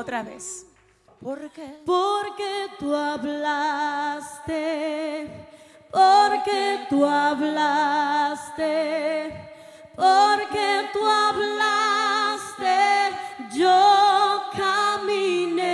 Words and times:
Otra 0.00 0.22
vez. 0.22 0.64
¿Por 1.22 1.50
qué? 1.50 1.82
Porque 1.84 2.68
tú 2.78 2.94
hablaste, 2.96 4.46
porque 5.90 6.86
tú 6.88 7.04
hablaste, 7.04 8.70
porque 9.94 10.88
tú 10.94 11.06
hablaste, 11.06 12.78
yo 13.52 14.40
caminé. 14.56 15.66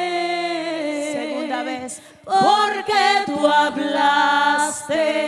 Segunda 1.13 1.63
vez. 1.63 2.03
Porque 2.25 3.23
tú 3.27 3.47
hablaste. 3.47 5.26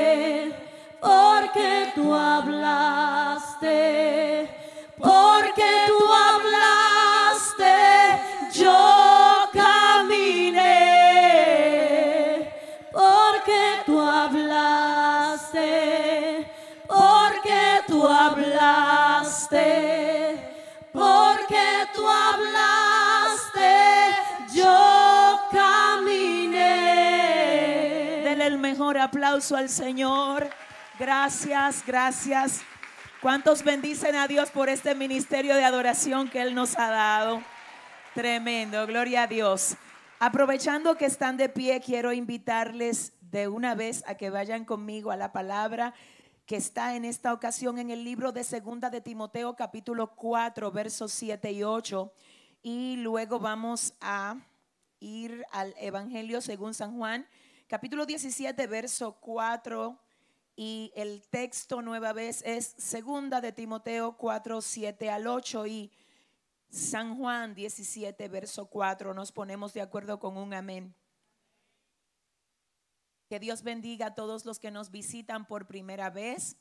Al 29.38 29.68
Señor. 29.68 30.50
Gracias, 30.98 31.84
gracias. 31.86 32.60
¿Cuántos 33.22 33.62
bendicen 33.62 34.16
a 34.16 34.26
Dios 34.26 34.50
por 34.50 34.68
este 34.68 34.96
ministerio 34.96 35.54
de 35.54 35.62
adoración 35.62 36.28
que 36.28 36.42
Él 36.42 36.56
nos 36.56 36.76
ha 36.76 36.90
dado? 36.90 37.40
Tremendo, 38.14 38.84
gloria 38.88 39.22
a 39.22 39.26
Dios. 39.28 39.76
Aprovechando 40.18 40.96
que 40.96 41.06
están 41.06 41.36
de 41.36 41.48
pie, 41.48 41.80
quiero 41.80 42.12
invitarles 42.12 43.12
de 43.20 43.46
una 43.46 43.76
vez 43.76 44.02
a 44.08 44.16
que 44.16 44.28
vayan 44.28 44.64
conmigo 44.64 45.12
a 45.12 45.16
la 45.16 45.30
palabra 45.30 45.94
que 46.44 46.56
está 46.56 46.96
en 46.96 47.04
esta 47.04 47.32
ocasión 47.32 47.78
en 47.78 47.90
el 47.90 48.02
libro 48.02 48.32
de 48.32 48.42
Segunda 48.42 48.90
de 48.90 49.00
Timoteo 49.00 49.54
capítulo 49.54 50.16
4 50.16 50.72
versos 50.72 51.12
7 51.12 51.52
y 51.52 51.62
8 51.62 52.12
y 52.60 52.96
luego 52.96 53.38
vamos 53.38 53.94
a 54.00 54.36
ir 54.98 55.44
al 55.52 55.76
Evangelio 55.78 56.40
según 56.40 56.74
San 56.74 56.96
Juan 56.98 57.28
capítulo 57.68 58.06
17 58.06 58.66
verso 58.66 59.18
4 59.20 60.00
y 60.56 60.90
el 60.96 61.22
texto 61.28 61.82
nueva 61.82 62.14
vez 62.14 62.42
es 62.46 62.74
Segunda 62.78 63.42
de 63.42 63.52
Timoteo 63.52 64.16
4 64.16 64.62
7 64.62 65.10
al 65.10 65.26
8 65.26 65.66
y 65.66 65.92
San 66.70 67.16
Juan 67.18 67.54
17 67.54 68.26
verso 68.28 68.66
4 68.66 69.12
nos 69.12 69.32
ponemos 69.32 69.74
de 69.74 69.82
acuerdo 69.82 70.18
con 70.18 70.38
un 70.38 70.54
amén. 70.54 70.94
Que 73.28 73.38
Dios 73.38 73.62
bendiga 73.62 74.06
a 74.06 74.14
todos 74.14 74.46
los 74.46 74.58
que 74.58 74.70
nos 74.70 74.90
visitan 74.90 75.46
por 75.46 75.66
primera 75.66 76.08
vez. 76.08 76.56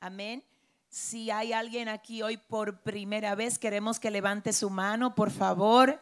Amén. 0.00 0.44
Si 0.90 1.30
hay 1.30 1.54
alguien 1.54 1.88
aquí 1.88 2.20
hoy 2.20 2.36
por 2.36 2.82
primera 2.82 3.34
vez, 3.34 3.58
queremos 3.58 3.98
que 3.98 4.10
levante 4.10 4.52
su 4.52 4.68
mano, 4.68 5.14
por 5.14 5.30
favor. 5.30 5.98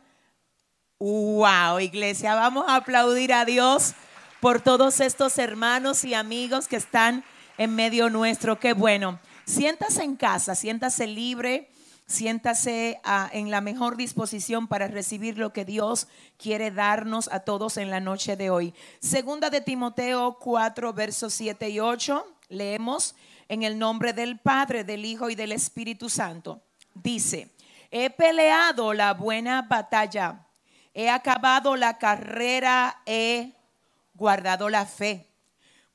Wow, 0.98 1.78
iglesia, 1.78 2.34
vamos 2.34 2.64
a 2.66 2.76
aplaudir 2.76 3.32
a 3.32 3.44
Dios 3.44 3.94
por 4.40 4.60
todos 4.60 5.00
estos 5.00 5.36
hermanos 5.38 6.04
y 6.04 6.14
amigos 6.14 6.68
que 6.68 6.76
están 6.76 7.24
en 7.56 7.74
medio 7.74 8.08
nuestro. 8.08 8.60
Qué 8.60 8.72
bueno. 8.72 9.18
Siéntase 9.44 10.04
en 10.04 10.14
casa, 10.14 10.54
siéntase 10.54 11.06
libre, 11.06 11.70
siéntase 12.06 13.00
ah, 13.02 13.28
en 13.32 13.50
la 13.50 13.60
mejor 13.60 13.96
disposición 13.96 14.68
para 14.68 14.86
recibir 14.86 15.38
lo 15.38 15.52
que 15.52 15.64
Dios 15.64 16.06
quiere 16.36 16.70
darnos 16.70 17.28
a 17.32 17.40
todos 17.40 17.78
en 17.78 17.90
la 17.90 18.00
noche 18.00 18.36
de 18.36 18.50
hoy. 18.50 18.74
Segunda 19.00 19.50
de 19.50 19.60
Timoteo 19.60 20.38
4, 20.38 20.92
versos 20.92 21.34
7 21.34 21.70
y 21.70 21.80
8. 21.80 22.24
Leemos 22.50 23.16
en 23.48 23.62
el 23.62 23.78
nombre 23.78 24.12
del 24.12 24.38
Padre, 24.38 24.84
del 24.84 25.04
Hijo 25.04 25.30
y 25.30 25.34
del 25.34 25.52
Espíritu 25.52 26.08
Santo. 26.08 26.62
Dice, 26.94 27.54
he 27.90 28.10
peleado 28.10 28.92
la 28.92 29.14
buena 29.14 29.62
batalla, 29.62 30.46
he 30.92 31.08
acabado 31.08 31.74
la 31.74 31.98
carrera, 31.98 33.02
he 33.06 33.52
guardado 34.18 34.68
la 34.68 34.84
fe. 34.84 35.30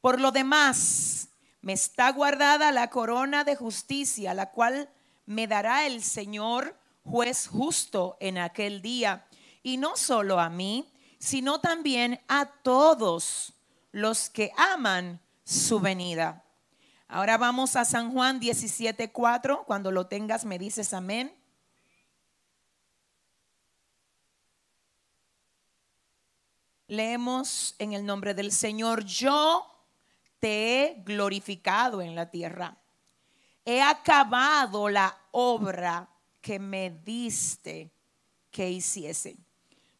Por 0.01 0.19
lo 0.19 0.31
demás, 0.31 1.27
me 1.61 1.73
está 1.73 2.11
guardada 2.11 2.71
la 2.71 2.89
corona 2.89 3.43
de 3.43 3.55
justicia, 3.55 4.33
la 4.33 4.49
cual 4.49 4.89
me 5.25 5.47
dará 5.47 5.85
el 5.85 6.01
Señor, 6.01 6.75
juez 7.03 7.47
justo, 7.47 8.17
en 8.19 8.37
aquel 8.37 8.81
día. 8.81 9.27
Y 9.61 9.77
no 9.77 9.95
solo 9.95 10.39
a 10.39 10.49
mí, 10.49 10.91
sino 11.19 11.59
también 11.59 12.19
a 12.27 12.45
todos 12.45 13.53
los 13.91 14.29
que 14.29 14.51
aman 14.57 15.21
su 15.43 15.79
venida. 15.79 16.43
Ahora 17.07 17.37
vamos 17.37 17.75
a 17.75 17.85
San 17.85 18.11
Juan 18.11 18.39
17:4. 18.39 19.65
Cuando 19.65 19.91
lo 19.91 20.07
tengas, 20.07 20.45
me 20.45 20.57
dices 20.57 20.93
amén. 20.93 21.33
Leemos 26.93 27.73
en 27.79 27.93
el 27.93 28.05
nombre 28.05 28.35
del 28.35 28.51
Señor, 28.51 29.03
yo 29.03 29.65
te 30.39 30.83
he 30.83 31.01
glorificado 31.03 32.03
en 32.03 32.13
la 32.13 32.29
tierra. 32.29 32.77
He 33.65 33.81
acabado 33.81 34.89
la 34.89 35.17
obra 35.31 36.07
que 36.39 36.59
me 36.59 36.91
diste 36.91 37.91
que 38.51 38.69
hiciese. 38.69 39.37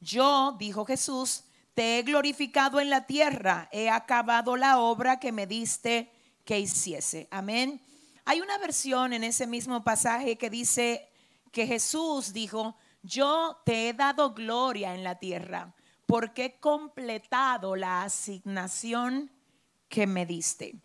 Yo, 0.01 0.55
dijo 0.59 0.85
Jesús, 0.85 1.45
te 1.73 1.97
he 1.97 2.03
glorificado 2.03 2.79
en 2.79 2.91
la 2.91 3.07
tierra, 3.07 3.69
he 3.71 3.89
acabado 3.89 4.55
la 4.55 4.77
obra 4.77 5.19
que 5.19 5.31
me 5.31 5.47
diste 5.47 6.11
que 6.45 6.59
hiciese. 6.59 7.27
Amén. 7.31 7.81
Hay 8.23 8.39
una 8.39 8.59
versión 8.59 9.13
en 9.13 9.23
ese 9.23 9.47
mismo 9.47 9.83
pasaje 9.83 10.37
que 10.37 10.51
dice 10.51 11.09
que 11.51 11.65
Jesús 11.65 12.33
dijo, 12.33 12.75
yo 13.01 13.57
te 13.65 13.89
he 13.89 13.93
dado 13.93 14.35
gloria 14.35 14.93
en 14.93 15.03
la 15.03 15.17
tierra 15.17 15.73
porque 16.13 16.45
he 16.45 16.59
completado 16.59 17.75
la 17.75 18.03
asignación 18.03 19.31
que 19.89 20.05
me 20.05 20.27
diste. 20.27 20.75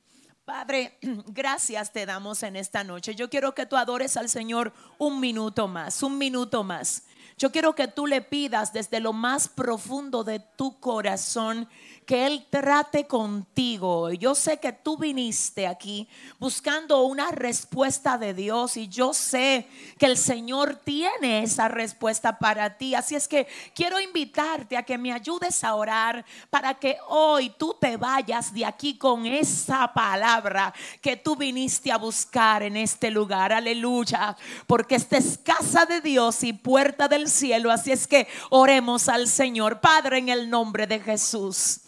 Padre, 0.47 0.97
gracias 1.27 1.93
te 1.93 2.07
damos 2.07 2.43
en 2.45 2.57
esta 2.57 2.83
noche. 2.83 3.15
Yo 3.15 3.29
quiero 3.29 3.55
que 3.55 3.67
tú 3.67 3.77
adores 3.77 4.17
al 4.17 4.31
Señor 4.31 4.73
un 4.97 5.21
minuto 5.21 5.69
más, 5.69 6.03
un 6.03 6.17
minuto 6.17 6.65
más. 6.65 7.03
Yo 7.37 7.53
quiero 7.53 7.75
que 7.75 7.89
tú 7.89 8.07
le 8.07 8.23
pidas 8.23 8.73
desde 8.73 9.01
lo 9.01 9.13
más 9.13 9.49
profundo 9.49 10.25
de 10.25 10.41
tu 10.41 10.81
corazón 10.81 11.69
que 12.09 12.25
Él 12.25 12.47
trate 12.49 13.07
contigo. 13.07 14.11
Yo 14.13 14.35
sé 14.35 14.57
que 14.57 14.73
tú 14.73 14.97
viniste 14.97 15.67
aquí 15.67 16.09
buscando 16.39 17.03
una 17.03 17.31
respuesta 17.33 18.17
de 18.17 18.33
Dios 18.33 18.79
y 18.79 18.89
yo 18.89 19.13
sé 19.13 19.69
que 19.99 20.07
el 20.07 20.17
Señor 20.17 20.77
tiene 20.77 21.43
esa 21.43 21.69
respuesta 21.69 22.39
para 22.39 22.79
ti. 22.79 22.95
Así 22.95 23.15
es 23.15 23.29
que 23.29 23.47
quiero 23.75 24.01
invitarte 24.01 24.79
a 24.79 24.85
que 24.85 24.97
me 24.97 25.13
ayudes 25.13 25.63
a 25.63 25.75
orar 25.75 26.25
para 26.49 26.73
que 26.73 26.97
hoy 27.09 27.53
tú 27.59 27.77
te 27.79 27.99
vayas 27.99 28.55
de 28.55 28.65
aquí 28.65 28.97
con 28.97 29.27
esa 29.27 29.93
palabra 29.93 30.73
que 31.03 31.19
tú 31.19 31.37
viniste 31.37 31.93
a 31.93 31.99
buscar 31.99 32.63
en 32.63 32.79
este 32.79 33.11
lugar. 33.11 33.53
Aleluya. 33.53 34.35
Porque 34.67 34.95
esta 34.95 35.19
es 35.19 35.37
casa 35.37 35.85
de 35.85 36.01
Dios 36.01 36.43
y 36.43 36.55
puerta 36.55 37.07
del 37.07 37.29
cielo. 37.29 37.71
Así 37.71 37.93
es 37.93 38.07
que 38.07 38.27
oremos 38.49 39.11
al 39.11 39.29
Señor. 39.29 39.83
Padre, 39.83 40.17
en 40.17 40.31
el 40.31 40.49
nombre 40.49 40.87
de 40.87 41.01
Jesús. 41.01 41.83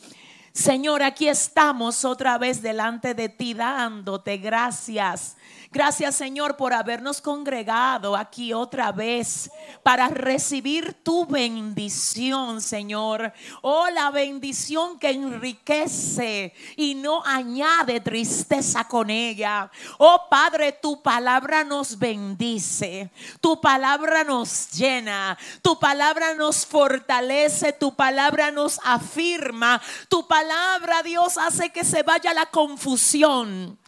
Señor, 0.53 1.03
aquí 1.05 1.29
estamos 1.29 2.05
otra 2.05 2.37
vez 2.37 2.61
delante 2.61 3.15
de 3.15 3.29
ti 3.29 3.55
dándote 3.55 4.37
gracias 4.39 5.37
Gracias 5.73 6.17
Señor 6.17 6.57
por 6.57 6.73
habernos 6.73 7.21
congregado 7.21 8.17
aquí 8.17 8.53
otra 8.53 8.91
vez 8.91 9.49
para 9.85 10.09
recibir 10.09 10.95
tu 11.05 11.27
bendición, 11.27 12.61
Señor. 12.61 13.33
Oh, 13.63 13.89
la 13.91 14.11
bendición 14.11 14.99
que 14.99 15.11
enriquece 15.11 16.53
y 16.75 16.97
no 16.97 17.25
añade 17.25 18.01
tristeza 18.01 18.89
con 18.89 19.11
ella. 19.11 19.71
Oh 19.99 20.27
Padre, 20.29 20.73
tu 20.73 21.01
palabra 21.03 21.63
nos 21.63 21.97
bendice, 21.97 23.13
tu 23.41 23.61
palabra 23.61 24.25
nos 24.25 24.73
llena, 24.73 25.39
tu 25.63 25.79
palabra 25.79 26.35
nos 26.35 26.67
fortalece, 26.67 27.73
tu 27.75 27.95
palabra 27.95 28.51
nos 28.51 28.81
afirma, 28.83 29.81
tu 30.09 30.27
palabra 30.27 31.05
Dios 31.05 31.39
hace 31.39 31.71
que 31.71 31.85
se 31.85 32.03
vaya 32.03 32.35
la 32.35 32.47
confusión. 32.47 33.79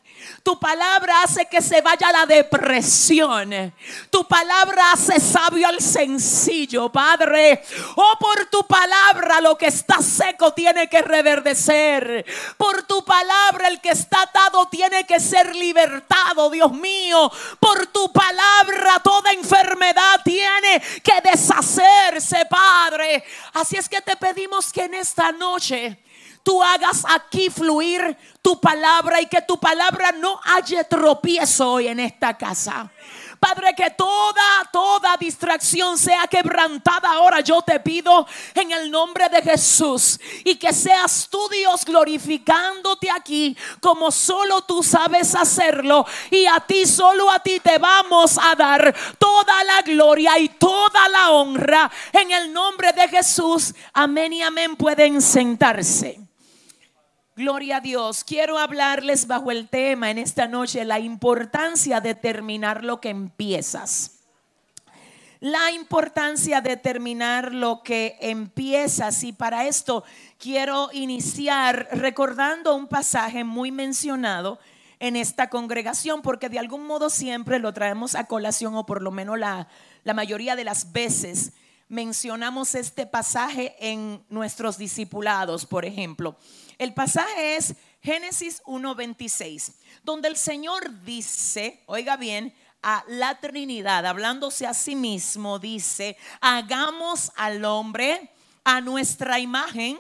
Tu 0.43 0.59
palabra 0.59 1.23
hace 1.23 1.47
que 1.47 1.61
se 1.63 1.81
vaya 1.81 2.11
la 2.13 2.27
depresión. 2.27 3.73
Tu 4.11 4.25
palabra 4.27 4.93
hace 4.93 5.21
sabio 5.21 5.69
al 5.69 5.81
sencillo, 5.81 6.91
Padre. 6.91 7.63
Oh, 7.97 8.15
por 8.19 8.47
tu 8.47 8.67
palabra 8.67 9.41
lo 9.41 9.57
que 9.57 9.67
está 9.67 10.01
seco 10.03 10.53
tiene 10.53 10.89
que 10.89 11.03
reverdecer. 11.03 12.25
Por 12.57 12.83
tu 12.85 13.05
palabra 13.05 13.69
el 13.69 13.81
que 13.81 13.91
está 13.91 14.23
atado 14.23 14.67
tiene 14.69 15.07
que 15.07 15.21
ser 15.21 15.55
libertado, 15.55 16.51
Dios 16.51 16.73
mío. 16.73 17.31
Por 17.61 17.87
tu 17.89 18.13
palabra 18.13 19.01
toda 19.03 19.33
enfermedad 19.33 20.21
tiene 20.25 20.83
que 21.03 21.21
deshacerse, 21.23 22.47
Padre. 22.47 23.25
Así 23.55 23.77
es 23.77 23.89
que 23.89 24.01
te 24.01 24.17
pedimos 24.17 24.73
que 24.73 24.85
en 24.85 24.95
esta 24.95 25.33
noche 25.33 26.02
tú 26.43 26.63
hagas 26.63 27.05
aquí 27.09 27.51
fluir 27.51 28.17
tu 28.41 28.61
palabra 28.61 29.21
y 29.21 29.27
que 29.27 29.43
tu 29.43 29.59
palabra 29.59 30.13
no 30.13 30.41
haya 30.45 30.85
tropiezo 30.85 31.73
hoy 31.73 31.89
en 31.89 32.01
esta 32.01 32.37
casa. 32.37 32.91
Padre, 33.43 33.75
que 33.77 33.91
toda, 33.91 34.71
toda 34.73 35.17
distracción 35.17 35.99
sea 35.99 36.29
quebrantada 36.29 37.11
ahora. 37.11 37.41
Yo 37.41 37.61
te 37.61 37.81
pido 37.81 38.25
en 38.55 38.71
el 38.71 38.89
nombre 38.89 39.29
de 39.29 39.43
Jesús 39.43 40.21
y 40.45 40.55
que 40.55 40.73
seas 40.73 41.27
tú, 41.29 41.49
Dios, 41.49 41.85
glorificándote 41.85 43.11
aquí 43.11 43.57
como 43.81 44.13
solo 44.13 44.63
tú 44.63 44.81
sabes 44.85 45.35
hacerlo. 45.35 46.07
Y 46.31 46.47
a 46.47 46.61
ti, 46.61 46.87
solo 46.87 47.29
a 47.33 47.41
ti 47.41 47.59
te 47.59 47.79
vamos 47.79 48.39
a 48.39 48.55
dar 48.55 48.95
toda 49.19 49.65
la 49.65 49.83
gloria 49.83 50.39
y 50.39 50.49
toda 50.49 51.09
la 51.09 51.33
honra 51.33 51.91
en 52.13 52.31
el 52.31 52.53
nombre 52.53 52.93
de 52.93 53.09
Jesús. 53.09 53.75
Amén 53.93 54.35
y 54.35 54.43
amén. 54.43 54.77
Pueden 54.77 55.21
sentarse. 55.21 56.32
Gloria 57.35 57.79
a 57.79 57.81
Dios. 57.81 58.25
Quiero 58.25 58.59
hablarles 58.59 59.27
bajo 59.27 59.51
el 59.51 59.67
tema 59.67 60.11
en 60.11 60.19
esta 60.19 60.49
noche 60.49 60.85
la 60.85 60.99
importancia 60.99 62.03
de 62.03 62.15
terminar 62.15 62.85
lo 62.85 63.01
que 63.01 63.09
empiezas. 63.09 64.19
La 65.41 65.73
importancia 65.73 66.61
de 66.61 66.77
terminar 66.77 67.55
lo 67.55 67.83
que 67.83 68.19
empiezas. 68.21 69.25
Y 69.25 69.33
para 69.33 69.67
esto 69.67 70.05
quiero 70.37 70.91
iniciar 70.93 71.89
recordando 71.93 72.75
un 72.75 72.87
pasaje 72.87 73.45
muy 73.45 73.73
mencionado 73.73 74.59
en 75.01 75.17
esta 75.17 75.49
congregación, 75.49 76.21
porque 76.21 76.51
de 76.51 76.59
algún 76.59 76.87
modo 76.87 77.09
siempre 77.09 77.59
lo 77.59 77.73
traemos 77.73 78.15
a 78.15 78.27
colación, 78.27 78.75
o 78.75 78.85
por 78.85 79.01
lo 79.01 79.11
menos 79.11 79.39
la, 79.39 79.69
la 80.05 80.13
mayoría 80.13 80.55
de 80.55 80.65
las 80.65 80.93
veces 80.93 81.55
mencionamos 81.93 82.75
este 82.75 83.07
pasaje 83.07 83.77
en 83.79 84.25
nuestros 84.31 84.79
discipulados, 84.79 85.67
por 85.67 85.85
ejemplo. 85.85 86.37
El 86.83 86.95
pasaje 86.95 87.55
es 87.55 87.77
Génesis 88.03 88.61
1.26, 88.65 89.73
donde 90.03 90.27
el 90.27 90.37
Señor 90.37 91.05
dice, 91.05 91.81
oiga 91.87 92.17
bien, 92.17 92.53
a 92.83 93.05
la 93.07 93.39
Trinidad, 93.39 94.05
hablándose 94.05 94.67
a 94.67 94.75
sí 94.75 94.97
mismo, 94.97 95.61
dice, 95.61 96.17
hagamos 96.41 97.31
al 97.37 97.65
hombre 97.65 98.33
a 98.65 98.81
nuestra 98.81 99.39
imagen, 99.39 99.97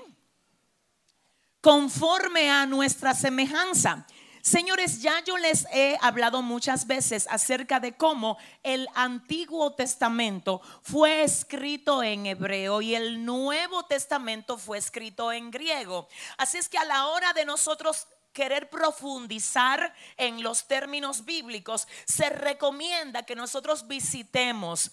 conforme 1.60 2.50
a 2.50 2.66
nuestra 2.66 3.14
semejanza. 3.14 4.04
Señores, 4.42 5.00
ya 5.00 5.22
yo 5.24 5.38
les 5.38 5.68
he 5.72 5.96
hablado 6.00 6.42
muchas 6.42 6.88
veces 6.88 7.28
acerca 7.30 7.78
de 7.78 7.92
cómo 7.92 8.38
el 8.64 8.88
Antiguo 8.92 9.72
Testamento 9.74 10.60
fue 10.82 11.22
escrito 11.22 12.02
en 12.02 12.26
hebreo 12.26 12.82
y 12.82 12.96
el 12.96 13.24
Nuevo 13.24 13.84
Testamento 13.84 14.58
fue 14.58 14.78
escrito 14.78 15.30
en 15.30 15.52
griego. 15.52 16.08
Así 16.38 16.58
es 16.58 16.68
que 16.68 16.76
a 16.76 16.84
la 16.84 17.06
hora 17.06 17.32
de 17.34 17.44
nosotros 17.44 18.08
querer 18.32 18.68
profundizar 18.68 19.94
en 20.16 20.42
los 20.42 20.66
términos 20.66 21.24
bíblicos, 21.24 21.86
se 22.04 22.28
recomienda 22.28 23.22
que 23.22 23.36
nosotros 23.36 23.86
visitemos 23.86 24.90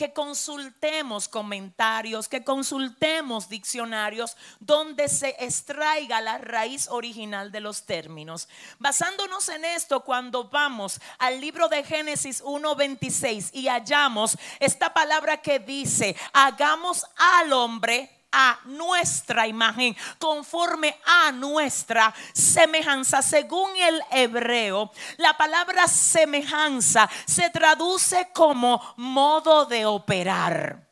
que 0.00 0.14
consultemos 0.14 1.28
comentarios, 1.28 2.26
que 2.26 2.42
consultemos 2.42 3.50
diccionarios 3.50 4.34
donde 4.58 5.10
se 5.10 5.36
extraiga 5.38 6.22
la 6.22 6.38
raíz 6.38 6.88
original 6.88 7.52
de 7.52 7.60
los 7.60 7.84
términos. 7.84 8.48
Basándonos 8.78 9.50
en 9.50 9.62
esto, 9.66 10.00
cuando 10.00 10.48
vamos 10.48 11.02
al 11.18 11.38
libro 11.38 11.68
de 11.68 11.84
Génesis 11.84 12.42
1.26 12.42 13.50
y 13.52 13.68
hallamos 13.68 14.38
esta 14.58 14.94
palabra 14.94 15.42
que 15.42 15.58
dice, 15.58 16.16
hagamos 16.32 17.04
al 17.18 17.52
hombre 17.52 18.19
a 18.32 18.58
nuestra 18.64 19.46
imagen, 19.46 19.96
conforme 20.18 20.98
a 21.04 21.32
nuestra 21.32 22.14
semejanza. 22.32 23.22
Según 23.22 23.76
el 23.76 24.00
hebreo, 24.10 24.90
la 25.16 25.36
palabra 25.36 25.86
semejanza 25.88 27.08
se 27.26 27.50
traduce 27.50 28.28
como 28.32 28.80
modo 28.96 29.66
de 29.66 29.86
operar. 29.86 30.89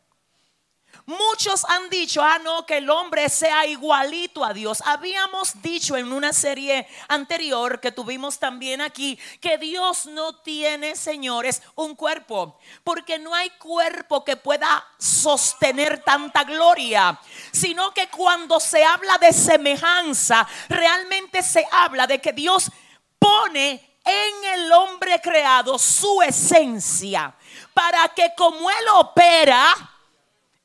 Muchos 1.09 1.65
han 1.65 1.88
dicho, 1.88 2.23
ah, 2.23 2.38
no, 2.38 2.67
que 2.67 2.77
el 2.77 2.91
hombre 2.91 3.31
sea 3.31 3.65
igualito 3.65 4.45
a 4.45 4.53
Dios. 4.53 4.83
Habíamos 4.85 5.62
dicho 5.62 5.97
en 5.97 6.12
una 6.12 6.35
serie 6.35 6.87
anterior 7.09 7.81
que 7.81 7.93
tuvimos 7.93 8.38
también 8.38 8.83
aquí, 8.83 9.19
que 9.41 9.57
Dios 9.57 10.05
no 10.05 10.37
tiene, 10.43 10.97
señores, 10.97 11.62
un 11.77 11.95
cuerpo, 11.95 12.59
porque 12.85 13.19
no 13.19 13.35
hay 13.35 13.49
cuerpo 13.53 14.23
que 14.23 14.37
pueda 14.37 14.87
sostener 14.99 16.03
tanta 16.05 16.45
gloria, 16.45 17.19
sino 17.53 17.95
que 17.95 18.09
cuando 18.09 18.61
se 18.61 18.85
habla 18.85 19.17
de 19.17 19.33
semejanza, 19.33 20.47
realmente 20.69 21.43
se 21.43 21.67
habla 21.73 22.07
de 22.07 22.21
que 22.21 22.35
Dios 22.35 22.71
pone 23.19 23.97
en 24.05 24.45
el 24.45 24.71
hombre 24.73 25.19
creado 25.23 25.79
su 25.79 26.21
esencia 26.21 27.35
para 27.73 28.09
que 28.09 28.31
como 28.37 28.69
Él 28.69 28.88
opera, 28.93 29.75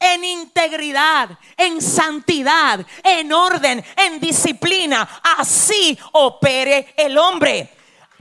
en 0.04 0.24
integridad, 0.26 1.30
en 1.56 1.82
santidad, 1.82 2.86
en 3.04 3.32
orden, 3.32 3.84
en 3.96 4.20
disciplina. 4.20 5.22
Así 5.38 5.98
opere 6.12 6.94
el 6.98 7.18
hombre. 7.18 7.70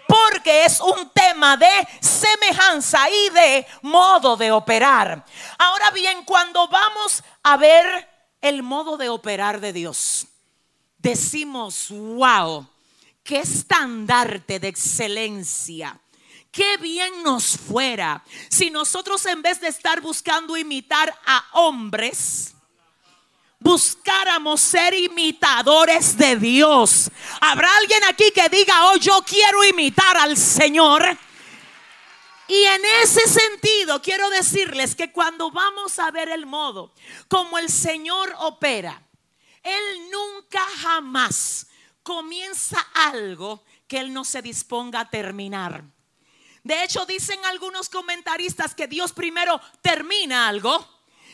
Porque 0.07 0.65
es 0.65 0.81
un 0.81 1.11
tema 1.11 1.57
de 1.57 1.89
semejanza 2.01 3.09
y 3.09 3.31
de 3.31 3.67
modo 3.83 4.37
de 4.37 4.53
operar. 4.53 5.25
Ahora 5.59 5.91
bien, 5.91 6.25
cuando 6.25 6.69
vamos 6.69 7.25
a 7.43 7.57
ver 7.57 8.09
el 8.41 8.63
modo 8.63 8.97
de 8.97 9.09
operar 9.09 9.61
de 9.61 9.73
Dios, 9.73 10.27
decimos, 10.99 11.89
wow, 11.91 12.67
qué 13.25 13.39
estandarte 13.39 14.61
de 14.61 14.69
excelencia 14.69 15.99
qué 16.53 16.77
bien 16.77 17.23
nos 17.23 17.57
fuera 17.57 18.23
si 18.49 18.71
nosotros 18.71 19.25
en 19.27 19.43
vez 19.43 19.61
de 19.61 19.69
estar 19.69 20.01
buscando 20.01 20.57
imitar 20.57 21.13
a 21.25 21.45
hombres, 21.55 22.55
buscáramos 23.59 24.61
ser 24.61 24.95
imitadores 24.95 26.17
de 26.17 26.37
Dios. 26.37 27.11
¿Habrá 27.41 27.69
alguien 27.79 28.05
aquí 28.05 28.31
que 28.33 28.49
diga, 28.49 28.91
oh, 28.91 28.97
yo 28.97 29.23
quiero 29.27 29.65
imitar 29.65 30.17
al 30.19 30.37
Señor? 30.37 31.19
Y 32.49 32.65
en 32.65 32.83
ese 33.03 33.27
sentido 33.29 34.03
quiero 34.03 34.29
decirles 34.29 34.95
que 34.95 35.11
cuando 35.11 35.51
vamos 35.51 35.99
a 35.99 36.11
ver 36.11 36.29
el 36.29 36.45
modo 36.45 36.93
como 37.29 37.59
el 37.59 37.71
Señor 37.71 38.35
opera, 38.41 39.03
Él 39.63 40.11
nunca 40.11 40.61
jamás 40.83 41.69
comienza 42.03 42.79
algo 42.95 43.65
que 43.89 44.01
Él 44.01 44.13
no 44.13 44.25
se 44.25 44.43
disponga 44.43 45.01
a 45.01 45.09
terminar. 45.09 45.85
De 46.65 46.85
hecho, 46.85 47.05
dicen 47.07 47.45
algunos 47.47 47.89
comentaristas 47.89 48.75
que 48.75 48.87
Dios 48.87 49.13
primero 49.13 49.61
termina 49.81 50.49
algo 50.49 50.87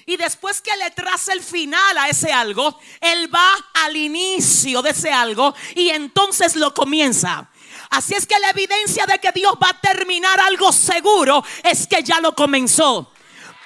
y 0.06 0.16
después 0.16 0.62
que 0.62 0.74
le 0.78 0.90
traza 0.92 1.34
el 1.34 1.42
final 1.42 1.98
a 1.98 2.08
ese 2.08 2.32
algo, 2.32 2.78
Él 2.98 3.32
va 3.34 3.52
al 3.74 3.94
inicio 3.94 4.80
de 4.80 4.90
ese 4.90 5.12
algo 5.12 5.54
y 5.74 5.90
entonces 5.90 6.56
lo 6.56 6.72
comienza. 6.72 7.50
Así 7.90 8.14
es 8.14 8.26
que 8.26 8.38
la 8.38 8.50
evidencia 8.50 9.04
de 9.04 9.18
que 9.18 9.32
Dios 9.32 9.52
va 9.62 9.68
a 9.68 9.80
terminar 9.80 10.40
algo 10.40 10.72
seguro 10.72 11.44
es 11.62 11.86
que 11.86 12.02
ya 12.02 12.20
lo 12.20 12.34
comenzó. 12.34 13.12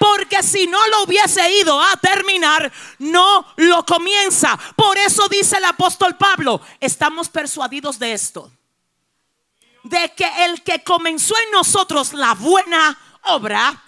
Porque 0.00 0.42
si 0.42 0.66
no 0.66 0.84
lo 0.88 1.04
hubiese 1.04 1.48
ido 1.60 1.80
a 1.80 1.96
terminar, 1.98 2.72
no 2.98 3.46
lo 3.54 3.86
comienza. 3.86 4.58
Por 4.74 4.98
eso 4.98 5.28
dice 5.28 5.58
el 5.58 5.64
apóstol 5.64 6.16
Pablo, 6.16 6.60
estamos 6.80 7.28
persuadidos 7.28 8.00
de 8.00 8.14
esto 8.14 8.50
de 9.82 10.12
que 10.14 10.44
el 10.44 10.62
que 10.62 10.82
comenzó 10.82 11.34
en 11.38 11.50
nosotros 11.50 12.12
la 12.12 12.34
buena 12.34 12.98
obra, 13.24 13.82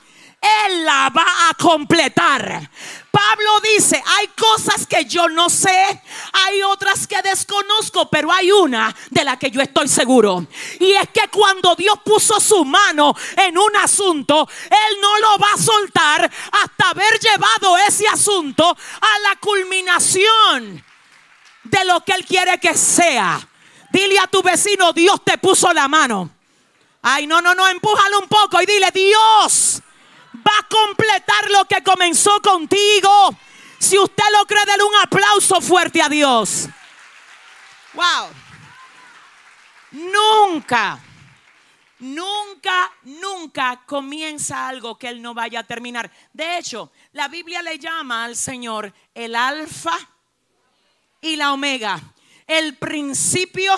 Él 0.67 0.85
la 0.85 1.11
va 1.11 1.49
a 1.49 1.55
completar. 1.55 2.71
Pablo 3.11 3.61
dice, 3.61 4.03
hay 4.05 4.27
cosas 4.29 4.89
que 4.89 5.05
yo 5.05 5.29
no 5.29 5.49
sé, 5.49 6.03
hay 6.33 6.63
otras 6.63 7.07
que 7.07 7.23
desconozco, 7.23 8.11
pero 8.11 8.33
hay 8.33 8.51
una 8.51 8.95
de 9.11 9.25
la 9.25 9.39
que 9.39 9.53
yo 9.53 9.61
estoy 9.61 9.87
seguro. 9.87 10.47
Y 10.81 10.91
es 10.93 11.09
que 11.11 11.29
cuando 11.29 11.77
Dios 11.77 11.97
puso 12.05 12.41
su 12.41 12.65
mano 12.65 13.15
en 13.37 13.57
un 13.57 13.77
asunto, 13.77 14.49
Él 14.65 15.01
no 15.01 15.19
lo 15.21 15.39
va 15.39 15.53
a 15.55 15.63
soltar 15.63 16.31
hasta 16.51 16.91
haber 16.91 17.21
llevado 17.21 17.79
ese 17.87 18.09
asunto 18.09 18.69
a 18.69 19.19
la 19.29 19.37
culminación 19.37 20.85
de 21.63 21.85
lo 21.85 22.01
que 22.01 22.13
Él 22.13 22.25
quiere 22.25 22.59
que 22.59 22.75
sea. 22.75 23.49
Dile 23.95 24.19
a 24.19 24.27
tu 24.27 24.43
vecino, 24.43 24.93
Dios 24.93 25.23
te 25.25 25.39
puso 25.39 25.73
la 25.73 25.87
mano. 25.87 26.29
Ay, 27.01 27.29
no, 27.29 27.41
no, 27.41 27.55
no, 27.55 27.69
empújalo 27.69 28.19
un 28.19 28.27
poco 28.27 28.61
y 28.61 28.67
dile, 28.67 28.91
Dios 28.93 29.81
va 30.35 30.51
a 30.59 30.69
completar 30.69 31.49
lo 31.51 31.65
que 31.67 31.81
comenzó 31.85 32.43
contigo. 32.43 33.37
Si 33.79 33.97
usted 33.97 34.25
lo 34.33 34.47
cree, 34.47 34.65
dele 34.67 34.83
un 34.83 34.97
aplauso 34.97 35.61
fuerte 35.61 36.03
a 36.03 36.09
Dios. 36.09 36.67
Wow. 37.93 38.31
Nunca, 39.93 40.99
nunca, 42.01 42.93
nunca 43.03 43.81
comienza 43.87 44.67
algo 44.67 44.99
que 44.99 45.07
Él 45.07 45.23
no 45.23 45.35
vaya 45.35 45.61
a 45.61 45.65
terminar. 45.65 46.11
De 46.33 46.59
hecho, 46.59 46.91
la 47.13 47.29
Biblia 47.29 47.63
le 47.63 47.79
llama 47.79 48.25
al 48.25 48.35
Señor 48.35 48.93
el 49.15 49.37
alfa 49.37 49.97
y 51.21 51.37
la 51.37 51.53
omega 51.53 52.03
el 52.47 52.77
principio 52.77 53.77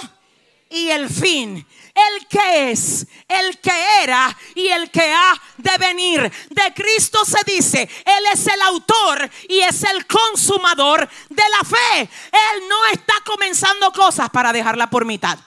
y 0.69 0.89
el 0.89 1.09
fin. 1.09 1.67
El 1.95 2.27
que 2.27 2.71
es, 2.73 3.07
el 3.27 3.59
que 3.59 4.03
era 4.03 4.37
y 4.55 4.69
el 4.69 4.91
que 4.91 5.13
ha 5.13 5.41
devenir 5.57 6.31
de 6.51 6.75
Cristo 6.75 7.25
se 7.25 7.43
dice, 7.51 7.89
Él 8.05 8.25
es 8.33 8.47
el 8.47 8.61
autor 8.63 9.31
y 9.49 9.61
es 9.61 9.83
el 9.85 10.07
consumador 10.07 11.09
de 11.31 11.43
la 11.49 11.67
fe. 11.67 12.01
Él 12.03 12.63
no 12.69 12.87
está 12.87 13.15
comenzando 13.25 13.91
cosas 13.93 14.29
para 14.29 14.53
dejarla 14.53 14.91
por 14.91 15.07
mitad. 15.07 15.39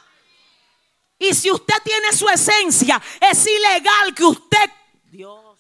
Y 1.19 1.33
si 1.35 1.51
usted 1.51 1.75
tiene 1.83 2.13
su 2.13 2.27
esencia, 2.29 2.99
es 3.19 3.45
ilegal 3.45 4.15
que 4.15 4.23
usted... 4.23 4.71
Dios. 5.11 5.59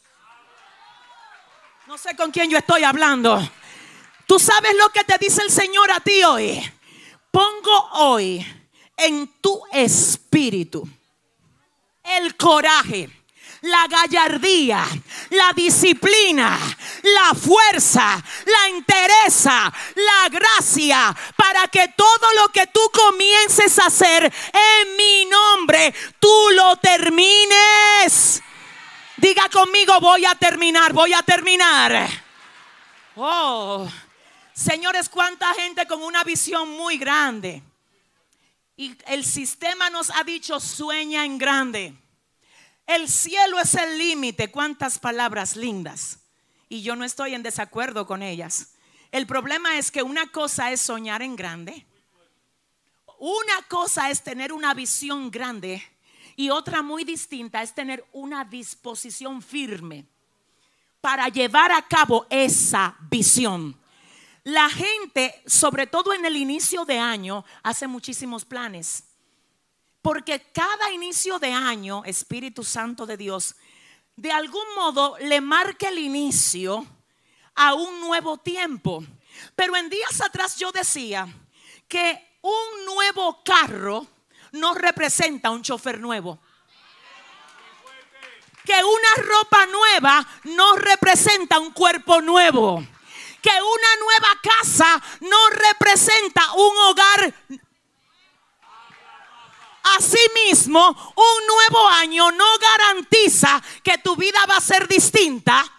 No 1.85 1.97
sé 1.97 2.15
con 2.15 2.31
quién 2.31 2.49
yo 2.49 2.57
estoy 2.57 2.83
hablando. 2.83 3.39
Tú 4.25 4.39
sabes 4.39 4.75
lo 4.75 4.89
que 4.89 5.03
te 5.03 5.17
dice 5.17 5.41
el 5.41 5.51
Señor 5.51 5.91
a 5.91 5.99
ti 5.99 6.23
hoy. 6.23 6.71
Pongo 7.31 7.89
hoy 7.93 8.45
en 8.97 9.27
tu 9.41 9.61
espíritu 9.71 10.87
el 12.03 12.35
coraje, 12.35 13.09
la 13.61 13.87
gallardía, 13.87 14.85
la 15.29 15.53
disciplina, 15.53 16.57
la 17.03 17.35
fuerza, 17.35 18.23
la 18.45 18.67
entereza, 18.69 19.71
la 19.95 20.29
gracia, 20.29 21.15
para 21.35 21.67
que 21.67 21.89
todo 21.95 22.33
lo 22.41 22.49
que 22.49 22.67
tú 22.67 22.81
comiences 22.91 23.77
a 23.79 23.87
hacer 23.87 24.23
en 24.23 24.97
mi 24.97 25.25
nombre, 25.25 25.93
tú 26.19 26.49
lo 26.55 26.77
termines. 26.77 28.41
Diga 29.17 29.49
conmigo, 29.49 29.99
voy 29.99 30.25
a 30.25 30.35
terminar, 30.35 30.93
voy 30.93 31.13
a 31.13 31.21
terminar. 31.21 32.09
Oh, 33.17 33.87
señores, 34.59 35.07
cuánta 35.07 35.53
gente 35.53 35.87
con 35.87 36.03
una 36.03 36.23
visión 36.23 36.69
muy 36.69 36.97
grande. 36.97 37.63
Y 38.75 38.95
el 39.07 39.23
sistema 39.23 39.89
nos 39.89 40.09
ha 40.09 40.23
dicho, 40.23 40.59
sueña 40.59 41.25
en 41.25 41.37
grande. 41.37 41.93
El 42.85 43.07
cielo 43.07 43.59
es 43.59 43.73
el 43.75 43.97
límite. 43.97 44.51
Cuántas 44.51 44.99
palabras 44.99 45.55
lindas. 45.55 46.19
Y 46.67 46.81
yo 46.81 46.95
no 46.95 47.03
estoy 47.05 47.33
en 47.33 47.43
desacuerdo 47.43 48.05
con 48.05 48.21
ellas. 48.21 48.73
El 49.11 49.25
problema 49.25 49.77
es 49.77 49.91
que 49.91 50.03
una 50.03 50.27
cosa 50.27 50.71
es 50.71 50.81
soñar 50.81 51.21
en 51.21 51.35
grande. 51.35 51.85
Una 53.17 53.61
cosa 53.67 54.09
es 54.09 54.21
tener 54.21 54.53
una 54.53 54.73
visión 54.73 55.29
grande 55.29 55.83
y 56.35 56.51
otra 56.51 56.81
muy 56.81 57.03
distinta 57.03 57.61
es 57.61 57.73
tener 57.73 58.05
una 58.13 58.45
disposición 58.45 59.41
firme 59.41 60.05
para 61.01 61.27
llevar 61.27 61.71
a 61.73 61.81
cabo 61.81 62.25
esa 62.29 62.95
visión. 63.09 63.77
La 64.43 64.69
gente, 64.69 65.41
sobre 65.45 65.87
todo 65.87 66.13
en 66.13 66.25
el 66.25 66.37
inicio 66.37 66.85
de 66.85 66.97
año, 66.97 67.43
hace 67.63 67.87
muchísimos 67.87 68.45
planes. 68.45 69.03
Porque 70.01 70.51
cada 70.53 70.91
inicio 70.91 71.39
de 71.39 71.51
año, 71.51 72.03
Espíritu 72.05 72.63
Santo 72.63 73.05
de 73.05 73.17
Dios, 73.17 73.55
de 74.15 74.31
algún 74.31 74.63
modo 74.75 75.17
le 75.19 75.41
marca 75.41 75.89
el 75.89 75.99
inicio 75.99 76.85
a 77.55 77.73
un 77.73 77.99
nuevo 78.01 78.37
tiempo. 78.37 79.03
Pero 79.55 79.75
en 79.75 79.89
días 79.89 80.21
atrás 80.21 80.57
yo 80.57 80.71
decía 80.71 81.27
que 81.87 82.37
un 82.41 82.85
nuevo 82.85 83.43
carro 83.43 84.07
no 84.53 84.73
representa 84.73 85.49
un 85.49 85.61
chofer 85.61 85.99
nuevo. 85.99 86.39
Que 88.63 88.73
una 88.83 89.27
ropa 89.27 89.65
nueva 89.65 90.27
no 90.45 90.75
representa 90.75 91.59
un 91.59 91.71
cuerpo 91.71 92.21
nuevo. 92.21 92.85
Que 93.41 93.49
una 93.49 93.95
nueva 93.99 94.39
casa 94.41 95.01
no 95.21 95.49
representa 95.49 96.53
un 96.53 96.77
hogar. 96.77 97.33
Asimismo, 99.97 101.13
un 101.15 101.47
nuevo 101.47 101.87
año 101.87 102.31
no 102.31 102.45
garantiza 102.59 103.61
que 103.83 103.97
tu 103.97 104.15
vida 104.15 104.45
va 104.47 104.57
a 104.57 104.61
ser 104.61 104.87
distinta 104.87 105.78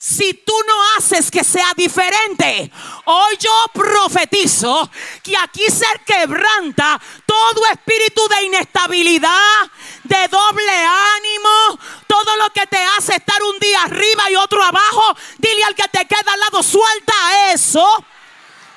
si 0.00 0.32
tú 0.32 0.54
no 0.64 0.74
haces 0.96 1.28
que 1.28 1.42
sea 1.42 1.72
diferente. 1.76 2.70
Hoy 3.04 3.36
yo 3.40 3.64
profetizo 3.74 4.88
que 5.24 5.36
aquí 5.36 5.64
se 5.68 5.86
quebranta 6.06 7.00
todo 7.26 7.66
espíritu 7.72 8.22
de 8.28 8.44
inestabilidad, 8.44 9.68
de 10.04 10.28
doble 10.28 10.72
ánimo, 11.16 11.80
todo 12.06 12.36
lo 12.36 12.48
que 12.50 12.64
te 12.68 12.78
hace 12.96 13.16
estar 13.16 13.42
un 13.42 13.58
día 13.58 13.82
arriba 13.82 14.30
y 14.30 14.36
otro 14.36 14.62
abajo. 14.62 15.16
Dile 15.38 15.64
al 15.64 15.74
que 15.74 15.88
te 15.88 16.06
queda 16.06 16.32
al 16.32 16.40
lado, 16.40 16.62
suelta 16.62 17.52
eso 17.52 18.04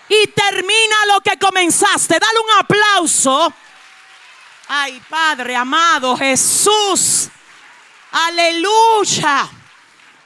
y 0.10 0.28
termina 0.28 1.06
lo 1.06 1.22
que 1.22 1.38
comenzaste. 1.38 2.18
Dale 2.18 2.40
un 2.40 2.60
aplauso. 2.60 3.54
Ay, 4.70 5.00
Padre 5.08 5.56
amado 5.56 6.18
Jesús. 6.18 7.30
Aleluya. 8.12 9.61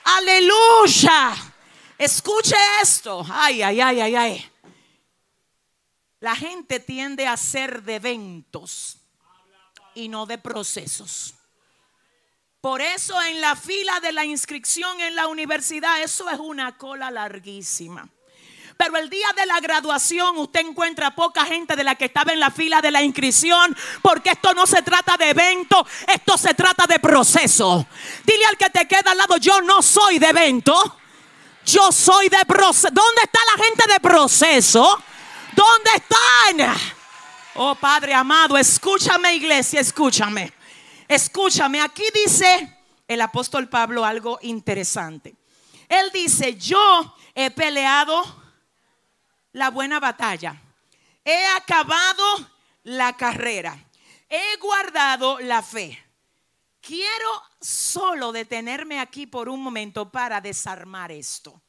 Aleluya. 0.05 1.35
Escuche 1.97 2.55
esto. 2.81 3.25
Ay, 3.29 3.61
ay, 3.61 3.81
ay, 3.81 4.01
ay, 4.01 4.15
ay. 4.15 4.51
La 6.19 6.35
gente 6.35 6.79
tiende 6.79 7.27
a 7.27 7.35
ser 7.37 7.83
de 7.83 7.95
eventos 7.95 8.97
y 9.95 10.07
no 10.07 10.25
de 10.25 10.37
procesos. 10.37 11.33
Por 12.61 12.81
eso 12.81 13.19
en 13.21 13.41
la 13.41 13.55
fila 13.55 13.99
de 13.99 14.11
la 14.11 14.25
inscripción 14.25 14.99
en 14.99 15.15
la 15.15 15.27
universidad, 15.27 16.01
eso 16.01 16.29
es 16.29 16.39
una 16.39 16.77
cola 16.77 17.11
larguísima. 17.11 18.09
Pero 18.77 18.97
el 18.97 19.09
día 19.09 19.27
de 19.35 19.45
la 19.45 19.59
graduación 19.61 20.37
usted 20.37 20.59
encuentra 20.61 21.15
poca 21.15 21.45
gente 21.45 21.75
de 21.75 21.83
la 21.83 21.95
que 21.95 22.05
estaba 22.05 22.33
en 22.33 22.39
la 22.39 22.51
fila 22.51 22.81
de 22.81 22.91
la 22.91 23.01
inscripción, 23.01 23.75
porque 24.01 24.31
esto 24.31 24.53
no 24.53 24.67
se 24.67 24.81
trata 24.81 25.15
de 25.17 25.29
evento, 25.29 25.85
esto 26.07 26.37
se 26.37 26.53
trata 26.53 26.85
de 26.85 26.99
proceso. 26.99 27.87
Dile 28.25 28.45
al 28.45 28.57
que 28.57 28.69
te 28.69 28.85
queda 28.87 29.11
al 29.11 29.17
lado, 29.17 29.37
yo 29.37 29.61
no 29.61 29.81
soy 29.81 30.19
de 30.19 30.27
evento, 30.27 30.97
yo 31.65 31.91
soy 31.91 32.27
de 32.27 32.43
proceso. 32.45 32.89
¿Dónde 32.91 33.21
está 33.23 33.39
la 33.55 33.63
gente 33.63 33.93
de 33.93 33.99
proceso? 34.01 35.03
¿Dónde 35.53 35.91
están? 35.95 36.77
Oh 37.55 37.75
Padre 37.75 38.13
amado, 38.13 38.57
escúchame 38.57 39.35
iglesia, 39.35 39.79
escúchame. 39.79 40.51
Escúchame, 41.07 41.79
aquí 41.79 42.03
dice 42.13 42.77
el 43.07 43.21
apóstol 43.21 43.69
Pablo 43.69 44.03
algo 44.03 44.39
interesante. 44.41 45.35
Él 45.87 46.09
dice, 46.13 46.55
yo 46.55 47.15
he 47.33 47.51
peleado 47.51 48.44
la 49.55 49.69
buena 49.69 49.99
batalla. 50.01 50.61
He 51.23 51.47
acabado 51.47 52.23
la 52.83 53.15
carrera. 53.15 53.77
He 54.29 54.57
guardado 54.57 55.39
la 55.39 55.63
fe. 55.63 55.97
Quiero 56.81 57.29
solo 57.61 58.31
detenerme 58.31 58.99
aquí 58.99 59.25
por 59.25 59.47
un 59.47 59.63
momento 59.63 60.11
para 60.11 60.41
desarmar 60.41 61.11
esto. 61.11 61.61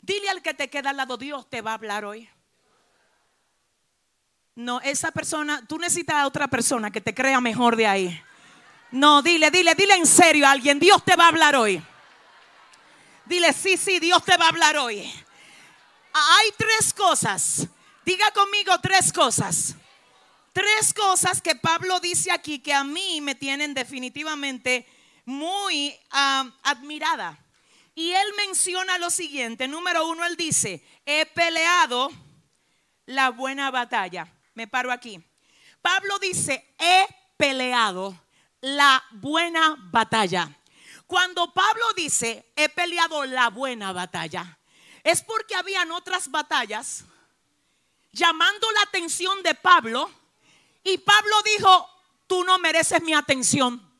Dile 0.00 0.30
al 0.30 0.40
que 0.40 0.54
te 0.54 0.70
queda 0.70 0.90
al 0.90 0.96
lado, 0.96 1.16
Dios 1.16 1.50
te 1.50 1.60
va 1.60 1.72
a 1.72 1.74
hablar 1.74 2.04
hoy. 2.04 2.28
No, 4.54 4.80
esa 4.80 5.10
persona, 5.10 5.66
tú 5.66 5.78
necesitas 5.78 6.16
a 6.16 6.26
otra 6.26 6.46
persona 6.46 6.90
que 6.90 7.00
te 7.00 7.12
crea 7.12 7.40
mejor 7.40 7.74
de 7.74 7.86
ahí. 7.88 8.22
No, 8.92 9.20
dile, 9.20 9.50
dile, 9.50 9.74
dile 9.74 9.94
en 9.94 10.06
serio 10.06 10.46
a 10.46 10.52
alguien, 10.52 10.78
Dios 10.78 11.04
te 11.04 11.16
va 11.16 11.24
a 11.24 11.28
hablar 11.28 11.56
hoy. 11.56 11.82
Dile, 13.24 13.52
sí, 13.52 13.76
sí, 13.76 13.98
Dios 13.98 14.24
te 14.24 14.36
va 14.36 14.44
a 14.44 14.48
hablar 14.48 14.76
hoy. 14.76 15.12
Hay 16.12 16.52
tres 16.56 16.92
cosas. 16.92 17.66
Diga 18.04 18.30
conmigo 18.32 18.78
tres 18.80 19.12
cosas. 19.12 19.76
Tres 20.52 20.92
cosas 20.92 21.40
que 21.40 21.54
Pablo 21.54 21.98
dice 22.00 22.30
aquí 22.30 22.58
que 22.58 22.74
a 22.74 22.84
mí 22.84 23.20
me 23.20 23.34
tienen 23.34 23.72
definitivamente 23.72 24.86
muy 25.24 25.96
ah, 26.10 26.50
admirada. 26.62 27.38
Y 27.94 28.10
él 28.10 28.26
menciona 28.36 28.98
lo 28.98 29.10
siguiente. 29.10 29.68
Número 29.68 30.06
uno, 30.06 30.24
él 30.24 30.36
dice, 30.36 30.84
he 31.06 31.26
peleado 31.26 32.10
la 33.06 33.30
buena 33.30 33.70
batalla. 33.70 34.26
Me 34.54 34.66
paro 34.66 34.92
aquí. 34.92 35.22
Pablo 35.80 36.18
dice, 36.18 36.74
he 36.78 37.06
peleado 37.36 38.18
la 38.60 39.02
buena 39.12 39.76
batalla. 39.90 40.48
Cuando 41.06 41.52
Pablo 41.52 41.92
dice, 41.94 42.52
he 42.56 42.68
peleado 42.68 43.24
la 43.26 43.50
buena 43.50 43.92
batalla, 43.92 44.58
es 45.04 45.22
porque 45.22 45.54
habían 45.54 45.90
otras 45.90 46.30
batallas 46.30 47.04
llamando 48.12 48.70
la 48.72 48.82
atención 48.82 49.42
de 49.42 49.54
Pablo 49.54 50.10
y 50.84 50.98
Pablo 50.98 51.42
dijo, 51.42 51.88
tú 52.26 52.44
no 52.44 52.58
mereces 52.58 53.02
mi 53.02 53.14
atención. 53.14 53.91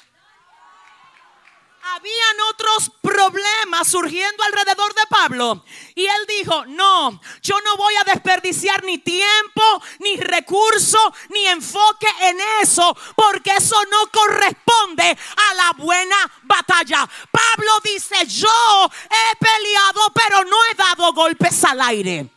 Habían 1.84 2.40
otros 2.50 2.92
problemas 3.00 3.88
surgiendo 3.88 4.44
alrededor 4.44 4.94
de 4.94 5.06
Pablo. 5.08 5.64
Y 5.96 6.06
él 6.06 6.26
dijo, 6.28 6.64
no, 6.66 7.20
yo 7.42 7.60
no 7.60 7.76
voy 7.76 7.94
a 7.96 8.04
desperdiciar 8.04 8.84
ni 8.84 8.98
tiempo, 8.98 9.62
ni 9.98 10.16
recurso, 10.16 10.98
ni 11.30 11.44
enfoque 11.46 12.06
en 12.20 12.38
eso, 12.62 12.96
porque 13.16 13.50
eso 13.56 13.76
no 13.90 14.06
corresponde 14.12 15.18
a 15.50 15.54
la 15.54 15.72
buena 15.76 16.16
batalla. 16.44 17.08
Pablo 17.30 17.72
dice, 17.82 18.26
yo 18.26 18.90
he 19.10 19.36
peleado, 19.36 20.12
pero 20.14 20.44
no 20.44 20.56
he 20.66 20.74
dado 20.74 21.12
golpes 21.12 21.64
al 21.64 21.80
aire. 21.80 22.28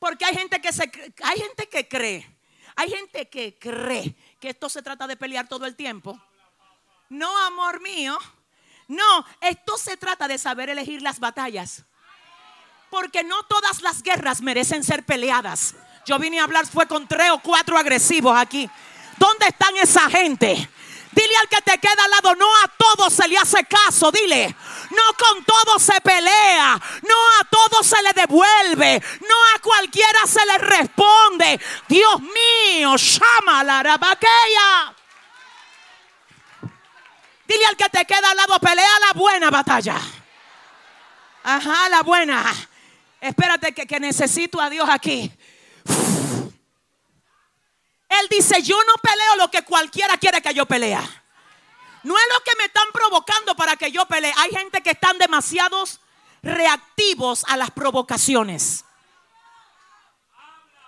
Porque 0.00 0.24
hay 0.24 0.34
gente 0.34 0.60
que 0.60 0.72
se 0.72 0.90
hay 1.22 1.38
gente 1.38 1.68
que 1.68 1.86
cree, 1.86 2.36
hay 2.74 2.90
gente 2.90 3.28
que 3.28 3.58
cree 3.58 4.16
que 4.40 4.48
esto 4.48 4.68
se 4.68 4.82
trata 4.82 5.06
de 5.06 5.16
pelear 5.16 5.46
todo 5.46 5.66
el 5.66 5.76
tiempo. 5.76 6.20
No, 7.10 7.36
amor 7.44 7.80
mío. 7.80 8.16
No, 8.86 9.26
esto 9.40 9.76
se 9.76 9.96
trata 9.96 10.28
de 10.28 10.38
saber 10.38 10.70
elegir 10.70 11.02
las 11.02 11.18
batallas. 11.18 11.82
Porque 12.88 13.24
no 13.24 13.42
todas 13.44 13.82
las 13.82 14.02
guerras 14.02 14.40
merecen 14.40 14.82
ser 14.84 15.04
peleadas. 15.04 15.74
Yo 16.06 16.18
vine 16.18 16.40
a 16.40 16.44
hablar, 16.44 16.66
fue 16.66 16.86
con 16.86 17.06
tres 17.06 17.30
o 17.32 17.40
cuatro 17.40 17.76
agresivos 17.76 18.36
aquí. 18.36 18.70
¿Dónde 19.18 19.48
están 19.48 19.76
esa 19.76 20.08
gente? 20.08 20.70
Dile 21.12 21.36
al 21.36 21.48
que 21.48 21.60
te 21.62 21.78
queda 21.78 22.04
al 22.04 22.10
lado, 22.12 22.36
no 22.36 22.46
a 22.64 22.68
todos 22.68 23.12
se 23.12 23.26
le 23.26 23.36
hace 23.36 23.64
caso, 23.64 24.12
dile. 24.12 24.54
No 24.90 25.02
con 25.18 25.44
todos 25.44 25.82
se 25.82 26.00
pelea, 26.00 26.80
no 27.02 27.40
a 27.40 27.44
todos 27.50 27.86
se 27.86 28.00
le 28.02 28.12
devuelve, 28.12 29.02
no 29.20 29.34
a 29.56 29.58
cualquiera 29.58 30.26
se 30.26 30.46
le 30.46 30.58
responde. 30.58 31.60
Dios 31.88 32.20
mío, 32.20 32.94
llama 32.96 33.64
la 33.64 33.82
rabaqueya. 33.82 34.94
Dile 37.50 37.66
al 37.66 37.76
que 37.76 37.88
te 37.88 38.04
queda 38.04 38.30
al 38.30 38.36
lado, 38.36 38.60
pelea 38.60 38.88
la 39.08 39.12
buena 39.12 39.50
batalla. 39.50 39.96
Ajá, 41.42 41.88
la 41.88 42.04
buena. 42.04 42.44
Espérate 43.20 43.74
que, 43.74 43.88
que 43.88 43.98
necesito 43.98 44.60
a 44.60 44.70
Dios 44.70 44.88
aquí. 44.88 45.32
Él 48.08 48.28
dice, 48.30 48.62
yo 48.62 48.78
no 48.84 48.94
peleo 49.02 49.34
lo 49.36 49.50
que 49.50 49.64
cualquiera 49.64 50.16
quiere 50.16 50.40
que 50.40 50.54
yo 50.54 50.64
pelea. 50.64 51.02
No 52.04 52.16
es 52.16 52.24
lo 52.32 52.40
que 52.44 52.52
me 52.56 52.66
están 52.66 52.86
provocando 52.92 53.56
para 53.56 53.74
que 53.74 53.90
yo 53.90 54.06
pelee. 54.06 54.32
Hay 54.36 54.50
gente 54.50 54.80
que 54.80 54.90
están 54.90 55.18
demasiados 55.18 55.98
reactivos 56.42 57.42
a 57.48 57.56
las 57.56 57.72
provocaciones. 57.72 58.84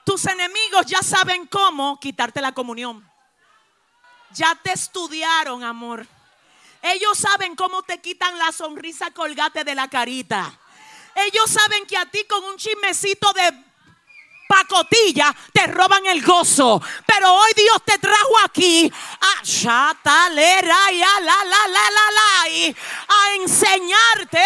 Tus 0.05 0.25
enemigos 0.27 0.87
ya 0.87 1.03
saben 1.03 1.44
cómo 1.48 1.98
quitarte 1.98 2.40
la 2.40 2.53
comunión. 2.53 3.05
Ya 4.31 4.55
te 4.62 4.70
estudiaron, 4.70 5.64
amor. 5.64 6.07
Ellos 6.83 7.16
saben 7.16 7.55
cómo 7.55 7.83
te 7.83 8.01
quitan 8.01 8.37
la 8.38 8.51
sonrisa 8.51 9.12
colgate 9.12 9.62
de 9.62 9.75
la 9.75 9.88
carita. 9.88 10.59
Ellos 11.14 11.49
saben 11.49 11.87
que 11.87 11.97
a 11.97 12.07
ti 12.07 12.25
con 12.25 12.42
un 12.45 12.57
chismecito 12.57 13.33
de 13.33 13.53
pacotilla 14.49 15.35
te 15.53 15.66
roban 15.68 16.05
el 16.07 16.23
gozo. 16.23 16.83
Pero 17.07 17.33
hoy 17.33 17.53
Dios 17.57 17.83
te 17.85 17.99
trajo 17.99 18.38
aquí 18.45 18.92
a 19.21 19.42
chatalera 19.42 20.92
y 20.92 21.03
a 21.03 21.21
la 21.21 21.45
la 21.45 21.68
la 21.68 21.90
la 21.90 22.11
la 22.11 22.49
y 22.51 22.77
a 23.09 23.35
enseñarte 23.37 24.45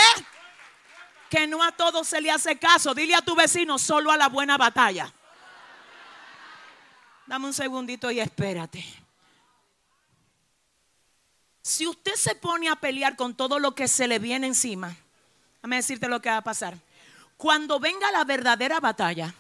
que 1.30 1.46
no 1.46 1.62
a 1.62 1.72
todos 1.72 2.06
se 2.06 2.20
le 2.20 2.30
hace 2.30 2.58
caso. 2.58 2.94
Dile 2.94 3.14
a 3.14 3.22
tu 3.22 3.34
vecino 3.34 3.78
solo 3.78 4.10
a 4.10 4.16
la 4.16 4.28
buena 4.28 4.56
batalla. 4.56 5.12
Dame 7.26 7.46
un 7.46 7.54
segundito 7.54 8.10
y 8.10 8.20
espérate. 8.20 9.05
Si 11.66 11.84
usted 11.84 12.14
se 12.14 12.36
pone 12.36 12.68
a 12.68 12.76
pelear 12.76 13.16
con 13.16 13.34
todo 13.34 13.58
lo 13.58 13.74
que 13.74 13.88
se 13.88 14.06
le 14.06 14.20
viene 14.20 14.46
encima, 14.46 14.96
déjame 15.56 15.74
decirte 15.74 16.06
lo 16.06 16.22
que 16.22 16.28
va 16.28 16.36
a 16.36 16.44
pasar. 16.44 16.78
Cuando 17.36 17.80
venga 17.80 18.08
la 18.12 18.22
verdadera 18.22 18.78
batalla, 18.78 19.34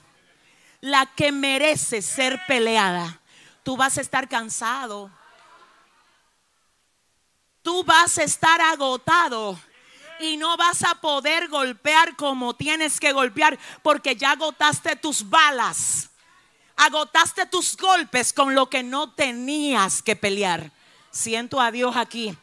la 0.80 1.06
que 1.06 1.30
merece 1.30 2.02
ser 2.02 2.42
peleada, 2.48 3.20
tú 3.62 3.76
vas 3.76 3.96
a 3.96 4.00
estar 4.00 4.28
cansado. 4.28 5.08
Tú 7.62 7.84
vas 7.84 8.18
a 8.18 8.24
estar 8.24 8.60
agotado 8.60 9.56
y 10.18 10.36
no 10.36 10.56
vas 10.56 10.82
a 10.82 10.96
poder 10.96 11.46
golpear 11.46 12.16
como 12.16 12.56
tienes 12.56 12.98
que 12.98 13.12
golpear 13.12 13.56
porque 13.84 14.16
ya 14.16 14.32
agotaste 14.32 14.96
tus 14.96 15.30
balas. 15.30 16.10
Agotaste 16.74 17.46
tus 17.46 17.76
golpes 17.76 18.32
con 18.32 18.56
lo 18.56 18.68
que 18.68 18.82
no 18.82 19.12
tenías 19.12 20.02
que 20.02 20.16
pelear. 20.16 20.72
Siento 21.16 21.60
a 21.60 21.70
Dios 21.70 21.96
aquí. 21.96 22.36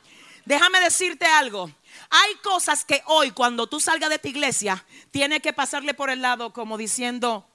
Déjame 0.45 0.79
decirte 0.81 1.27
algo. 1.27 1.69
Hay 2.09 2.35
cosas 2.37 2.83
que 2.83 3.03
hoy 3.05 3.29
cuando 3.29 3.67
tú 3.67 3.79
salgas 3.79 4.09
de 4.09 4.17
tu 4.17 4.29
iglesia, 4.29 4.83
tienes 5.11 5.41
que 5.41 5.53
pasarle 5.53 5.93
por 5.93 6.09
el 6.09 6.23
lado 6.23 6.51
como 6.51 6.75
diciendo, 6.75 7.47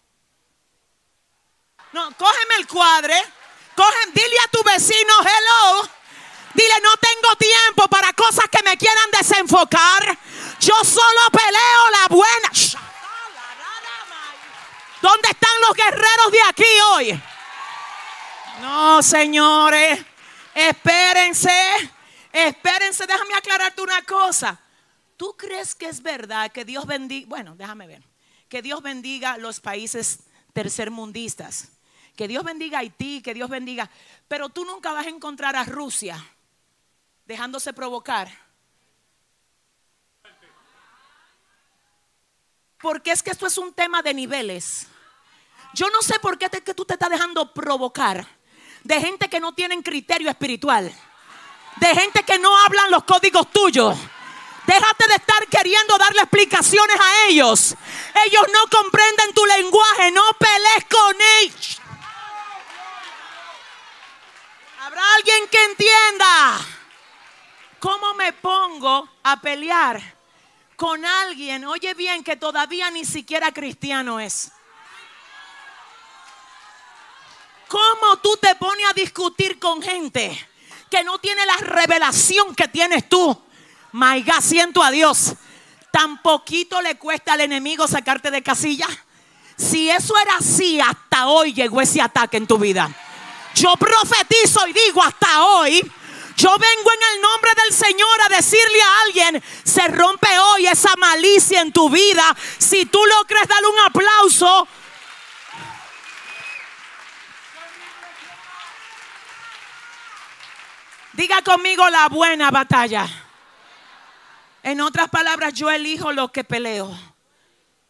no, 1.92 2.16
cógeme 2.16 2.54
el 2.60 2.68
cuadre, 2.68 3.20
dile 4.14 4.36
a 4.44 4.48
tu 4.48 4.62
vecino, 4.62 5.12
hello. 5.20 5.90
Dile, 6.54 6.74
no 6.82 6.96
tengo 6.96 7.36
tiempo 7.36 7.88
para 7.88 8.12
cosas 8.12 8.46
que 8.48 8.62
me 8.62 8.76
quieran 8.76 9.10
desenfocar. 9.10 10.18
Yo 10.60 10.74
solo 10.84 11.30
peleo 11.32 11.90
la 11.92 12.08
buena. 12.08 12.50
¿Dónde 15.02 15.28
están 15.30 15.60
los 15.62 15.74
guerreros 15.74 16.32
de 16.32 16.42
aquí 16.48 16.80
hoy? 16.92 17.22
No, 18.60 19.02
señores. 19.02 20.07
Espérense. 20.58 21.52
Espérense. 22.32 23.06
Déjame 23.06 23.34
aclararte 23.34 23.80
una 23.80 24.02
cosa. 24.02 24.60
¿Tú 25.16 25.36
crees 25.36 25.76
que 25.76 25.86
es 25.86 26.02
verdad 26.02 26.50
que 26.50 26.64
Dios 26.64 26.84
bendiga? 26.84 27.28
Bueno, 27.28 27.54
déjame 27.54 27.86
ver. 27.86 28.02
Que 28.48 28.60
Dios 28.60 28.82
bendiga 28.82 29.38
los 29.38 29.60
países 29.60 30.24
tercermundistas. 30.52 31.68
Que 32.16 32.26
Dios 32.26 32.42
bendiga 32.42 32.78
a 32.78 32.80
Haití, 32.80 33.22
que 33.22 33.34
Dios 33.34 33.48
bendiga. 33.48 33.88
Pero 34.26 34.48
tú 34.48 34.64
nunca 34.64 34.92
vas 34.92 35.06
a 35.06 35.10
encontrar 35.10 35.54
a 35.54 35.62
Rusia 35.62 36.24
dejándose 37.24 37.72
provocar. 37.72 38.28
Porque 42.80 43.12
es 43.12 43.22
que 43.22 43.30
esto 43.30 43.46
es 43.46 43.58
un 43.58 43.72
tema 43.72 44.02
de 44.02 44.12
niveles. 44.12 44.88
Yo 45.72 45.88
no 45.90 46.02
sé 46.02 46.18
por 46.18 46.36
qué 46.36 46.48
tú 46.48 46.84
te 46.84 46.94
estás 46.94 47.10
dejando 47.10 47.54
provocar 47.54 48.37
de 48.84 49.00
gente 49.00 49.28
que 49.28 49.40
no 49.40 49.52
tienen 49.52 49.82
criterio 49.82 50.30
espiritual, 50.30 50.92
de 51.76 51.86
gente 51.94 52.22
que 52.22 52.38
no 52.38 52.56
hablan 52.64 52.90
los 52.90 53.04
códigos 53.04 53.50
tuyos. 53.50 53.96
Déjate 54.66 55.08
de 55.08 55.14
estar 55.14 55.46
queriendo 55.46 55.96
darle 55.96 56.20
explicaciones 56.20 56.96
a 57.00 57.26
ellos. 57.28 57.74
Ellos 58.26 58.42
no 58.52 58.78
comprenden 58.78 59.32
tu 59.32 59.46
lenguaje, 59.46 60.10
no 60.10 60.22
pelees 60.38 60.84
con 60.90 61.16
ellos. 61.40 61.80
¿Habrá 64.80 65.02
alguien 65.14 65.48
que 65.50 65.64
entienda 65.64 66.66
cómo 67.80 68.14
me 68.14 68.32
pongo 68.34 69.08
a 69.22 69.40
pelear 69.40 70.00
con 70.76 71.04
alguien, 71.04 71.64
oye 71.64 71.94
bien, 71.94 72.22
que 72.22 72.36
todavía 72.36 72.90
ni 72.90 73.04
siquiera 73.04 73.52
cristiano 73.52 74.20
es? 74.20 74.52
¿Cómo 77.68 78.16
tú 78.22 78.36
te 78.40 78.54
pones 78.54 78.86
a 78.90 78.94
discutir 78.94 79.58
con 79.58 79.82
gente 79.82 80.48
que 80.90 81.04
no 81.04 81.18
tiene 81.18 81.44
la 81.44 81.56
revelación 81.58 82.54
que 82.54 82.66
tienes 82.66 83.08
tú? 83.08 83.38
My 83.92 84.22
God, 84.22 84.40
siento 84.40 84.82
a 84.82 84.90
Dios. 84.90 85.34
Tan 85.90 86.22
poquito 86.22 86.80
le 86.80 86.96
cuesta 86.96 87.34
al 87.34 87.42
enemigo 87.42 87.86
sacarte 87.86 88.30
de 88.30 88.42
casilla. 88.42 88.86
Si 89.56 89.90
eso 89.90 90.16
era 90.18 90.36
así, 90.36 90.80
hasta 90.80 91.28
hoy 91.28 91.52
llegó 91.52 91.80
ese 91.80 92.00
ataque 92.00 92.38
en 92.38 92.46
tu 92.46 92.58
vida. 92.58 92.90
Yo 93.54 93.76
profetizo 93.76 94.66
y 94.66 94.72
digo 94.72 95.02
hasta 95.02 95.44
hoy. 95.44 95.80
Yo 96.36 96.50
vengo 96.56 96.90
en 96.92 97.14
el 97.14 97.20
nombre 97.20 97.50
del 97.64 97.74
Señor 97.74 98.20
a 98.24 98.36
decirle 98.36 98.80
a 98.80 99.00
alguien, 99.06 99.42
se 99.64 99.88
rompe 99.88 100.28
hoy 100.38 100.68
esa 100.68 100.94
malicia 100.96 101.60
en 101.60 101.72
tu 101.72 101.90
vida. 101.90 102.34
Si 102.58 102.86
tú 102.86 103.04
lo 103.04 103.24
crees, 103.26 103.48
dale 103.48 103.66
un 103.66 103.78
aplauso. 103.80 104.68
Diga 111.18 111.42
conmigo 111.42 111.90
la 111.90 112.08
buena 112.08 112.48
batalla. 112.52 113.04
En 114.62 114.80
otras 114.80 115.08
palabras, 115.08 115.52
yo 115.52 115.68
elijo 115.68 116.12
lo 116.12 116.30
que 116.30 116.44
peleo. 116.44 116.96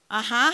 Ajá. 0.09 0.51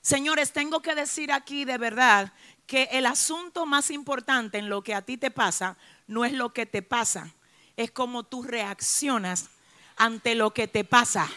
Señores, 0.00 0.50
tengo 0.54 0.80
que 0.80 0.94
decir 0.94 1.30
aquí 1.30 1.66
de 1.66 1.76
verdad 1.76 2.32
que 2.66 2.84
el 2.92 3.04
asunto 3.04 3.66
más 3.66 3.90
importante 3.90 4.56
en 4.56 4.70
lo 4.70 4.82
que 4.82 4.94
a 4.94 5.02
ti 5.02 5.18
te 5.18 5.30
pasa 5.30 5.76
no 6.06 6.24
es 6.24 6.32
lo 6.32 6.54
que 6.54 6.64
te 6.64 6.80
pasa, 6.80 7.34
es 7.76 7.90
como 7.90 8.22
tú 8.22 8.44
reaccionas 8.44 9.50
ante 9.98 10.34
lo 10.34 10.54
que 10.54 10.66
te 10.66 10.84
pasa. 10.84 11.28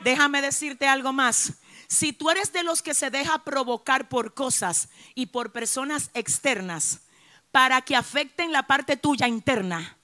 Déjame 0.00 0.42
decirte 0.42 0.88
algo 0.88 1.12
más. 1.12 1.52
Si 1.86 2.12
tú 2.12 2.28
eres 2.28 2.52
de 2.52 2.64
los 2.64 2.82
que 2.82 2.92
se 2.92 3.10
deja 3.10 3.44
provocar 3.44 4.08
por 4.08 4.34
cosas 4.34 4.88
y 5.14 5.26
por 5.26 5.52
personas 5.52 6.10
externas 6.14 7.02
para 7.50 7.82
que 7.82 7.96
afecten 7.96 8.52
la 8.52 8.62
parte 8.64 8.96
tuya 8.96 9.26
interna, 9.28 9.96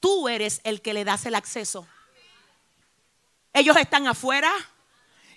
tú 0.00 0.28
eres 0.28 0.60
el 0.64 0.82
que 0.82 0.94
le 0.94 1.04
das 1.04 1.26
el 1.26 1.34
acceso. 1.34 1.86
Ellos 3.52 3.76
están 3.76 4.06
afuera 4.06 4.52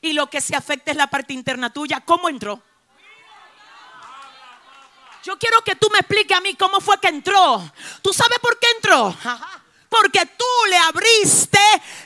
y 0.01 0.13
lo 0.13 0.29
que 0.29 0.41
se 0.41 0.55
afecta 0.55 0.91
es 0.91 0.97
la 0.97 1.07
parte 1.07 1.33
interna 1.33 1.71
tuya. 1.71 2.01
¿Cómo 2.01 2.29
entró? 2.29 2.61
Yo 5.23 5.37
quiero 5.37 5.61
que 5.63 5.75
tú 5.75 5.89
me 5.91 5.99
expliques 5.99 6.37
a 6.37 6.41
mí 6.41 6.55
cómo 6.55 6.79
fue 6.79 6.99
que 6.99 7.09
entró. 7.09 7.71
¿Tú 8.01 8.13
sabes 8.13 8.39
por 8.39 8.57
qué 8.59 8.67
entró? 8.75 9.15
Porque 9.89 10.25
tú 10.37 10.45
le 10.69 10.77
abriste 10.77 11.59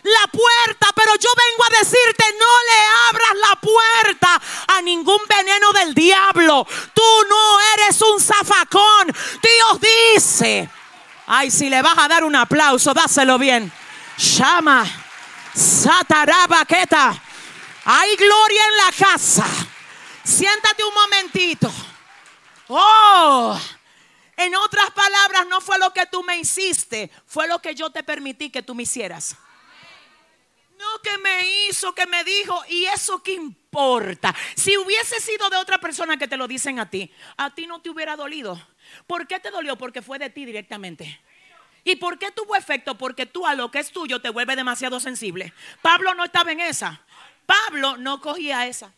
la 0.03 0.27
puerta, 0.31 0.87
pero 0.95 1.15
yo 1.15 1.29
vengo 1.35 1.63
a 1.65 1.79
decirte, 1.79 2.23
no 2.39 2.45
le 2.69 3.09
abras 3.09 3.49
la 3.49 3.55
puerta 3.59 4.41
a 4.67 4.81
ningún 4.81 5.19
veneno 5.27 5.71
del 5.73 5.93
diablo. 5.93 6.65
Tú 6.93 7.03
no 7.29 7.59
eres 7.75 8.01
un 8.01 8.21
zafacón. 8.21 9.13
Dios 9.41 9.81
dice 10.15 10.69
Ay, 11.25 11.51
si 11.51 11.69
le 11.69 11.81
vas 11.81 11.97
a 11.97 12.07
dar 12.07 12.23
un 12.23 12.35
aplauso, 12.35 12.93
dáselo 12.93 13.37
bien. 13.37 13.71
Llama. 14.17 14.85
Satarabaqueta. 15.53 17.21
Hay 17.85 18.15
gloria 18.15 18.61
en 18.65 18.77
la 18.77 19.07
casa. 19.07 19.45
Siéntate 20.23 20.83
un 20.83 20.93
momentito. 20.93 21.71
Oh, 22.69 23.59
en 24.45 24.55
otras 24.55 24.91
palabras, 24.91 25.47
no 25.47 25.61
fue 25.61 25.77
lo 25.79 25.93
que 25.93 26.05
tú 26.05 26.23
me 26.23 26.37
hiciste, 26.37 27.11
fue 27.25 27.47
lo 27.47 27.59
que 27.59 27.75
yo 27.75 27.89
te 27.89 28.03
permití 28.03 28.49
que 28.49 28.61
tú 28.61 28.75
me 28.75 28.83
hicieras. 28.83 29.35
No 30.77 31.01
que 31.01 31.17
me 31.19 31.67
hizo, 31.67 31.95
que 31.95 32.05
me 32.05 32.23
dijo, 32.23 32.61
y 32.67 32.85
eso 32.85 33.23
qué 33.23 33.33
importa. 33.33 34.35
Si 34.55 34.77
hubiese 34.77 35.19
sido 35.21 35.49
de 35.49 35.57
otra 35.57 35.77
persona 35.77 36.17
que 36.17 36.27
te 36.27 36.35
lo 36.35 36.47
dicen 36.47 36.79
a 36.79 36.89
ti, 36.89 37.11
a 37.37 37.53
ti 37.53 37.67
no 37.67 37.81
te 37.81 37.89
hubiera 37.89 38.15
dolido. 38.15 38.61
¿Por 39.07 39.27
qué 39.27 39.39
te 39.39 39.49
dolió? 39.49 39.77
Porque 39.77 40.01
fue 40.01 40.19
de 40.19 40.29
ti 40.29 40.45
directamente. 40.45 41.21
¿Y 41.85 41.97
por 41.97 42.17
qué 42.17 42.31
tuvo 42.31 42.55
efecto? 42.55 42.97
Porque 42.97 43.25
tú 43.25 43.45
a 43.45 43.55
lo 43.55 43.71
que 43.71 43.79
es 43.79 43.91
tuyo 43.91 44.21
te 44.21 44.29
vuelve 44.29 44.55
demasiado 44.55 44.99
sensible. 44.99 45.53
Pablo 45.81 46.13
no 46.15 46.23
estaba 46.23 46.51
en 46.51 46.59
esa. 46.59 47.01
Pablo 47.45 47.97
no 47.97 48.21
cogía 48.21 48.67
esa. 48.67 48.93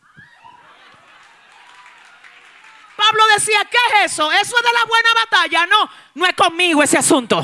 Pablo 2.96 3.24
decía, 3.36 3.66
¿qué 3.70 3.78
es 3.78 4.14
eso? 4.14 4.32
Eso 4.32 4.56
es 4.58 4.64
de 4.64 4.74
la 4.74 4.86
buena 4.86 5.10
batalla. 5.14 5.66
No, 5.66 5.90
no 6.14 6.26
es 6.26 6.34
conmigo 6.34 6.82
ese 6.82 6.98
asunto. 6.98 7.42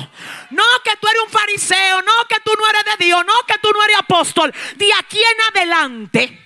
No 0.50 0.64
que 0.84 0.96
tú 0.98 1.08
eres 1.08 1.24
un 1.24 1.30
fariseo, 1.30 2.02
no 2.02 2.26
que 2.28 2.40
tú 2.44 2.54
no 2.58 2.68
eres 2.70 2.84
de 2.86 3.06
Dios, 3.06 3.26
no 3.26 3.34
que 3.46 3.58
tú 3.60 3.70
no 3.74 3.84
eres 3.84 3.98
apóstol. 3.98 4.54
De 4.76 4.90
aquí 4.94 5.20
en 5.20 5.58
adelante, 5.58 6.42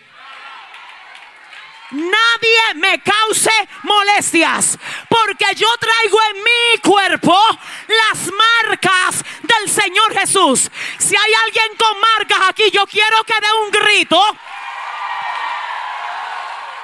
nadie 1.91 2.74
me 2.76 3.02
cause 3.02 3.52
molestias, 3.84 4.78
porque 5.08 5.46
yo 5.56 5.68
traigo 5.80 6.20
en 6.32 6.44
mi 6.44 6.82
cuerpo 6.82 7.38
las 7.88 8.32
marcas 8.34 9.24
del 9.44 9.70
Señor 9.70 10.13
Jesús. 10.18 10.72
Si 10.98 11.15
hay 11.15 11.34
alguien 11.46 11.78
con 11.78 12.00
marcas 12.00 12.50
aquí, 12.50 12.72
yo 12.72 12.86
quiero 12.88 13.24
que 13.24 13.34
dé 13.39 13.48
un 13.63 13.72
grito. 13.72 14.38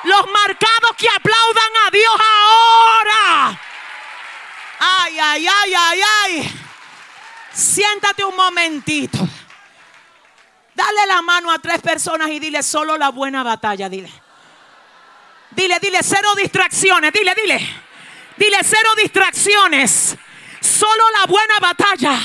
Los 0.04 0.28
marcados 0.32 0.96
que 0.98 1.08
aplaudan 1.10 1.72
a 1.88 1.92
Dios 1.92 2.16
ahora. 2.20 3.62
Ay, 4.80 5.20
ay, 5.20 5.48
ay, 5.48 5.74
ay, 5.78 6.02
ay. 6.24 6.62
Siéntate 7.54 8.24
un 8.24 8.36
momentito. 8.36 9.20
Dale 10.74 11.06
la 11.06 11.22
mano 11.22 11.52
a 11.52 11.60
tres 11.60 11.82
personas 11.82 12.30
y 12.30 12.40
dile 12.40 12.64
solo 12.64 12.98
la 12.98 13.10
buena 13.10 13.44
batalla, 13.44 13.90
dile. 13.90 14.12
Dile, 15.52 15.78
dile, 15.80 16.00
cero 16.02 16.30
distracciones, 16.36 17.12
dile, 17.14 17.36
dile. 17.36 17.60
Dile, 18.38 18.58
cero 18.64 18.90
distracciones. 18.98 20.18
Solo 20.62 21.04
la 21.20 21.26
buena 21.26 21.60
batalla. 21.60 22.20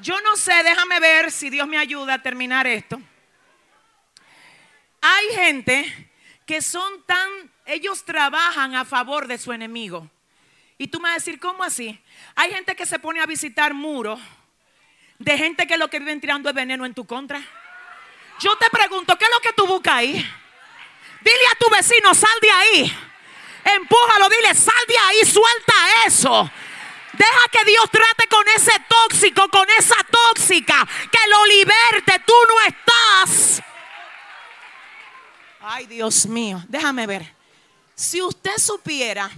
Yo 0.00 0.20
no 0.20 0.36
sé, 0.36 0.62
déjame 0.62 1.00
ver 1.00 1.30
si 1.32 1.48
Dios 1.48 1.66
me 1.66 1.78
ayuda 1.78 2.14
a 2.14 2.22
terminar 2.22 2.66
esto. 2.66 3.00
Hay 5.06 5.34
gente 5.34 6.10
que 6.46 6.62
son 6.62 7.02
tan, 7.02 7.28
ellos 7.66 8.06
trabajan 8.06 8.74
a 8.74 8.86
favor 8.86 9.26
de 9.26 9.36
su 9.36 9.52
enemigo. 9.52 10.08
Y 10.78 10.88
tú 10.88 10.98
me 10.98 11.10
vas 11.10 11.12
a 11.12 11.14
decir, 11.16 11.38
¿cómo 11.38 11.62
así? 11.62 12.00
Hay 12.34 12.50
gente 12.50 12.74
que 12.74 12.86
se 12.86 12.98
pone 12.98 13.20
a 13.20 13.26
visitar 13.26 13.74
muros 13.74 14.18
de 15.18 15.36
gente 15.36 15.66
que 15.66 15.76
lo 15.76 15.90
que 15.90 15.98
viven 15.98 16.22
tirando 16.22 16.48
es 16.48 16.54
veneno 16.54 16.86
en 16.86 16.94
tu 16.94 17.06
contra. 17.06 17.38
Yo 18.40 18.56
te 18.56 18.70
pregunto, 18.70 19.14
¿qué 19.18 19.26
es 19.26 19.30
lo 19.30 19.40
que 19.40 19.52
tú 19.52 19.66
buscas 19.66 19.92
ahí? 19.92 20.12
Dile 20.14 21.46
a 21.52 21.58
tu 21.58 21.68
vecino, 21.68 22.14
sal 22.14 22.38
de 22.40 22.50
ahí. 22.50 22.98
Empújalo, 23.76 24.30
dile, 24.30 24.54
sal 24.54 24.84
de 24.88 24.96
ahí, 24.96 25.18
suelta 25.26 25.74
eso. 26.06 26.50
Deja 27.12 27.48
que 27.52 27.64
Dios 27.66 27.90
trate 27.90 28.26
con 28.26 28.48
ese 28.56 28.72
tóxico, 28.88 29.50
con 29.50 29.68
esa 29.78 30.02
tóxica, 30.10 30.88
que 31.12 31.28
lo 31.28 31.44
liberte. 31.44 32.22
Tú 32.24 32.34
no 32.48 32.60
estás 32.62 33.62
Ay, 35.66 35.86
Dios 35.86 36.26
mío, 36.26 36.62
déjame 36.68 37.06
ver. 37.06 37.34
Si 37.94 38.20
usted 38.20 38.58
supiera, 38.58 39.30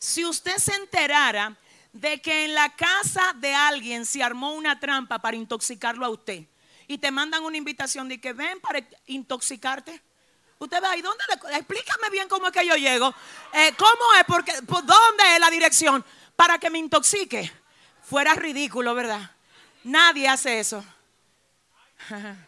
si 0.00 0.24
usted 0.24 0.56
se 0.56 0.74
enterara 0.74 1.56
de 1.92 2.20
que 2.20 2.46
en 2.46 2.54
la 2.54 2.74
casa 2.74 3.32
de 3.36 3.54
alguien 3.54 4.04
se 4.04 4.20
armó 4.20 4.54
una 4.54 4.80
trampa 4.80 5.20
para 5.20 5.36
intoxicarlo 5.36 6.04
a 6.04 6.08
usted 6.08 6.42
y 6.88 6.98
te 6.98 7.12
mandan 7.12 7.44
una 7.44 7.56
invitación 7.56 8.08
de 8.08 8.20
que 8.20 8.32
ven 8.32 8.58
para 8.60 8.84
intoxicarte. 9.06 10.02
Usted 10.58 10.82
va 10.82 10.90
ahí, 10.90 11.02
¿dónde 11.02 11.22
explícame 11.52 12.10
bien 12.10 12.28
cómo 12.28 12.48
es 12.48 12.52
que 12.52 12.66
yo 12.66 12.74
llego. 12.74 13.14
Eh, 13.52 13.74
¿Cómo 13.78 14.14
es? 14.18 14.24
Porque, 14.24 14.54
¿Por 14.62 14.84
dónde 14.84 15.34
es 15.34 15.38
la 15.38 15.50
dirección? 15.50 16.04
Para 16.34 16.58
que 16.58 16.68
me 16.68 16.78
intoxique. 16.78 17.52
Fuera 18.02 18.34
ridículo, 18.34 18.92
¿verdad? 18.92 19.30
Nadie 19.84 20.26
hace 20.26 20.58
eso. 20.58 20.84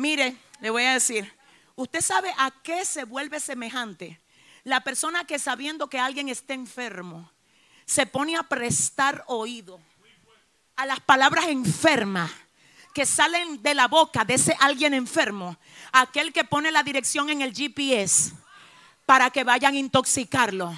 Mire, 0.00 0.34
le 0.60 0.70
voy 0.70 0.84
a 0.84 0.94
decir, 0.94 1.30
¿usted 1.76 2.00
sabe 2.00 2.32
a 2.38 2.50
qué 2.62 2.86
se 2.86 3.04
vuelve 3.04 3.38
semejante? 3.38 4.18
La 4.64 4.82
persona 4.82 5.24
que 5.24 5.38
sabiendo 5.38 5.90
que 5.90 5.98
alguien 5.98 6.30
está 6.30 6.54
enfermo, 6.54 7.30
se 7.84 8.06
pone 8.06 8.34
a 8.34 8.42
prestar 8.44 9.22
oído 9.26 9.78
a 10.76 10.86
las 10.86 11.00
palabras 11.00 11.48
enfermas 11.48 12.30
que 12.94 13.04
salen 13.04 13.62
de 13.62 13.74
la 13.74 13.88
boca 13.88 14.24
de 14.24 14.34
ese 14.34 14.56
alguien 14.60 14.94
enfermo, 14.94 15.58
aquel 15.92 16.32
que 16.32 16.44
pone 16.44 16.72
la 16.72 16.82
dirección 16.82 17.28
en 17.28 17.42
el 17.42 17.52
GPS 17.54 18.32
para 19.04 19.28
que 19.28 19.44
vayan 19.44 19.74
a 19.74 19.78
intoxicarlo. 19.80 20.74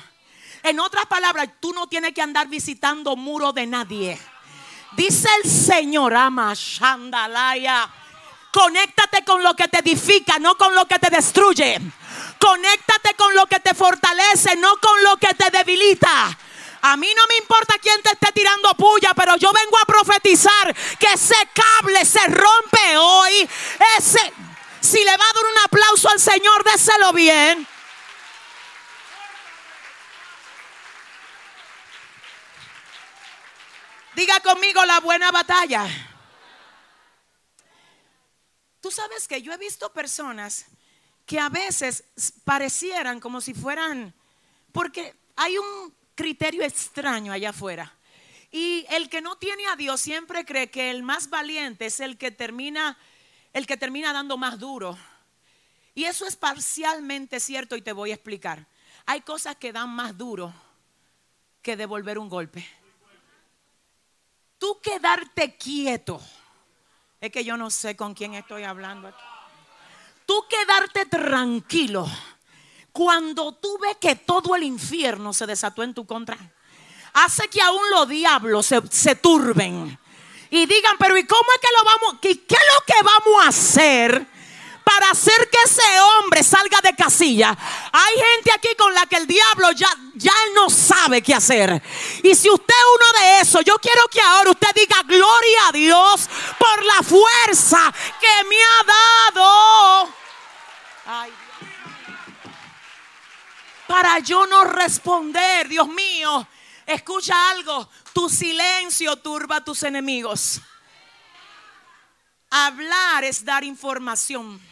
En 0.65 0.81
otras 0.81 1.07
palabras, 1.07 1.49
tú 1.61 1.73
no 1.73 1.87
tienes 1.87 2.13
que 2.13 2.23
andar 2.23 2.49
visitando 2.49 3.15
muro 3.15 3.53
de 3.53 3.69
nadie. 3.69 4.19
Dice 4.97 5.29
el 5.45 5.49
Señor, 5.49 6.13
ama 6.13 6.55
Shandalaya 6.57 7.89
Conéctate 8.53 9.25
con 9.25 9.43
lo 9.43 9.57
que 9.57 9.67
te 9.67 9.79
edifica, 9.79 10.39
no 10.39 10.57
con 10.57 10.75
lo 10.75 10.87
que 10.87 10.99
te 10.99 11.09
destruye. 11.09 11.81
Conéctate 12.39 13.15
con 13.15 13.35
lo 13.35 13.47
que 13.47 13.61
te 13.61 13.73
fortalece, 13.75 14.57
no 14.57 14.77
con 14.77 15.03
lo 15.03 15.17
que 15.17 15.33
te 15.33 15.51
debilita. 15.51 16.37
A 16.83 16.97
mí 16.99 17.09
no 17.17 17.27
me 17.29 17.37
importa 17.37 17.77
quién 17.81 18.03
te 18.03 18.11
esté 18.11 18.31
tirando 18.33 18.75
puya, 18.75 19.15
pero 19.15 19.37
yo 19.37 19.51
vengo 19.53 19.79
a 19.79 19.87
profetizar 19.87 20.75
que 20.99 21.13
ese 21.15 21.37
cable 21.55 22.05
se 22.05 22.27
rompe 22.27 22.97
hoy. 22.99 23.49
Ese, 23.97 24.33
si 24.81 24.99
le 24.99 25.17
va 25.17 25.25
a 25.25 25.33
dar 25.33 25.45
un 25.45 25.59
aplauso 25.65 26.11
al 26.11 26.21
Señor, 26.21 26.63
déselo 26.65 27.13
bien. 27.15 27.67
Diga 34.15 34.41
conmigo 34.41 34.85
la 34.85 35.01
buena 35.01 35.31
batalla. 35.31 36.12
Tú 38.83 38.91
sabes 38.91 39.29
que 39.29 39.41
yo 39.41 39.53
he 39.53 39.57
visto 39.59 39.93
personas 39.93 40.67
que 41.25 41.39
a 41.39 41.49
veces 41.49 42.03
parecieran 42.43 43.21
como 43.21 43.41
si 43.41 43.55
fueran, 43.55 44.13
porque 44.73 45.15
hay 45.37 45.57
un 45.57 45.95
criterio 46.17 46.65
extraño 46.65 47.33
allá 47.33 47.51
afuera. 47.51 47.97
Y 48.51 48.85
el 48.91 49.09
que 49.09 49.21
no 49.21 49.39
tiene 49.39 49.69
a 49.69 49.77
Dios 49.77 50.01
siempre 50.01 50.45
cree 50.45 50.69
que 50.69 50.91
el 50.91 51.05
más 51.05 51.31
valiente 51.31 51.87
es 51.87 52.01
el 52.01 52.19
que 52.19 52.33
termina, 52.33 52.99
el 53.53 53.69
que 53.69 53.77
termina 53.77 54.13
dando 54.13 54.37
más 54.37 54.59
duro. 54.59 54.99
Y 55.95 56.03
eso 56.05 56.27
es 56.27 56.35
parcialmente 56.35 57.39
cierto 57.39 57.77
y 57.77 57.83
te 57.83 57.93
voy 57.93 58.11
a 58.11 58.15
explicar. 58.15 58.67
Hay 59.07 59.21
cosas 59.21 59.55
que 59.55 59.73
dan 59.73 59.91
más 59.91 60.19
duro 60.19 60.53
que 61.63 61.77
devolver 61.77 62.19
un 62.19 62.29
golpe. 62.29 62.67
Tú 64.59 64.81
quedarte 64.83 65.57
quieto 65.57 66.21
es 67.23 67.31
que 67.31 67.45
yo 67.45 67.57
no 67.57 67.71
sé 67.71 67.95
con 67.95 68.15
quién 68.15 68.35
estoy 68.35 68.65
hablando 68.65 69.07
aquí. 69.07 69.23
Tú 70.27 70.45
quedarte 70.51 71.07
tranquilo 71.07 72.05
cuando 72.91 73.55
tú 73.55 73.79
ves 73.81 73.97
que 74.01 74.17
todo 74.17 74.57
el 74.57 74.65
infierno 74.65 75.33
se 75.33 75.47
desató 75.47 75.85
en 75.85 75.95
tu 75.95 76.05
contra. 76.05 76.37
Hace 77.13 77.47
que 77.47 77.63
aún 77.63 77.83
los 77.93 78.09
diablos 78.09 78.67
se, 78.91 79.15
turben 79.15 79.97
y 80.51 80.67
digan, 80.67 80.97
pero 80.99 81.17
¿y 81.17 81.25
cómo 81.25 81.45
es 81.55 81.61
que 81.61 81.69
lo 81.77 81.85
vamos? 81.85 82.21
¿Qué, 82.21 82.45
¿Qué 82.45 82.55
es 82.57 82.61
lo 82.75 82.85
que 82.85 83.03
vamos 83.05 83.45
a 83.45 83.49
hacer? 83.49 84.27
Para 84.85 85.11
hacer 85.11 85.49
que 85.51 85.59
ese 85.65 86.01
hombre 86.01 86.43
salga 86.43 86.81
de 86.83 86.95
casilla. 86.95 87.57
Hay 87.93 88.15
gente 88.15 88.53
aquí 88.53 88.75
con 88.77 88.93
la 88.95 89.07
que 89.07 89.17
el 89.17 89.27
diablo 89.27 89.73
ya, 89.73 89.91
ya 90.15 90.35
no 90.55 90.71
sabe 90.71 91.23
qué 91.23 91.35
hacer. 91.35 91.83
Y 92.23 92.35
si 92.35 92.51
usted 92.51 92.75
es 92.75 92.85
uno 92.95 93.21
de 93.21 93.41
esos, 93.41 93.65
yo 93.65 93.77
quiero 93.77 94.07
que 94.09 94.21
ahora 94.21 94.51
usted 94.51 94.75
diga 94.75 95.03
gloria 95.03 95.69
a 95.69 95.73
Dios 95.73 96.29
por 96.59 96.85
la 96.85 97.03
fuerza 97.03 97.93
que 98.21 98.45
me 98.49 98.57
ha 98.57 98.85
dado. 99.35 100.15
para 103.87 104.21
yo 104.21 104.47
no 104.47 104.65
responder, 104.65 105.69
Dios 105.69 105.87
mío, 105.87 106.47
escucha 106.87 107.51
algo, 107.51 107.89
tu 108.15 108.29
silencio 108.31 109.17
turba 109.17 109.57
a 109.57 109.65
tus 109.65 109.83
enemigos. 109.83 110.63
Hablar 112.49 113.25
es 113.25 113.45
dar 113.45 113.65
información. 113.65 114.72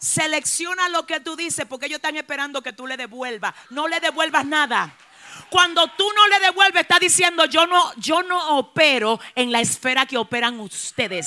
Selecciona 0.00 0.88
lo 0.88 1.04
que 1.04 1.20
tú 1.20 1.36
dices 1.36 1.66
porque 1.68 1.86
ellos 1.86 1.96
están 1.96 2.16
esperando 2.16 2.62
que 2.62 2.72
tú 2.72 2.86
le 2.86 2.96
devuelvas. 2.96 3.54
No 3.68 3.86
le 3.86 4.00
devuelvas 4.00 4.46
nada. 4.46 4.96
Cuando 5.50 5.88
tú 5.88 6.08
no 6.16 6.26
le 6.28 6.40
devuelves, 6.40 6.82
está 6.82 6.98
diciendo, 6.98 7.44
yo 7.44 7.66
no, 7.66 7.92
yo 7.96 8.22
no 8.22 8.58
opero 8.58 9.20
en 9.34 9.52
la 9.52 9.60
esfera 9.60 10.06
que 10.06 10.16
operan 10.16 10.58
ustedes. 10.60 11.26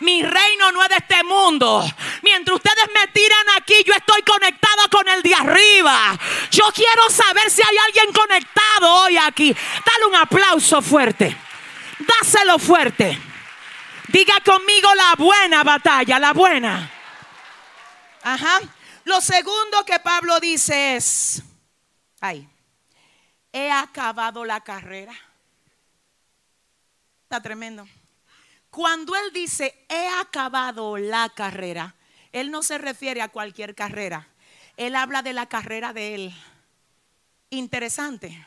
Mi 0.00 0.22
reino 0.22 0.72
no 0.72 0.82
es 0.82 0.88
de 0.88 0.96
este 0.96 1.22
mundo. 1.22 1.84
Mientras 2.22 2.56
ustedes 2.56 2.88
me 2.92 3.06
tiran 3.12 3.46
aquí, 3.56 3.74
yo 3.86 3.94
estoy 3.94 4.22
conectada 4.22 4.88
con 4.90 5.06
el 5.06 5.22
de 5.22 5.34
arriba. 5.34 6.18
Yo 6.50 6.64
quiero 6.74 7.08
saber 7.08 7.50
si 7.50 7.62
hay 7.62 7.76
alguien 7.86 8.12
conectado 8.12 8.94
hoy 9.04 9.16
aquí. 9.16 9.54
Dale 9.54 10.06
un 10.08 10.14
aplauso 10.16 10.82
fuerte. 10.82 11.36
Dáselo 11.98 12.58
fuerte. 12.58 13.18
Diga 14.08 14.40
conmigo 14.44 14.92
la 14.94 15.14
buena 15.16 15.62
batalla, 15.62 16.18
la 16.18 16.32
buena. 16.32 17.01
Ajá. 18.22 18.60
Lo 19.04 19.20
segundo 19.20 19.84
que 19.84 19.98
Pablo 19.98 20.38
dice 20.38 20.96
es, 20.96 21.42
ay, 22.20 22.48
he 23.52 23.70
acabado 23.70 24.44
la 24.44 24.60
carrera. 24.60 25.12
Está 27.24 27.40
tremendo. 27.42 27.86
Cuando 28.70 29.14
él 29.16 29.32
dice, 29.32 29.84
he 29.88 30.08
acabado 30.20 30.96
la 30.96 31.28
carrera, 31.30 31.94
él 32.30 32.50
no 32.50 32.62
se 32.62 32.78
refiere 32.78 33.20
a 33.20 33.28
cualquier 33.28 33.74
carrera. 33.74 34.28
Él 34.76 34.96
habla 34.96 35.22
de 35.22 35.32
la 35.32 35.46
carrera 35.46 35.92
de 35.92 36.14
él. 36.14 36.34
Interesante. 37.50 38.46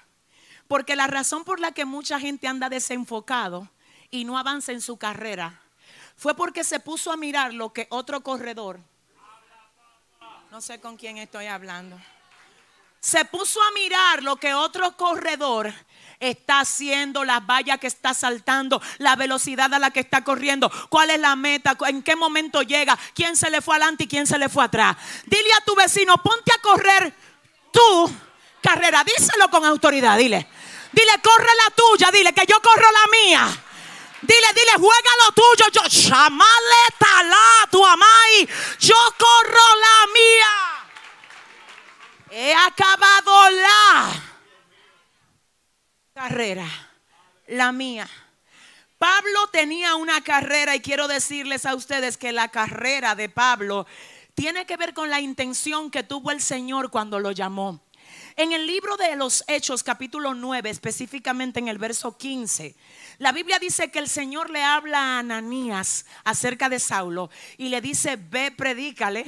Porque 0.67 0.95
la 0.95 1.07
razón 1.07 1.43
por 1.43 1.59
la 1.59 1.73
que 1.73 1.85
mucha 1.85 2.19
gente 2.19 2.47
anda 2.47 2.69
desenfocado 2.69 3.69
y 4.09 4.25
no 4.25 4.37
avanza 4.37 4.71
en 4.71 4.81
su 4.81 4.97
carrera 4.97 5.61
fue 6.15 6.35
porque 6.35 6.63
se 6.63 6.79
puso 6.79 7.11
a 7.11 7.17
mirar 7.17 7.53
lo 7.53 7.73
que 7.73 7.87
otro 7.89 8.21
corredor, 8.21 8.79
no 10.55 10.61
sé 10.61 10.79
con 10.79 10.95
quién 10.95 11.17
estoy 11.17 11.47
hablando, 11.47 11.99
se 13.01 13.25
puso 13.25 13.61
a 13.61 13.71
mirar 13.71 14.23
lo 14.23 14.37
que 14.37 14.53
otro 14.53 14.95
corredor 14.95 15.73
está 16.17 16.61
haciendo, 16.61 17.25
las 17.25 17.45
vallas 17.45 17.77
que 17.77 17.87
está 17.87 18.13
saltando, 18.13 18.81
la 18.99 19.17
velocidad 19.17 19.73
a 19.73 19.79
la 19.79 19.91
que 19.91 19.99
está 19.99 20.23
corriendo, 20.23 20.71
cuál 20.87 21.09
es 21.09 21.19
la 21.19 21.35
meta, 21.35 21.75
en 21.89 22.01
qué 22.01 22.15
momento 22.15 22.61
llega, 22.61 22.97
quién 23.13 23.35
se 23.35 23.49
le 23.49 23.61
fue 23.61 23.75
adelante 23.75 24.05
y 24.05 24.07
quién 24.07 24.25
se 24.25 24.39
le 24.39 24.47
fue 24.47 24.63
atrás. 24.63 24.95
Dile 25.25 25.51
a 25.59 25.65
tu 25.65 25.75
vecino, 25.75 26.15
ponte 26.23 26.53
a 26.53 26.61
correr 26.61 27.13
tu 27.73 28.15
carrera, 28.61 29.03
díselo 29.03 29.49
con 29.49 29.65
autoridad, 29.65 30.17
dile. 30.17 30.47
Dile, 30.93 31.11
corre 31.21 31.49
la 31.67 31.75
tuya, 31.75 32.11
dile 32.13 32.31
que 32.31 32.45
yo 32.47 32.61
corro 32.61 32.87
la 32.93 33.11
mía. 33.11 33.64
Dile, 34.25 34.47
dile, 34.53 34.71
juega 34.77 35.09
lo 35.25 35.31
tuyo. 35.31 35.69
Yo, 35.71 35.81
chamale 35.89 36.83
talá, 36.97 37.67
tu 37.69 37.85
amai. 37.85 38.47
Yo 38.79 38.95
corro 39.17 39.75
la 39.79 40.07
mía. 40.13 40.75
He 42.31 42.53
acabado 42.53 43.49
la 43.51 44.23
carrera, 46.13 46.67
la 47.47 47.71
mía. 47.71 48.09
Pablo 48.97 49.47
tenía 49.51 49.95
una 49.95 50.21
carrera 50.21 50.75
y 50.75 50.81
quiero 50.81 51.07
decirles 51.07 51.65
a 51.65 51.75
ustedes 51.75 52.17
que 52.17 52.31
la 52.31 52.49
carrera 52.49 53.15
de 53.15 53.29
Pablo 53.29 53.85
tiene 54.33 54.65
que 54.65 54.77
ver 54.77 54.93
con 54.93 55.09
la 55.09 55.21
intención 55.21 55.91
que 55.91 56.03
tuvo 56.03 56.31
el 56.31 56.41
Señor 56.41 56.89
cuando 56.89 57.19
lo 57.19 57.31
llamó. 57.31 57.84
En 58.37 58.51
el 58.51 58.67
libro 58.67 58.97
de 58.97 59.15
los 59.15 59.45
Hechos, 59.47 59.81
capítulo 59.81 60.33
9, 60.33 60.69
específicamente 60.69 61.59
en 61.59 61.69
el 61.69 61.77
verso 61.77 62.17
15, 62.17 62.75
la 63.17 63.31
Biblia 63.31 63.59
dice 63.59 63.91
que 63.91 63.99
el 63.99 64.09
Señor 64.09 64.49
le 64.49 64.61
habla 64.61 64.99
a 64.99 65.19
Ananías 65.19 66.05
acerca 66.25 66.67
de 66.67 66.81
Saulo 66.81 67.29
y 67.57 67.69
le 67.69 67.79
dice, 67.79 68.17
ve, 68.17 68.51
predícale. 68.51 69.25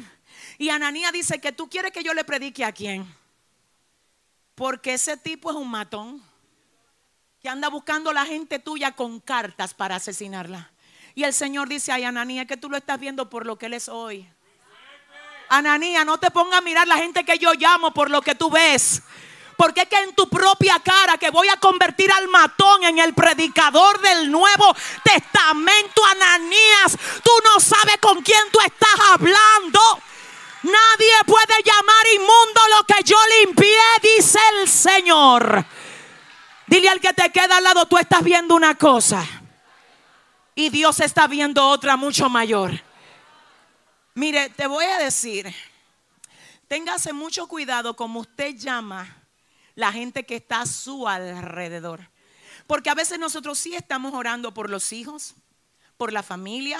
Y 0.57 0.69
Ananías 0.69 1.13
dice 1.13 1.39
que 1.39 1.53
tú 1.53 1.69
quieres 1.69 1.93
que 1.93 2.03
yo 2.03 2.13
le 2.13 2.25
predique 2.25 2.65
a 2.65 2.73
quién. 2.73 3.07
Porque 4.55 4.95
ese 4.95 5.15
tipo 5.15 5.51
es 5.51 5.55
un 5.55 5.69
matón 5.69 6.21
que 7.39 7.47
anda 7.47 7.69
buscando 7.69 8.09
a 8.09 8.13
la 8.13 8.25
gente 8.25 8.59
tuya 8.59 8.91
con 8.91 9.21
cartas 9.21 9.73
para 9.73 9.95
asesinarla. 9.95 10.73
Y 11.15 11.23
el 11.23 11.33
Señor 11.33 11.69
dice, 11.69 11.93
ay 11.93 12.03
Ananías, 12.03 12.45
que 12.45 12.57
tú 12.57 12.69
lo 12.69 12.75
estás 12.75 12.99
viendo 12.99 13.29
por 13.29 13.45
lo 13.45 13.57
que 13.57 13.67
él 13.67 13.73
es 13.73 13.87
hoy. 13.87 14.29
Ananía, 15.49 16.03
no 16.05 16.17
te 16.17 16.31
pongas 16.31 16.60
a 16.60 16.62
mirar 16.62 16.88
la 16.88 16.97
gente 16.97 17.23
que 17.23 17.38
yo 17.38 17.53
llamo 17.53 17.91
por 17.91 18.10
lo 18.10 18.21
que 18.21 18.36
tú 18.36 18.49
ves. 18.49 19.01
Porque 19.55 19.81
es 19.81 19.89
que 19.89 19.97
en 19.97 20.13
tu 20.13 20.29
propia 20.29 20.79
cara 20.79 21.17
que 21.17 21.31
voy 21.31 21.49
a 21.49 21.57
convertir 21.57 22.12
al 22.12 22.27
matón 22.27 22.83
en 22.83 22.99
el 22.99 23.13
predicador 23.13 23.99
del 24.01 24.31
Nuevo 24.31 24.75
Testamento, 25.03 26.05
Ananías, 26.05 26.97
tú 27.23 27.31
no 27.43 27.60
sabes 27.60 27.97
con 27.99 28.21
quién 28.21 28.51
tú 28.51 28.60
estás 28.60 28.99
hablando. 29.13 29.79
Nadie 30.62 31.13
puede 31.25 31.63
llamar 31.63 32.07
inmundo 32.15 32.62
lo 32.77 32.83
que 32.83 33.03
yo 33.03 33.17
limpié, 33.39 33.79
dice 34.03 34.39
el 34.60 34.69
Señor. 34.69 35.65
Dile 36.67 36.89
al 36.89 36.99
que 36.99 37.13
te 37.13 37.31
queda 37.31 37.57
al 37.57 37.63
lado, 37.63 37.88
tú 37.88 37.97
estás 37.97 38.23
viendo 38.23 38.53
una 38.53 38.75
cosa 38.75 39.25
y 40.57 40.69
Dios 40.69 40.99
está 40.99 41.27
viendo 41.27 41.67
otra 41.69 41.95
mucho 41.97 42.29
mayor. 42.29 42.87
Mire, 44.17 44.49
te 44.49 44.65
voy 44.65 44.84
a 44.84 44.97
decir, 44.97 45.53
téngase 46.67 47.13
mucho 47.13 47.47
cuidado 47.47 47.95
como 47.95 48.21
usted 48.21 48.56
llama 48.56 49.15
la 49.75 49.91
gente 49.91 50.25
que 50.25 50.38
está 50.38 50.62
a 50.62 50.65
su 50.65 51.08
alrededor. 51.08 52.10
Porque 52.65 52.89
a 52.89 52.95
veces 52.95 53.19
nosotros 53.19 53.60
sí 53.60 53.75
estamos 53.75 54.15
orando 54.15 54.56
por 54.56 54.71
los 54.71 54.91
hijos, 54.91 55.36
por 55.97 56.12
la 56.12 56.23
familia, 56.23 56.80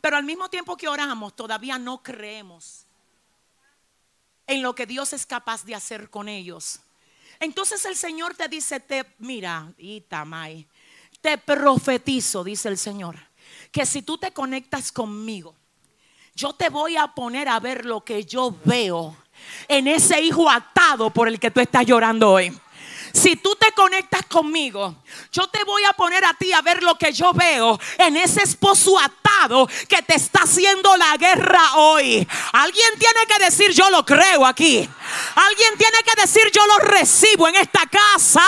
pero 0.00 0.16
al 0.16 0.24
mismo 0.24 0.48
tiempo 0.48 0.78
que 0.78 0.88
oramos 0.88 1.36
todavía 1.36 1.78
no 1.78 2.02
creemos 2.02 2.86
en 4.46 4.62
lo 4.62 4.74
que 4.74 4.86
Dios 4.86 5.12
es 5.12 5.26
capaz 5.26 5.66
de 5.66 5.74
hacer 5.74 6.08
con 6.08 6.26
ellos. 6.26 6.80
Entonces 7.38 7.84
el 7.84 7.96
Señor 7.96 8.34
te 8.34 8.48
dice, 8.48 8.80
te 8.80 9.04
mira, 9.18 9.74
Itamai, 9.76 10.66
te 11.20 11.36
profetizo, 11.36 12.42
dice 12.42 12.70
el 12.70 12.78
Señor, 12.78 13.18
que 13.70 13.84
si 13.84 14.00
tú 14.00 14.16
te 14.16 14.32
conectas 14.32 14.90
conmigo, 14.90 15.54
yo 16.38 16.52
te 16.52 16.68
voy 16.68 16.96
a 16.96 17.08
poner 17.08 17.48
a 17.48 17.58
ver 17.58 17.84
lo 17.84 18.00
que 18.02 18.24
yo 18.24 18.54
veo 18.64 19.16
en 19.66 19.88
ese 19.88 20.20
hijo 20.20 20.48
atado 20.48 21.10
por 21.10 21.26
el 21.26 21.40
que 21.40 21.50
tú 21.50 21.58
estás 21.58 21.84
llorando 21.84 22.30
hoy. 22.30 22.56
Si 23.12 23.34
tú 23.34 23.56
te 23.56 23.72
conectas 23.72 24.24
conmigo, 24.26 24.94
yo 25.32 25.48
te 25.48 25.64
voy 25.64 25.82
a 25.82 25.92
poner 25.94 26.24
a 26.24 26.34
ti 26.34 26.52
a 26.52 26.62
ver 26.62 26.84
lo 26.84 26.96
que 26.96 27.12
yo 27.12 27.32
veo 27.32 27.80
en 27.98 28.16
ese 28.16 28.44
esposo 28.44 28.96
atado 29.00 29.66
que 29.88 30.00
te 30.02 30.14
está 30.14 30.42
haciendo 30.44 30.96
la 30.96 31.16
guerra 31.16 31.74
hoy. 31.74 32.28
Alguien 32.52 32.90
tiene 33.00 33.20
que 33.26 33.44
decir 33.44 33.72
yo 33.72 33.90
lo 33.90 34.06
creo 34.06 34.46
aquí. 34.46 34.88
Alguien 35.34 35.76
tiene 35.76 35.98
que 36.04 36.20
decir 36.20 36.52
yo 36.52 36.64
lo 36.68 36.78
recibo 36.84 37.48
en 37.48 37.56
esta 37.56 37.84
casa. 37.86 38.44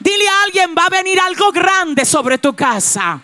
Dile 0.00 0.28
a 0.28 0.42
alguien 0.42 0.74
va 0.76 0.86
a 0.86 0.90
venir 0.90 1.20
algo 1.20 1.52
grande 1.52 2.04
sobre 2.04 2.38
tu 2.38 2.56
casa. 2.56 3.22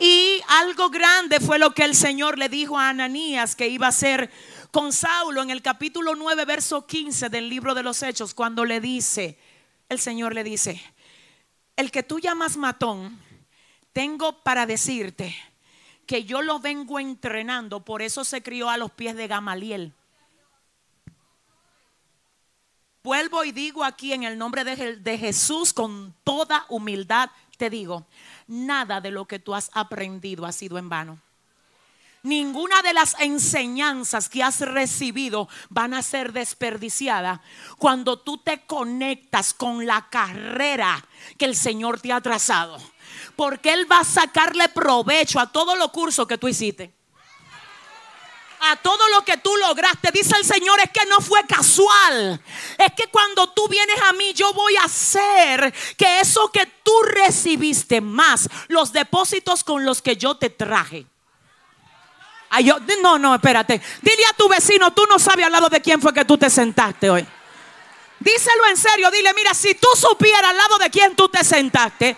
Y 0.00 0.40
algo 0.48 0.88
grande 0.88 1.40
fue 1.40 1.58
lo 1.58 1.74
que 1.74 1.84
el 1.84 1.94
Señor 1.94 2.38
le 2.38 2.48
dijo 2.48 2.78
a 2.78 2.88
Ananías 2.88 3.54
que 3.54 3.68
iba 3.68 3.84
a 3.84 3.90
hacer 3.90 4.30
con 4.70 4.94
Saulo 4.94 5.42
en 5.42 5.50
el 5.50 5.60
capítulo 5.60 6.14
9, 6.14 6.46
verso 6.46 6.86
15 6.86 7.28
del 7.28 7.50
libro 7.50 7.74
de 7.74 7.82
los 7.82 8.02
Hechos, 8.02 8.32
cuando 8.32 8.64
le 8.64 8.80
dice, 8.80 9.38
el 9.90 9.98
Señor 9.98 10.34
le 10.34 10.42
dice, 10.42 10.82
el 11.76 11.90
que 11.90 12.02
tú 12.02 12.18
llamas 12.18 12.56
matón, 12.56 13.20
tengo 13.92 14.42
para 14.42 14.64
decirte 14.64 15.36
que 16.06 16.24
yo 16.24 16.40
lo 16.40 16.60
vengo 16.60 16.98
entrenando, 16.98 17.84
por 17.84 18.00
eso 18.00 18.24
se 18.24 18.42
crió 18.42 18.70
a 18.70 18.78
los 18.78 18.90
pies 18.92 19.14
de 19.16 19.28
Gamaliel. 19.28 19.92
Vuelvo 23.02 23.44
y 23.44 23.52
digo 23.52 23.84
aquí 23.84 24.14
en 24.14 24.22
el 24.22 24.38
nombre 24.38 24.64
de, 24.64 24.96
de 24.96 25.18
Jesús 25.18 25.74
con 25.74 26.14
toda 26.24 26.64
humildad, 26.70 27.30
te 27.58 27.68
digo, 27.68 28.06
nada 28.50 29.00
de 29.00 29.10
lo 29.10 29.26
que 29.26 29.38
tú 29.38 29.54
has 29.54 29.70
aprendido 29.72 30.44
ha 30.44 30.52
sido 30.52 30.76
en 30.76 30.88
vano. 30.88 31.20
Ninguna 32.22 32.82
de 32.82 32.92
las 32.92 33.18
enseñanzas 33.18 34.28
que 34.28 34.42
has 34.42 34.60
recibido 34.60 35.48
van 35.70 35.94
a 35.94 36.02
ser 36.02 36.34
desperdiciadas 36.34 37.40
cuando 37.78 38.18
tú 38.18 38.36
te 38.36 38.66
conectas 38.66 39.54
con 39.54 39.86
la 39.86 40.10
carrera 40.10 41.02
que 41.38 41.46
el 41.46 41.56
Señor 41.56 41.98
te 41.98 42.12
ha 42.12 42.20
trazado. 42.20 42.76
Porque 43.36 43.72
Él 43.72 43.90
va 43.90 44.00
a 44.00 44.04
sacarle 44.04 44.68
provecho 44.68 45.40
a 45.40 45.50
todo 45.50 45.76
lo 45.76 45.90
curso 45.92 46.26
que 46.26 46.36
tú 46.36 46.46
hiciste 46.46 46.99
a 48.60 48.76
todo 48.76 49.08
lo 49.08 49.24
que 49.24 49.36
tú 49.38 49.56
lograste. 49.56 50.10
Dice 50.12 50.36
el 50.36 50.44
Señor, 50.44 50.80
es 50.80 50.90
que 50.90 51.06
no 51.06 51.18
fue 51.20 51.44
casual. 51.46 52.40
Es 52.78 52.92
que 52.96 53.08
cuando 53.08 53.48
tú 53.50 53.68
vienes 53.68 53.96
a 54.02 54.12
mí, 54.12 54.32
yo 54.34 54.52
voy 54.52 54.76
a 54.76 54.84
hacer 54.84 55.72
que 55.96 56.20
eso 56.20 56.50
que 56.52 56.66
tú 56.82 56.92
recibiste 57.02 58.00
más, 58.00 58.48
los 58.68 58.92
depósitos 58.92 59.64
con 59.64 59.84
los 59.84 60.02
que 60.02 60.16
yo 60.16 60.36
te 60.36 60.50
traje. 60.50 61.06
no, 63.02 63.18
no, 63.18 63.34
espérate. 63.34 63.80
Dile 64.02 64.26
a 64.26 64.34
tu 64.34 64.48
vecino, 64.48 64.92
tú 64.92 65.04
no 65.08 65.18
sabes 65.18 65.46
al 65.46 65.52
lado 65.52 65.68
de 65.68 65.80
quién 65.80 66.00
fue 66.00 66.12
que 66.12 66.24
tú 66.24 66.36
te 66.36 66.50
sentaste 66.50 67.08
hoy. 67.08 67.26
Díselo 68.18 68.66
en 68.66 68.76
serio, 68.76 69.10
dile, 69.10 69.32
mira, 69.32 69.54
si 69.54 69.74
tú 69.74 69.88
supieras 69.94 70.50
al 70.50 70.56
lado 70.56 70.76
de 70.76 70.90
quién 70.90 71.16
tú 71.16 71.30
te 71.30 71.42
sentaste, 71.42 72.14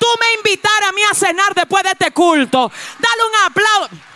tú 0.00 0.06
me 0.18 0.34
invitaras 0.34 0.88
a 0.88 0.92
mí 0.92 1.00
a 1.08 1.14
cenar 1.14 1.54
después 1.54 1.84
de 1.84 1.90
este 1.90 2.10
culto. 2.10 2.72
Dale 2.98 3.24
un 3.24 3.46
aplauso. 3.46 4.13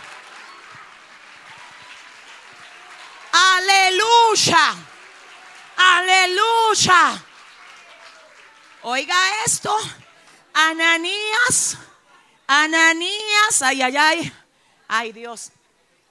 Aleluya. 3.31 4.75
Aleluya. 5.77 7.23
Oiga 8.81 9.15
esto. 9.45 9.75
Ananías. 10.53 11.77
Ananías. 12.47 13.61
Ay, 13.61 13.81
ay, 13.81 13.97
ay. 13.97 14.33
Ay, 14.87 15.11
Dios. 15.11 15.51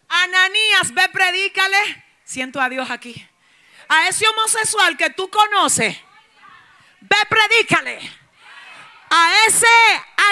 Ananías, 0.09 0.93
ve, 0.95 1.09
predícale. 1.09 2.05
Siento 2.25 2.61
a 2.61 2.69
Dios 2.69 2.91
aquí. 2.91 3.27
A 3.89 4.09
ese 4.09 4.27
homosexual 4.29 4.97
que 4.97 5.11
tú 5.11 5.29
conoces. 5.29 5.97
Ve, 7.01 7.17
predícale. 7.29 7.99
A 9.11 9.33
ese 9.47 9.67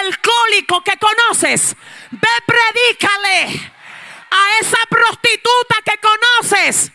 alcohólico 0.01 0.83
que 0.83 0.97
conoces. 0.97 1.75
Ve, 2.11 2.29
predícale. 2.45 3.73
A 4.29 4.59
esa 4.59 4.77
prostituta 4.89 5.75
que 5.85 5.97
conoces. 5.99 6.91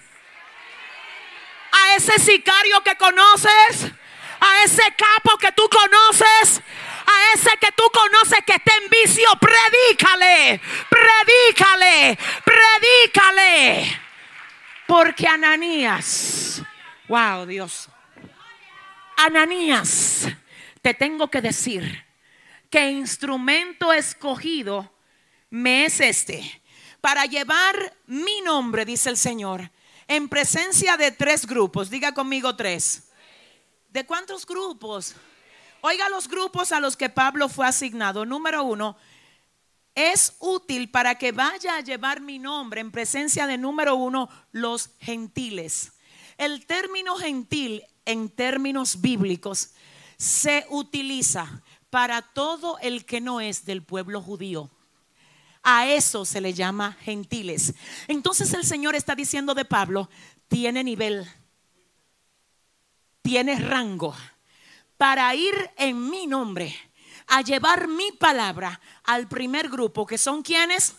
A 1.72 1.96
ese 1.96 2.18
sicario 2.18 2.80
que 2.82 2.96
conoces. 2.96 3.92
A 4.40 4.64
ese 4.64 4.82
capo 4.96 5.38
que 5.38 5.52
tú 5.52 5.68
conoces. 5.68 6.60
A 7.06 7.34
ese 7.34 7.50
que 7.58 7.72
tú 7.72 7.84
conoces 7.92 8.38
que 8.46 8.54
está 8.54 8.72
en 8.76 8.88
vicio. 8.90 9.28
Predícale. 9.40 10.60
Predícale. 10.88 12.18
Predícale. 12.44 14.00
Porque 14.86 15.26
Ananías. 15.26 16.62
Wow, 17.08 17.46
Dios. 17.46 17.88
Ananías, 19.16 20.28
te 20.80 20.94
tengo 20.94 21.30
que 21.30 21.40
decir 21.40 22.04
que 22.70 22.90
instrumento 22.90 23.92
escogido 23.92 24.92
me 25.50 25.84
es 25.84 26.00
este 26.00 26.61
para 27.02 27.26
llevar 27.26 27.94
mi 28.06 28.40
nombre, 28.42 28.86
dice 28.86 29.10
el 29.10 29.18
Señor, 29.18 29.70
en 30.06 30.28
presencia 30.28 30.96
de 30.96 31.10
tres 31.10 31.44
grupos. 31.44 31.90
Diga 31.90 32.14
conmigo 32.14 32.56
tres. 32.56 33.08
¿De 33.90 34.06
cuántos 34.06 34.46
grupos? 34.46 35.14
Oiga 35.82 36.08
los 36.08 36.28
grupos 36.28 36.70
a 36.70 36.78
los 36.78 36.96
que 36.96 37.10
Pablo 37.10 37.48
fue 37.48 37.66
asignado. 37.66 38.24
Número 38.24 38.62
uno, 38.62 38.96
es 39.96 40.36
útil 40.38 40.90
para 40.90 41.16
que 41.16 41.32
vaya 41.32 41.76
a 41.76 41.80
llevar 41.80 42.20
mi 42.20 42.38
nombre 42.38 42.80
en 42.80 42.92
presencia 42.92 43.48
de 43.48 43.58
número 43.58 43.96
uno, 43.96 44.28
los 44.52 44.90
gentiles. 45.00 45.92
El 46.38 46.66
término 46.66 47.16
gentil 47.16 47.82
en 48.04 48.30
términos 48.30 49.00
bíblicos 49.00 49.72
se 50.18 50.66
utiliza 50.70 51.62
para 51.90 52.22
todo 52.22 52.78
el 52.78 53.04
que 53.04 53.20
no 53.20 53.40
es 53.40 53.64
del 53.64 53.82
pueblo 53.82 54.22
judío. 54.22 54.70
A 55.62 55.86
eso 55.86 56.24
se 56.24 56.40
le 56.40 56.52
llama 56.52 56.96
gentiles. 57.02 57.74
Entonces 58.08 58.52
el 58.54 58.64
Señor 58.64 58.94
está 58.94 59.14
diciendo 59.14 59.54
de 59.54 59.64
Pablo, 59.64 60.08
tiene 60.48 60.82
nivel, 60.82 61.26
tiene 63.22 63.56
rango 63.56 64.14
para 64.96 65.34
ir 65.34 65.70
en 65.76 66.10
mi 66.10 66.26
nombre 66.26 66.76
a 67.28 67.40
llevar 67.40 67.88
mi 67.88 68.12
palabra 68.12 68.80
al 69.04 69.28
primer 69.28 69.68
grupo, 69.68 70.06
que 70.06 70.18
son 70.18 70.42
quienes. 70.42 70.94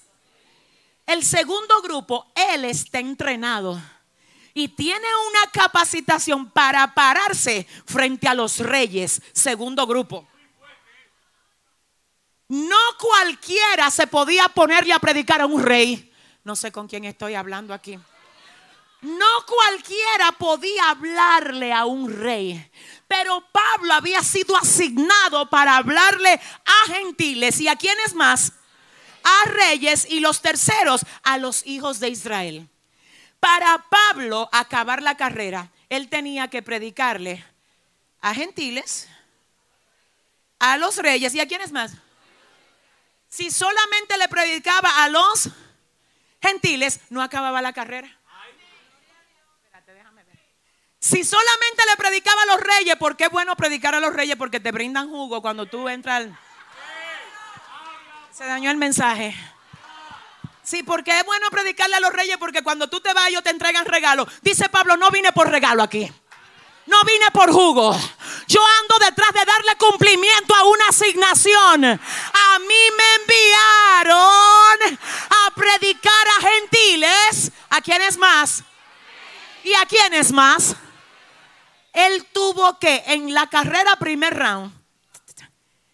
El 1.05 1.23
segundo 1.23 1.81
grupo, 1.81 2.31
él 2.33 2.65
está 2.65 2.99
entrenado 2.99 3.81
y 4.53 4.69
tiene 4.69 5.07
una 5.29 5.51
capacitación 5.51 6.49
para 6.49 6.93
pararse 6.93 7.67
frente 7.85 8.27
a 8.27 8.33
los 8.33 8.59
reyes, 8.59 9.21
segundo 9.33 9.85
grupo. 9.85 10.27
No 12.53 12.77
cualquiera 12.99 13.89
se 13.89 14.05
podía 14.05 14.47
ponerle 14.47 14.93
a 14.93 14.99
predicar 14.99 15.41
a 15.41 15.47
un 15.47 15.63
rey. 15.63 16.13
No 16.43 16.55
sé 16.55 16.71
con 16.71 16.87
quién 16.87 17.03
estoy 17.03 17.33
hablando 17.33 17.73
aquí. 17.73 17.97
No 19.01 19.25
cualquiera 19.47 20.33
podía 20.37 20.91
hablarle 20.91 21.73
a 21.73 21.85
un 21.85 22.13
rey. 22.13 22.63
Pero 23.07 23.43
Pablo 23.51 23.95
había 23.95 24.21
sido 24.21 24.55
asignado 24.55 25.49
para 25.49 25.77
hablarle 25.77 26.33
a 26.33 26.93
gentiles 26.93 27.59
y 27.59 27.67
a 27.67 27.75
quienes 27.75 28.13
más, 28.13 28.53
a 29.23 29.49
reyes 29.49 30.05
y 30.07 30.19
los 30.19 30.39
terceros, 30.39 31.07
a 31.23 31.39
los 31.39 31.65
hijos 31.65 31.99
de 31.99 32.09
Israel. 32.09 32.69
Para 33.39 33.83
Pablo 33.89 34.47
acabar 34.51 35.01
la 35.01 35.17
carrera, 35.17 35.71
él 35.89 36.07
tenía 36.07 36.47
que 36.49 36.61
predicarle 36.61 37.43
a 38.21 38.31
gentiles, 38.35 39.09
a 40.59 40.77
los 40.77 40.97
reyes 40.97 41.33
y 41.33 41.39
a 41.39 41.47
quienes 41.47 41.71
más. 41.71 41.93
Si 43.33 43.49
solamente 43.49 44.15
le 44.19 44.27
predicaba 44.27 45.03
a 45.03 45.09
los 45.09 45.49
gentiles, 46.39 46.99
no 47.09 47.19
acababa 47.19 47.63
la 47.63 47.73
carrera. 47.73 48.15
Si 50.99 51.23
solamente 51.23 51.81
le 51.89 51.97
predicaba 51.97 52.43
a 52.43 52.45
los 52.45 52.61
reyes, 52.61 52.95
porque 52.99 53.23
es 53.23 53.31
bueno 53.31 53.55
predicar 53.55 53.95
a 53.95 53.99
los 53.99 54.13
reyes 54.13 54.35
porque 54.35 54.59
te 54.59 54.71
brindan 54.71 55.09
jugo 55.09 55.41
cuando 55.41 55.65
tú 55.65 55.89
entras. 55.89 56.27
Se 58.31 58.45
dañó 58.45 58.69
el 58.69 58.77
mensaje. 58.77 59.35
Sí, 60.61 60.83
porque 60.83 61.17
es 61.17 61.25
bueno 61.25 61.47
predicarle 61.49 61.95
a 61.95 62.01
los 62.01 62.13
reyes 62.13 62.37
porque 62.37 62.61
cuando 62.61 62.87
tú 62.87 63.01
te 63.01 63.13
vas 63.13 63.29
ellos 63.29 63.41
te 63.41 63.49
entregan 63.49 63.87
regalo. 63.87 64.27
Dice 64.43 64.69
Pablo, 64.69 64.95
no 64.95 65.09
vine 65.09 65.31
por 65.31 65.49
regalo 65.49 65.81
aquí. 65.81 66.07
No 66.85 67.03
vine 67.05 67.31
por 67.31 67.51
jugo. 67.51 67.95
Yo 68.47 68.59
ando 68.81 69.05
detrás 69.05 69.31
de 69.33 69.45
darle 69.45 69.75
cumplimiento 69.77 70.53
a 70.53 70.65
una 70.65 70.87
asignación. 70.89 71.85
A 71.85 72.59
mí 72.59 72.83
me 72.97 73.15
enviaron 73.21 74.99
a 75.29 75.55
predicar 75.55 76.27
a 76.37 76.41
gentiles. 76.41 77.51
¿A 77.69 77.81
quiénes 77.81 78.17
más? 78.17 78.63
¿Y 79.63 79.73
a 79.73 79.85
quiénes 79.85 80.31
más? 80.31 80.75
Él 81.93 82.25
tuvo 82.33 82.77
que 82.79 83.03
en 83.07 83.33
la 83.33 83.47
carrera 83.47 83.95
primer 83.95 84.37
round, 84.37 84.73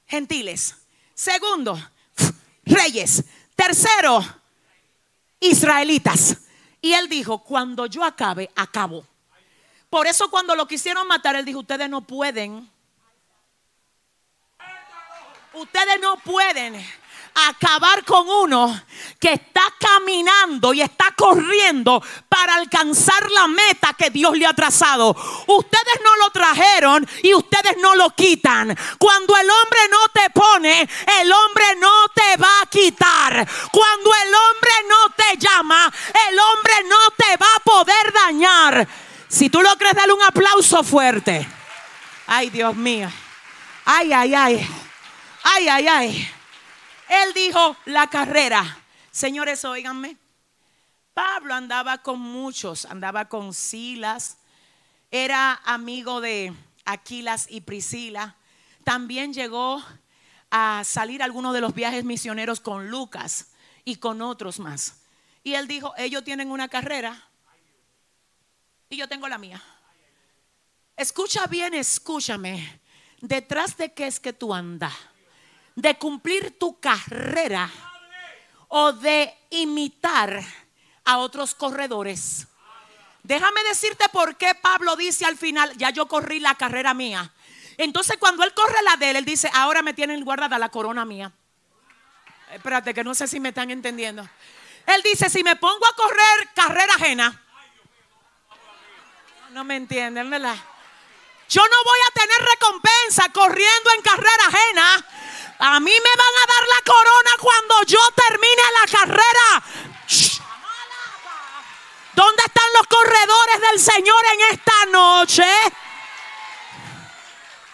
gentiles. 0.08 0.76
Segundo, 1.14 1.78
reyes. 2.64 3.24
Tercero, 3.56 4.26
israelitas. 5.42 6.38
Y 6.82 6.94
él 6.94 7.10
dijo, 7.10 7.44
cuando 7.44 7.86
yo 7.86 8.04
acabe, 8.06 8.50
acabo. 8.56 9.06
Por 9.90 10.06
eso 10.08 10.30
cuando 10.30 10.56
lo 10.56 10.68
quisieron 10.68 11.08
matar, 11.08 11.36
él 11.36 11.46
dijo, 11.46 11.60
ustedes 11.60 11.90
no 11.90 12.02
pueden. 12.02 12.70
Ustedes 15.54 16.00
no 16.00 16.18
pueden 16.18 16.86
acabar 17.48 18.04
con 18.06 18.28
uno 18.30 18.82
que 19.20 19.34
está 19.34 19.62
caminando 19.80 20.74
y 20.74 20.82
está 20.82 21.14
corriendo 21.16 22.04
para 22.28 22.56
alcanzar 22.56 23.30
la 23.32 23.48
meta 23.48 23.94
que 23.98 24.10
Dios 24.10 24.38
le 24.38 24.46
ha 24.46 24.54
trazado. 24.54 25.16
Ustedes 25.48 26.02
no 26.04 26.16
lo 26.18 26.30
trajeron 26.32 27.08
y 27.24 27.34
ustedes 27.34 27.78
no 27.82 27.96
lo 27.96 28.12
quitan. 28.12 28.78
Cuando 28.98 29.36
el 29.38 29.50
hombre 29.50 29.80
no 29.90 30.10
te 30.10 30.30
pone, 30.30 30.90
el 31.22 31.32
hombre 31.32 31.76
no 31.78 32.08
te 32.14 32.38
va 32.38 32.62
a 32.62 32.66
quitar. 32.68 33.48
Cuando 33.72 34.12
el 34.24 34.34
hombre 34.34 34.72
no 34.88 35.14
te 35.16 35.38
llama, 35.38 35.92
el 36.30 36.40
hombre 36.40 36.74
no 36.86 36.98
te 37.18 37.38
va 37.38 37.48
a 37.56 37.60
poder 37.60 38.14
dañar. 38.14 38.88
Si 39.30 39.48
tú 39.48 39.62
lo 39.62 39.76
crees, 39.78 39.94
dale 39.94 40.12
un 40.12 40.24
aplauso 40.24 40.84
fuerte. 40.84 41.48
Ay, 42.26 42.50
Dios 42.50 42.76
mío. 42.76 43.12
Ay, 43.86 44.12
ay, 44.12 44.34
ay. 44.34 44.68
Ay, 45.44 45.68
ay, 45.68 45.88
ay. 45.88 46.30
Él 47.08 47.34
dijo 47.36 47.78
la 47.86 48.08
carrera. 48.08 48.80
Señores, 49.12 49.64
oíganme. 49.66 50.18
Pablo 51.14 51.54
andaba 51.54 52.00
con 52.00 52.20
muchos, 52.20 52.86
andaba 52.86 53.30
con 53.30 53.54
Silas, 53.54 54.38
era 55.12 55.62
amigo 55.64 56.22
de 56.22 56.52
Aquilas 56.86 57.46
y 57.52 57.62
Priscila. 57.62 58.36
También 58.84 59.32
llegó 59.32 59.84
a 60.50 60.82
salir 60.84 61.22
algunos 61.22 61.54
de 61.54 61.62
los 61.62 61.76
viajes 61.76 62.04
misioneros 62.04 62.62
con 62.62 62.90
Lucas 62.90 63.52
y 63.86 63.98
con 63.98 64.24
otros 64.24 64.60
más. 64.60 65.02
Y 65.44 65.54
él 65.54 65.68
dijo, 65.68 65.94
ellos 65.98 66.24
tienen 66.24 66.50
una 66.50 66.68
carrera 66.68 67.29
y 68.90 68.98
yo 68.98 69.08
tengo 69.08 69.28
la 69.28 69.38
mía. 69.38 69.62
Escucha 70.96 71.48
bien, 71.48 71.74
escúchame. 71.74 72.82
¿Detrás 73.22 73.78
de 73.78 73.94
qué 73.94 74.08
es 74.08 74.20
que 74.20 74.34
tú 74.34 74.54
andas? 74.54 74.94
de 75.82 75.98
cumplir 75.98 76.58
tu 76.60 76.80
carrera 76.80 77.70
o 78.68 78.92
de 78.92 79.34
imitar 79.50 80.44
a 81.06 81.18
otros 81.18 81.56
corredores. 81.56 82.48
Déjame 83.24 83.64
decirte 83.64 84.06
por 84.10 84.36
qué 84.36 84.56
Pablo 84.56 84.96
dice 84.96 85.26
al 85.26 85.38
final, 85.38 85.76
ya 85.78 85.90
yo 85.90 86.08
corrí 86.08 86.40
la 86.40 86.56
carrera 86.56 86.94
mía. 86.94 87.32
Entonces 87.78 88.18
cuando 88.18 88.44
él 88.44 88.54
corre 88.54 88.82
la 88.84 88.98
de 88.98 89.12
él, 89.12 89.16
él 89.18 89.26
dice, 89.26 89.50
ahora 89.54 89.82
me 89.82 89.94
tienen 89.94 90.24
guardada 90.24 90.60
la 90.60 90.70
corona 90.70 91.06
mía. 91.06 91.32
Espérate, 92.52 92.94
que 92.94 93.04
no 93.04 93.16
sé 93.16 93.28
si 93.28 93.40
me 93.40 93.50
están 93.50 93.72
entendiendo. 93.72 94.28
Él 94.86 95.02
dice, 95.04 95.30
si 95.30 95.44
me 95.44 95.56
pongo 95.56 95.86
a 95.86 95.96
correr 95.96 96.50
carrera 96.56 96.94
ajena, 96.96 97.42
no 99.52 99.64
me 99.64 99.76
entienden, 99.76 100.30
¿verdad? 100.30 100.56
Yo 101.50 101.62
no 101.62 101.84
voy 101.84 102.00
a 102.08 102.20
tener 102.20 102.50
recompensa 102.50 103.30
corriendo 103.30 103.92
en 103.96 104.02
carrera 104.02 104.46
ajena. 104.48 105.06
A 105.60 105.80
mí 105.80 105.92
me 105.92 106.18
van 106.18 106.36
a 106.44 106.48
dar 106.48 106.68
la 106.68 106.94
corona 106.94 107.32
cuando 107.40 107.84
yo 107.84 108.00
termine 108.16 108.62
la 108.82 108.92
carrera. 108.92 109.64
¿Dónde 112.14 112.44
están 112.46 112.66
los 112.78 112.88
corredores 112.88 113.62
del 113.72 113.80
Señor 113.80 114.24
en 114.34 114.54
esta 114.54 114.86
noche? 114.92 115.46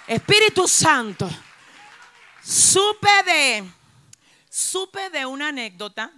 Espíritu 0.08 0.68
Santo. 0.68 1.30
Supe 2.44 3.24
de, 3.24 3.70
supe 4.50 5.10
de 5.10 5.26
una 5.26 5.50
anécdota 5.50 6.12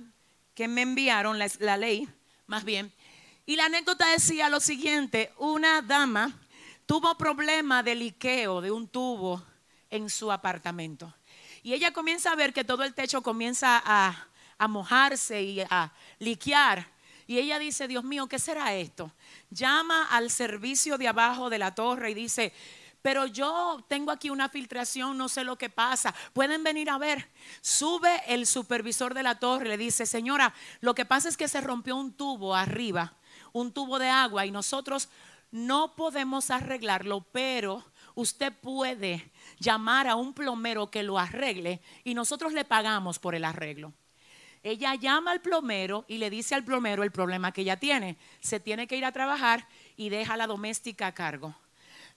que 0.54 0.68
me 0.68 0.82
enviaron, 0.82 1.40
la, 1.40 1.50
la 1.60 1.78
ley, 1.78 2.08
más 2.48 2.66
bien. 2.66 2.94
Y 3.48 3.56
la 3.56 3.68
anécdota 3.68 4.06
decía 4.10 4.50
lo 4.50 4.60
siguiente, 4.60 5.32
una 5.38 5.82
dama 5.82 6.38
tuvo 6.86 7.18
problema 7.18 7.82
de 7.82 7.96
liqueo 7.96 8.60
de 8.60 8.72
un 8.72 8.90
tubo 8.90 9.42
en 9.90 10.10
su 10.10 10.30
apartamento. 10.34 11.16
Y 11.64 11.74
ella 11.74 11.94
comienza 11.94 12.34
a 12.34 12.36
ver 12.36 12.52
que 12.52 12.66
todo 12.66 12.84
el 12.84 12.94
techo 12.94 13.24
comienza 13.24 13.82
a, 13.86 14.28
a 14.58 14.68
mojarse 14.68 15.42
y 15.42 15.62
a 15.62 15.94
liquear. 16.20 16.92
Y 17.26 17.38
ella 17.38 17.58
dice, 17.58 17.88
Dios 17.88 18.04
mío, 18.04 18.28
¿qué 18.28 18.38
será 18.38 18.76
esto? 18.76 19.14
Llama 19.50 20.10
al 20.12 20.30
servicio 20.30 20.98
de 20.98 21.08
abajo 21.08 21.50
de 21.50 21.60
la 21.60 21.74
torre 21.74 22.12
y 22.12 22.16
dice, 22.16 22.52
pero 23.08 23.26
yo 23.26 23.82
tengo 23.88 24.12
aquí 24.12 24.30
una 24.30 24.50
filtración, 24.50 25.18
no 25.18 25.30
sé 25.30 25.46
lo 25.46 25.58
que 25.58 25.70
pasa. 25.70 26.14
Pueden 26.34 26.62
venir 26.62 26.90
a 26.90 26.98
ver. 26.98 27.30
Sube 27.62 28.22
el 28.28 28.46
supervisor 28.46 29.14
de 29.14 29.24
la 29.24 29.40
torre, 29.40 29.70
le 29.70 29.78
dice, 29.78 30.06
señora, 30.06 30.54
lo 30.82 30.94
que 30.94 31.06
pasa 31.06 31.30
es 31.30 31.38
que 31.38 31.48
se 31.48 31.62
rompió 31.62 31.96
un 31.96 32.12
tubo 32.12 32.54
arriba, 32.54 33.14
un 33.54 33.72
tubo 33.72 34.00
de 34.00 34.10
agua 34.10 34.46
y 34.46 34.52
nosotros 34.52 35.10
no 35.52 35.96
podemos 35.96 36.50
arreglarlo, 36.52 37.22
pero 37.32 37.84
usted 38.16 38.52
puede 38.54 39.32
llamar 39.60 40.08
a 40.08 40.16
un 40.16 40.34
plomero 40.34 40.90
que 40.90 41.04
lo 41.04 41.18
arregle 41.18 41.82
y 42.04 42.14
nosotros 42.14 42.54
le 42.54 42.66
pagamos 42.66 43.20
por 43.20 43.36
el 43.36 43.46
arreglo. 43.46 43.94
Ella 44.64 44.96
llama 44.96 45.32
al 45.32 45.42
plomero 45.42 46.04
y 46.08 46.18
le 46.18 46.30
dice 46.30 46.56
al 46.56 46.64
plomero 46.64 47.04
el 47.04 47.12
problema 47.12 47.52
que 47.52 47.62
ella 47.62 47.78
tiene. 47.78 48.18
Se 48.42 48.60
tiene 48.60 48.88
que 48.88 48.98
ir 48.98 49.06
a 49.06 49.12
trabajar 49.12 49.68
y 49.96 50.10
deja 50.10 50.34
a 50.34 50.38
la 50.38 50.48
doméstica 50.48 51.08
a 51.08 51.14
cargo. 51.14 51.56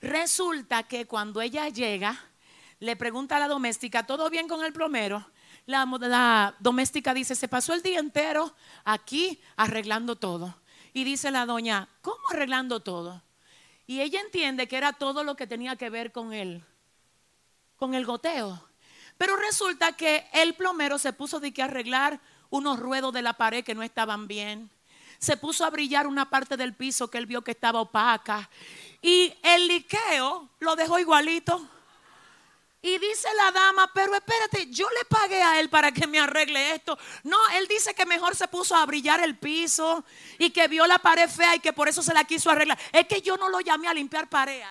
Resulta 0.00 0.84
que 0.84 1.06
cuando 1.06 1.40
ella 1.42 1.68
llega, 1.68 2.18
le 2.80 2.96
pregunta 2.96 3.36
a 3.36 3.40
la 3.40 3.48
doméstica, 3.48 4.06
¿todo 4.06 4.30
bien 4.30 4.48
con 4.48 4.64
el 4.64 4.72
plomero? 4.72 5.30
La, 5.66 5.84
la 5.84 6.54
doméstica 6.58 7.12
dice, 7.12 7.34
se 7.34 7.46
pasó 7.46 7.74
el 7.74 7.82
día 7.82 8.00
entero 8.00 8.54
aquí 8.84 9.38
arreglando 9.56 10.16
todo. 10.16 10.56
Y 10.92 11.04
dice 11.04 11.30
la 11.30 11.46
doña, 11.46 11.88
¿cómo 12.02 12.20
arreglando 12.30 12.80
todo? 12.80 13.22
Y 13.86 14.00
ella 14.00 14.20
entiende 14.20 14.68
que 14.68 14.76
era 14.76 14.92
todo 14.92 15.24
lo 15.24 15.36
que 15.36 15.46
tenía 15.46 15.76
que 15.76 15.90
ver 15.90 16.12
con 16.12 16.32
él, 16.32 16.64
con 17.76 17.94
el 17.94 18.06
goteo. 18.06 18.64
Pero 19.18 19.36
resulta 19.36 19.92
que 19.92 20.28
el 20.32 20.54
plomero 20.54 20.98
se 20.98 21.12
puso 21.12 21.40
de 21.40 21.52
que 21.52 21.62
arreglar 21.62 22.20
unos 22.50 22.78
ruedos 22.78 23.12
de 23.12 23.22
la 23.22 23.34
pared 23.34 23.64
que 23.64 23.74
no 23.74 23.82
estaban 23.82 24.26
bien. 24.26 24.70
Se 25.18 25.36
puso 25.36 25.64
a 25.64 25.70
brillar 25.70 26.06
una 26.06 26.30
parte 26.30 26.56
del 26.56 26.74
piso 26.74 27.10
que 27.10 27.18
él 27.18 27.26
vio 27.26 27.42
que 27.42 27.50
estaba 27.50 27.80
opaca. 27.80 28.48
Y 29.02 29.34
el 29.42 29.68
liqueo 29.68 30.48
lo 30.58 30.76
dejó 30.76 30.98
igualito. 30.98 31.68
Y 32.82 32.98
dice 32.98 33.28
la 33.36 33.52
dama, 33.52 33.90
pero 33.92 34.14
espérate, 34.14 34.66
yo 34.70 34.88
le 34.88 35.04
pagué 35.04 35.42
a 35.42 35.60
él 35.60 35.68
para 35.68 35.92
que 35.92 36.06
me 36.06 36.18
arregle 36.18 36.74
esto. 36.74 36.98
No, 37.24 37.36
él 37.50 37.68
dice 37.68 37.94
que 37.94 38.06
mejor 38.06 38.34
se 38.34 38.48
puso 38.48 38.74
a 38.74 38.86
brillar 38.86 39.20
el 39.20 39.36
piso 39.36 40.02
y 40.38 40.48
que 40.48 40.66
vio 40.66 40.86
la 40.86 40.98
pared 40.98 41.28
fea 41.28 41.56
y 41.56 41.60
que 41.60 41.74
por 41.74 41.88
eso 41.88 42.02
se 42.02 42.14
la 42.14 42.24
quiso 42.24 42.50
arreglar. 42.50 42.78
Es 42.90 43.06
que 43.06 43.20
yo 43.20 43.36
no 43.36 43.50
lo 43.50 43.60
llamé 43.60 43.86
a 43.88 43.92
limpiar 43.92 44.28
pared. 44.30 44.62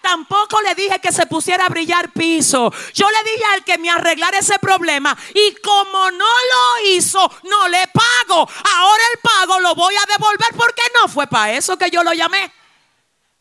Tampoco 0.00 0.60
le 0.62 0.76
dije 0.76 1.00
que 1.00 1.10
se 1.10 1.26
pusiera 1.26 1.66
a 1.66 1.68
brillar 1.68 2.12
piso. 2.12 2.72
Yo 2.94 3.10
le 3.10 3.32
dije 3.32 3.44
al 3.54 3.64
que 3.64 3.78
me 3.78 3.90
arreglara 3.90 4.38
ese 4.38 4.56
problema. 4.60 5.16
Y 5.34 5.56
como 5.56 6.12
no 6.12 6.24
lo 6.24 6.88
hizo, 6.90 7.18
no 7.42 7.66
le 7.66 7.88
pago. 7.88 8.48
Ahora 8.76 9.02
el 9.12 9.18
pago 9.18 9.58
lo 9.58 9.74
voy 9.74 9.96
a 9.96 10.06
devolver 10.06 10.54
porque 10.56 10.82
no 10.94 11.08
fue 11.08 11.26
para 11.26 11.54
eso 11.54 11.76
que 11.76 11.90
yo 11.90 12.04
lo 12.04 12.12
llamé. 12.12 12.52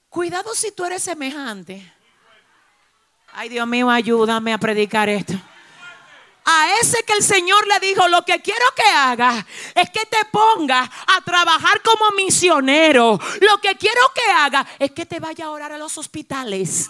Cuidado 0.09 0.55
si 0.55 0.71
tú 0.71 0.85
eres 0.85 1.03
semejante. 1.03 1.94
Ay, 3.37 3.49
Dios 3.49 3.67
mío, 3.67 3.89
ayúdame 3.89 4.53
a 4.53 4.57
predicar 4.57 5.09
esto. 5.09 5.33
A 6.45 6.79
ese 6.79 7.03
que 7.03 7.11
el 7.11 7.21
Señor 7.21 7.67
le 7.67 7.85
dijo, 7.85 8.07
lo 8.07 8.23
que 8.23 8.41
quiero 8.41 8.65
que 8.73 8.89
haga 8.89 9.45
es 9.73 9.89
que 9.89 10.05
te 10.05 10.23
ponga 10.31 10.79
a 10.83 11.21
trabajar 11.21 11.81
como 11.81 12.11
misionero. 12.11 13.19
Lo 13.41 13.57
que 13.57 13.75
quiero 13.75 13.99
que 14.13 14.31
haga 14.31 14.65
es 14.79 14.91
que 14.91 15.05
te 15.05 15.19
vaya 15.19 15.47
a 15.47 15.49
orar 15.49 15.73
a 15.73 15.77
los 15.77 15.97
hospitales. 15.97 16.89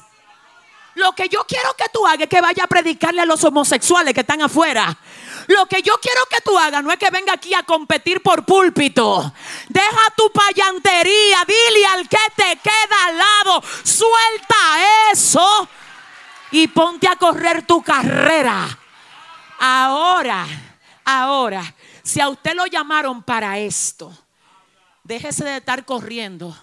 Lo 0.93 1.13
que 1.13 1.29
yo 1.29 1.45
quiero 1.47 1.73
que 1.75 1.85
tú 1.91 2.05
hagas 2.05 2.21
es 2.21 2.29
que 2.29 2.41
vaya 2.41 2.65
a 2.65 2.67
predicarle 2.67 3.21
a 3.21 3.25
los 3.25 3.43
homosexuales 3.43 4.13
que 4.13 4.21
están 4.21 4.43
afuera. 4.43 4.95
Lo 5.47 5.65
que 5.65 5.81
yo 5.81 5.97
quiero 5.99 6.27
que 6.29 6.41
tú 6.41 6.55
hagas 6.59 6.83
no 6.83 6.91
es 6.91 6.99
que 6.99 7.09
venga 7.09 7.33
aquí 7.33 7.55
a 7.55 7.63
competir 7.63 8.21
por 8.21 8.45
púlpito. 8.45 9.33
Deja 9.67 10.13
tu 10.15 10.31
payantería, 10.31 11.43
dile 11.47 11.85
al 11.87 12.07
que 12.07 12.17
te 12.35 12.55
queda 12.57 13.05
al 13.07 13.17
lado, 13.17 13.63
suelta 13.83 15.11
eso 15.11 15.67
y 16.51 16.67
ponte 16.67 17.07
a 17.07 17.15
correr 17.15 17.65
tu 17.65 17.81
carrera. 17.81 18.67
Ahora, 19.59 20.45
ahora, 21.03 21.75
si 22.03 22.21
a 22.21 22.29
usted 22.29 22.55
lo 22.55 22.65
llamaron 22.65 23.23
para 23.23 23.57
esto, 23.59 24.15
déjese 25.03 25.43
de 25.43 25.57
estar 25.57 25.85
corriendo 25.85 26.55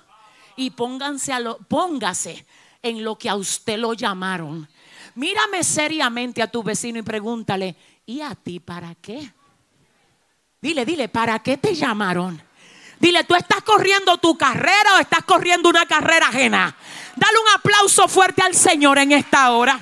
y 0.57 0.71
pónganse 0.71 1.33
a 1.33 1.41
lo, 1.41 1.59
póngase 1.59 2.47
en 2.83 3.05
lo 3.05 3.17
que 3.17 3.29
a 3.29 3.37
usted 3.37 3.79
lo 3.79 3.95
llamaron. 3.95 4.69
Mírame 5.15 5.63
seriamente 5.63 6.43
a 6.43 6.51
tu 6.51 6.63
vecino 6.63 6.99
y 6.99 7.03
pregúntale, 7.03 7.77
¿y 8.07 8.21
a 8.21 8.35
ti 8.35 8.61
para 8.61 8.95
qué? 8.95 9.33
Dile, 10.61 10.85
dile, 10.85 11.09
¿para 11.09 11.39
qué 11.41 11.57
te 11.57 11.75
llamaron? 11.75 12.43
Dile, 13.03 13.25
¿tú 13.25 13.35
estás 13.35 13.61
corriendo 13.65 14.17
tu 14.19 14.39
carrera 14.39 14.95
o 14.95 15.01
estás 15.01 15.25
corriendo 15.25 15.69
una 15.69 15.87
carrera 15.87 16.29
ajena? 16.29 16.73
Dale 17.17 17.37
un 17.37 17.49
aplauso 17.49 18.07
fuerte 18.07 18.43
al 18.43 18.55
Señor 18.55 18.97
en 18.97 19.11
esta 19.11 19.51
hora. 19.51 19.77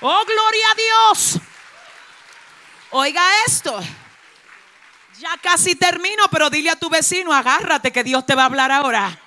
Oh, 0.00 0.24
gloria 0.24 0.66
a 0.70 0.74
Dios. 0.76 1.40
Oiga 2.90 3.20
esto. 3.48 3.76
Ya 5.18 5.36
casi 5.42 5.74
termino, 5.74 6.28
pero 6.30 6.48
dile 6.48 6.70
a 6.70 6.76
tu 6.76 6.88
vecino, 6.88 7.32
agárrate 7.32 7.90
que 7.90 8.04
Dios 8.04 8.24
te 8.24 8.36
va 8.36 8.42
a 8.42 8.46
hablar 8.46 8.70
ahora. 8.70 9.18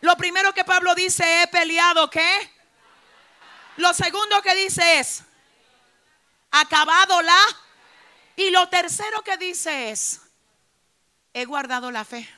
Lo 0.00 0.16
primero 0.16 0.54
que 0.54 0.64
Pablo 0.64 0.94
dice, 0.94 1.42
he 1.42 1.48
peleado, 1.48 2.08
¿qué? 2.08 2.52
Lo 3.78 3.92
segundo 3.94 4.40
que 4.42 4.54
dice 4.54 5.00
es, 5.00 5.24
acabado 6.52 7.20
la. 7.20 7.40
Y 8.36 8.50
lo 8.50 8.68
tercero 8.68 9.22
que 9.22 9.36
dice 9.36 9.90
es, 9.90 10.21
he 11.32 11.44
guardado 11.44 11.90
la 11.90 12.04
fe. 12.04 12.28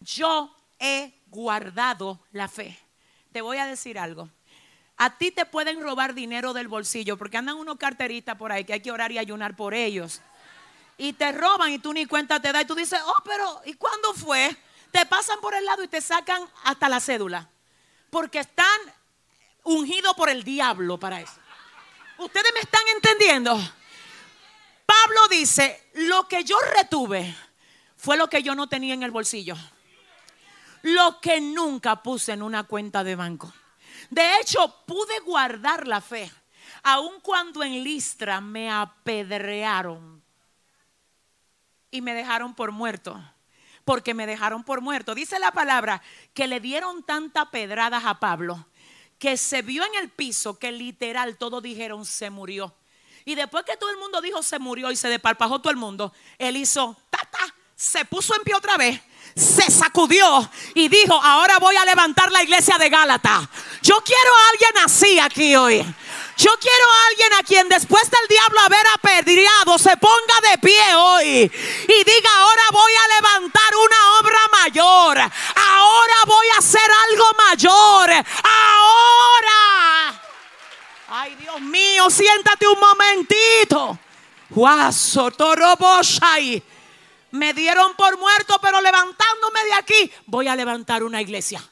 Yo 0.00 0.54
he 0.78 1.12
guardado 1.28 2.20
la 2.32 2.48
fe. 2.48 2.78
Te 3.32 3.40
voy 3.40 3.58
a 3.58 3.66
decir 3.66 3.98
algo. 3.98 4.28
A 4.96 5.18
ti 5.18 5.30
te 5.30 5.44
pueden 5.44 5.82
robar 5.82 6.14
dinero 6.14 6.52
del 6.52 6.68
bolsillo 6.68 7.16
porque 7.18 7.36
andan 7.36 7.56
unos 7.56 7.76
carteristas 7.76 8.36
por 8.36 8.50
ahí 8.50 8.64
que 8.64 8.74
hay 8.74 8.80
que 8.80 8.90
orar 8.90 9.12
y 9.12 9.18
ayunar 9.18 9.54
por 9.54 9.74
ellos. 9.74 10.22
Y 10.96 11.12
te 11.12 11.32
roban 11.32 11.72
y 11.72 11.78
tú 11.78 11.92
ni 11.92 12.06
cuenta 12.06 12.40
te 12.40 12.52
das. 12.52 12.62
Y 12.62 12.66
tú 12.66 12.74
dices, 12.74 13.00
oh, 13.04 13.22
pero 13.24 13.60
¿y 13.66 13.74
cuándo 13.74 14.14
fue? 14.14 14.56
Te 14.90 15.04
pasan 15.04 15.40
por 15.40 15.54
el 15.54 15.64
lado 15.64 15.82
y 15.82 15.88
te 15.88 16.00
sacan 16.00 16.42
hasta 16.64 16.88
la 16.88 17.00
cédula. 17.00 17.50
Porque 18.08 18.38
están 18.38 18.80
ungidos 19.64 20.14
por 20.14 20.30
el 20.30 20.42
diablo 20.42 20.98
para 20.98 21.20
eso. 21.20 21.34
¿Ustedes 22.18 22.50
me 22.54 22.60
están 22.60 22.82
entendiendo? 22.94 23.58
Pablo 24.86 25.28
dice, 25.28 25.90
lo 25.94 26.26
que 26.28 26.44
yo 26.44 26.56
retuve 26.76 27.34
fue 27.96 28.16
lo 28.16 28.28
que 28.28 28.42
yo 28.42 28.54
no 28.54 28.68
tenía 28.68 28.94
en 28.94 29.02
el 29.02 29.10
bolsillo. 29.10 29.56
Lo 30.82 31.20
que 31.20 31.40
nunca 31.40 32.02
puse 32.02 32.32
en 32.32 32.42
una 32.42 32.62
cuenta 32.62 33.02
de 33.02 33.16
banco. 33.16 33.52
De 34.10 34.38
hecho, 34.38 34.84
pude 34.86 35.18
guardar 35.20 35.88
la 35.88 36.00
fe, 36.00 36.30
aun 36.84 37.20
cuando 37.20 37.64
en 37.64 37.82
Listra 37.82 38.40
me 38.40 38.70
apedrearon 38.70 40.22
y 41.90 42.00
me 42.00 42.14
dejaron 42.14 42.54
por 42.54 42.70
muerto. 42.70 43.20
Porque 43.84 44.14
me 44.14 44.26
dejaron 44.26 44.64
por 44.64 44.80
muerto. 44.80 45.14
Dice 45.14 45.38
la 45.38 45.52
palabra 45.52 46.02
que 46.34 46.46
le 46.46 46.60
dieron 46.60 47.04
tantas 47.04 47.46
pedradas 47.48 48.04
a 48.04 48.18
Pablo 48.18 48.66
que 49.18 49.36
se 49.36 49.62
vio 49.62 49.84
en 49.84 49.94
el 49.94 50.10
piso 50.10 50.58
que 50.58 50.72
literal 50.72 51.36
todos 51.38 51.62
dijeron 51.62 52.04
se 52.04 52.30
murió. 52.30 52.74
Y 53.26 53.34
después 53.34 53.64
que 53.64 53.76
todo 53.76 53.90
el 53.90 53.98
mundo 53.98 54.22
dijo 54.22 54.42
se 54.42 54.58
murió 54.58 54.90
y 54.90 54.96
se 54.96 55.08
desparpajó 55.08 55.58
todo 55.58 55.70
el 55.70 55.76
mundo, 55.76 56.12
él 56.38 56.56
hizo 56.56 56.96
tata, 57.10 57.54
se 57.74 58.06
puso 58.06 58.34
en 58.34 58.42
pie 58.42 58.54
otra 58.54 58.78
vez 58.78 58.98
se 59.36 59.70
sacudió 59.70 60.50
y 60.72 60.88
dijo, 60.88 61.12
ahora 61.22 61.58
voy 61.58 61.76
a 61.76 61.84
levantar 61.84 62.32
la 62.32 62.42
iglesia 62.42 62.78
de 62.78 62.88
Gálata. 62.88 63.46
Yo 63.82 64.02
quiero 64.02 64.34
a 64.34 64.48
alguien 64.50 64.84
así 64.84 65.18
aquí 65.18 65.54
hoy. 65.54 65.84
Yo 66.38 66.50
quiero 66.58 66.84
a 66.90 67.06
alguien 67.08 67.32
a 67.34 67.42
quien 67.42 67.68
después 67.68 68.10
del 68.10 68.28
diablo 68.28 68.60
haber 68.60 68.86
apedreado 68.94 69.78
se 69.78 69.94
ponga 69.98 70.50
de 70.50 70.58
pie 70.58 70.94
hoy 70.94 71.26
y 71.26 72.04
diga, 72.04 72.30
ahora 72.38 72.62
voy 72.72 72.92
a 72.92 73.14
levantar 73.14 73.76
una 73.76 74.18
obra 74.20 74.38
mayor. 74.52 75.18
Ahora 75.18 76.14
voy 76.26 76.46
a 76.54 76.58
hacer 76.58 76.90
algo 77.10 77.24
mayor. 77.34 78.10
Ahora. 78.10 79.65
Ay, 81.18 81.34
Dios 81.36 81.62
mío, 81.62 82.10
siéntate 82.10 82.68
un 82.68 82.78
momentito. 82.78 83.98
Guaso. 84.50 85.32
Me 87.30 87.54
dieron 87.54 87.94
por 87.96 88.18
muerto, 88.18 88.58
pero 88.60 88.82
levantándome 88.82 89.64
de 89.64 89.72
aquí, 89.72 90.12
voy 90.26 90.46
a 90.46 90.54
levantar 90.54 91.02
una 91.02 91.22
iglesia. 91.22 91.66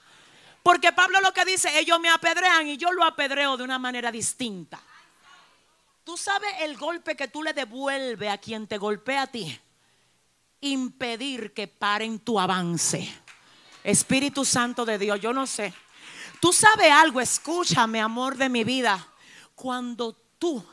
Porque 0.62 0.92
Pablo 0.92 1.20
lo 1.20 1.34
que 1.34 1.44
dice, 1.44 1.78
ellos 1.78 2.00
me 2.00 2.08
apedrean 2.08 2.68
y 2.68 2.78
yo 2.78 2.90
lo 2.90 3.04
apedreo 3.04 3.58
de 3.58 3.64
una 3.64 3.78
manera 3.78 4.10
distinta. 4.10 4.80
Tú 6.04 6.16
sabes 6.16 6.50
el 6.60 6.78
golpe 6.78 7.14
que 7.14 7.28
tú 7.28 7.42
le 7.42 7.52
devuelves 7.52 8.30
a 8.30 8.38
quien 8.38 8.66
te 8.66 8.78
golpea 8.78 9.22
a 9.22 9.26
ti. 9.26 9.60
Impedir 10.62 11.52
que 11.52 11.68
paren 11.68 12.18
tu 12.18 12.40
avance. 12.40 13.14
Espíritu 13.82 14.42
Santo 14.46 14.86
de 14.86 14.96
Dios, 14.96 15.20
yo 15.20 15.34
no 15.34 15.46
sé. 15.46 15.74
Tú 16.40 16.50
sabes 16.50 16.90
algo, 16.90 17.20
escúchame, 17.20 18.00
amor 18.00 18.38
de 18.38 18.48
mi 18.48 18.64
vida. 18.64 19.10
Cuando 19.54 20.14
tú 20.38 20.64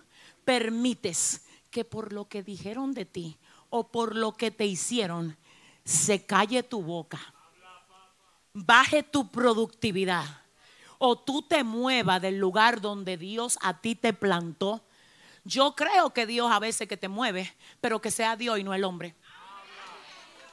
permites 0.44 1.46
que 1.70 1.86
por 1.86 2.14
lo 2.14 2.28
que 2.28 2.44
dijeron 2.44 2.94
de 2.94 3.06
ti 3.06 3.38
o 3.70 3.92
por 3.92 4.16
lo 4.16 4.34
que 4.34 4.52
te 4.52 4.66
hicieron, 4.66 5.38
se 5.84 6.26
calle 6.26 6.64
tu 6.64 6.82
boca, 6.82 7.34
baje 8.54 9.04
tu 9.04 9.30
productividad 9.30 10.42
o 11.04 11.18
tú 11.18 11.42
te 11.42 11.64
muevas 11.64 12.22
del 12.22 12.38
lugar 12.38 12.80
donde 12.80 13.18
Dios 13.18 13.58
a 13.64 13.82
ti 13.82 13.96
te 13.96 14.14
plantó. 14.14 14.86
Yo 15.44 15.76
creo 15.76 16.12
que 16.14 16.28
Dios 16.28 16.52
a 16.52 16.60
veces 16.60 16.88
que 16.88 16.96
te 16.96 17.08
mueve, 17.08 17.56
pero 17.80 18.00
que 18.00 18.12
sea 18.12 18.36
Dios 18.36 18.60
y 18.60 18.64
no 18.64 18.76
el 18.76 18.84
hombre. 18.84 19.16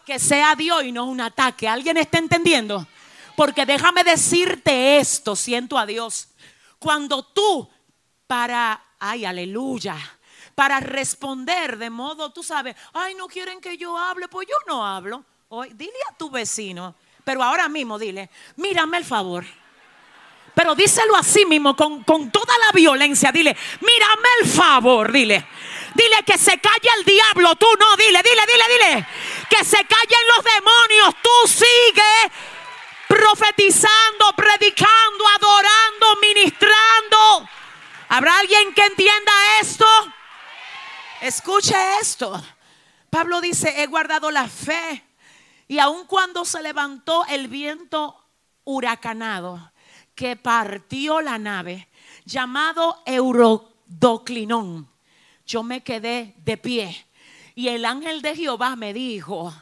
Que 0.07 0.19
sea 0.19 0.55
Dios 0.55 0.85
y 0.85 0.93
no 0.93 1.05
un 1.05 1.21
ataque. 1.21 1.69
¿Alguien 1.69 1.99
está 1.99 2.17
entendiendo? 2.17 2.87
Porque 3.37 3.67
déjame 3.67 4.05
decirte 4.05 4.97
esto, 4.97 5.37
siento 5.37 5.77
a 5.77 5.85
Dios. 5.85 6.31
Cuando 6.79 7.23
tú 7.23 7.69
para, 8.29 8.81
ay, 9.01 9.25
aleluya, 9.25 9.97
para 10.55 10.79
responder 10.79 11.79
de 11.79 11.91
modo, 11.91 12.31
tú 12.31 12.45
sabes, 12.45 12.77
ay, 12.93 13.15
no 13.15 13.27
quieren 13.27 13.61
que 13.61 13.77
yo 13.77 13.99
hable, 13.99 14.29
pues 14.29 14.47
yo 14.49 14.57
no 14.69 14.87
hablo. 14.87 15.25
Hoy, 15.49 15.71
dile 15.75 15.99
a 16.09 16.15
tu 16.15 16.31
vecino, 16.31 16.95
pero 17.25 17.43
ahora 17.43 17.69
mismo 17.69 17.99
dile, 17.99 18.31
mírame 18.57 18.99
el 18.99 19.05
favor. 19.05 19.45
Pero 20.55 20.75
díselo 20.75 21.17
así 21.17 21.47
mismo, 21.47 21.75
con, 21.75 22.03
con 22.03 22.31
toda 22.31 22.53
la 22.59 22.73
violencia. 22.73 23.31
Dile, 23.31 23.57
mírame 23.81 24.29
el 24.41 24.49
favor, 24.49 25.13
dile. 25.13 25.47
Dile 25.95 26.23
que 26.27 26.37
se 26.37 26.59
calle 26.59 26.89
el 26.99 27.05
diablo, 27.05 27.55
tú 27.55 27.67
no, 27.79 27.97
dile, 27.97 28.21
dile, 28.23 28.43
dile, 28.45 28.65
dile. 28.69 29.09
Que 29.49 29.65
se 29.65 29.77
callen 29.77 30.29
los 30.35 30.45
demonios, 30.45 31.15
tú 31.23 31.49
sigue 31.49 32.33
profetizando, 33.07 34.33
predicando, 34.37 35.29
adorando, 35.37 36.21
ministrando. 36.21 37.49
¿Habrá 38.11 38.39
alguien 38.39 38.73
que 38.75 38.87
entienda 38.87 39.33
esto? 39.61 39.85
Escuche 41.21 41.75
esto. 42.01 42.43
Pablo 43.11 43.41
dice, 43.43 43.83
he 43.83 43.87
guardado 43.87 44.31
la 44.31 44.49
fe. 44.49 45.05
Y 45.67 45.79
aun 45.79 46.07
cuando 46.07 46.47
se 46.47 46.63
levantó 46.63 47.27
el 47.27 47.49
viento 47.49 48.17
huracanado 48.65 49.73
que 50.15 50.37
partió 50.37 51.21
la 51.21 51.39
nave, 51.39 51.89
llamado 52.25 53.03
Eurodoclinón, 53.05 54.89
yo 55.45 55.63
me 55.63 55.83
quedé 55.83 56.35
de 56.39 56.57
pie. 56.57 57.07
Y 57.55 57.69
el 57.69 57.85
ángel 57.85 58.23
de 58.23 58.35
Jehová 58.35 58.75
me 58.75 58.95
dijo, 58.95 59.53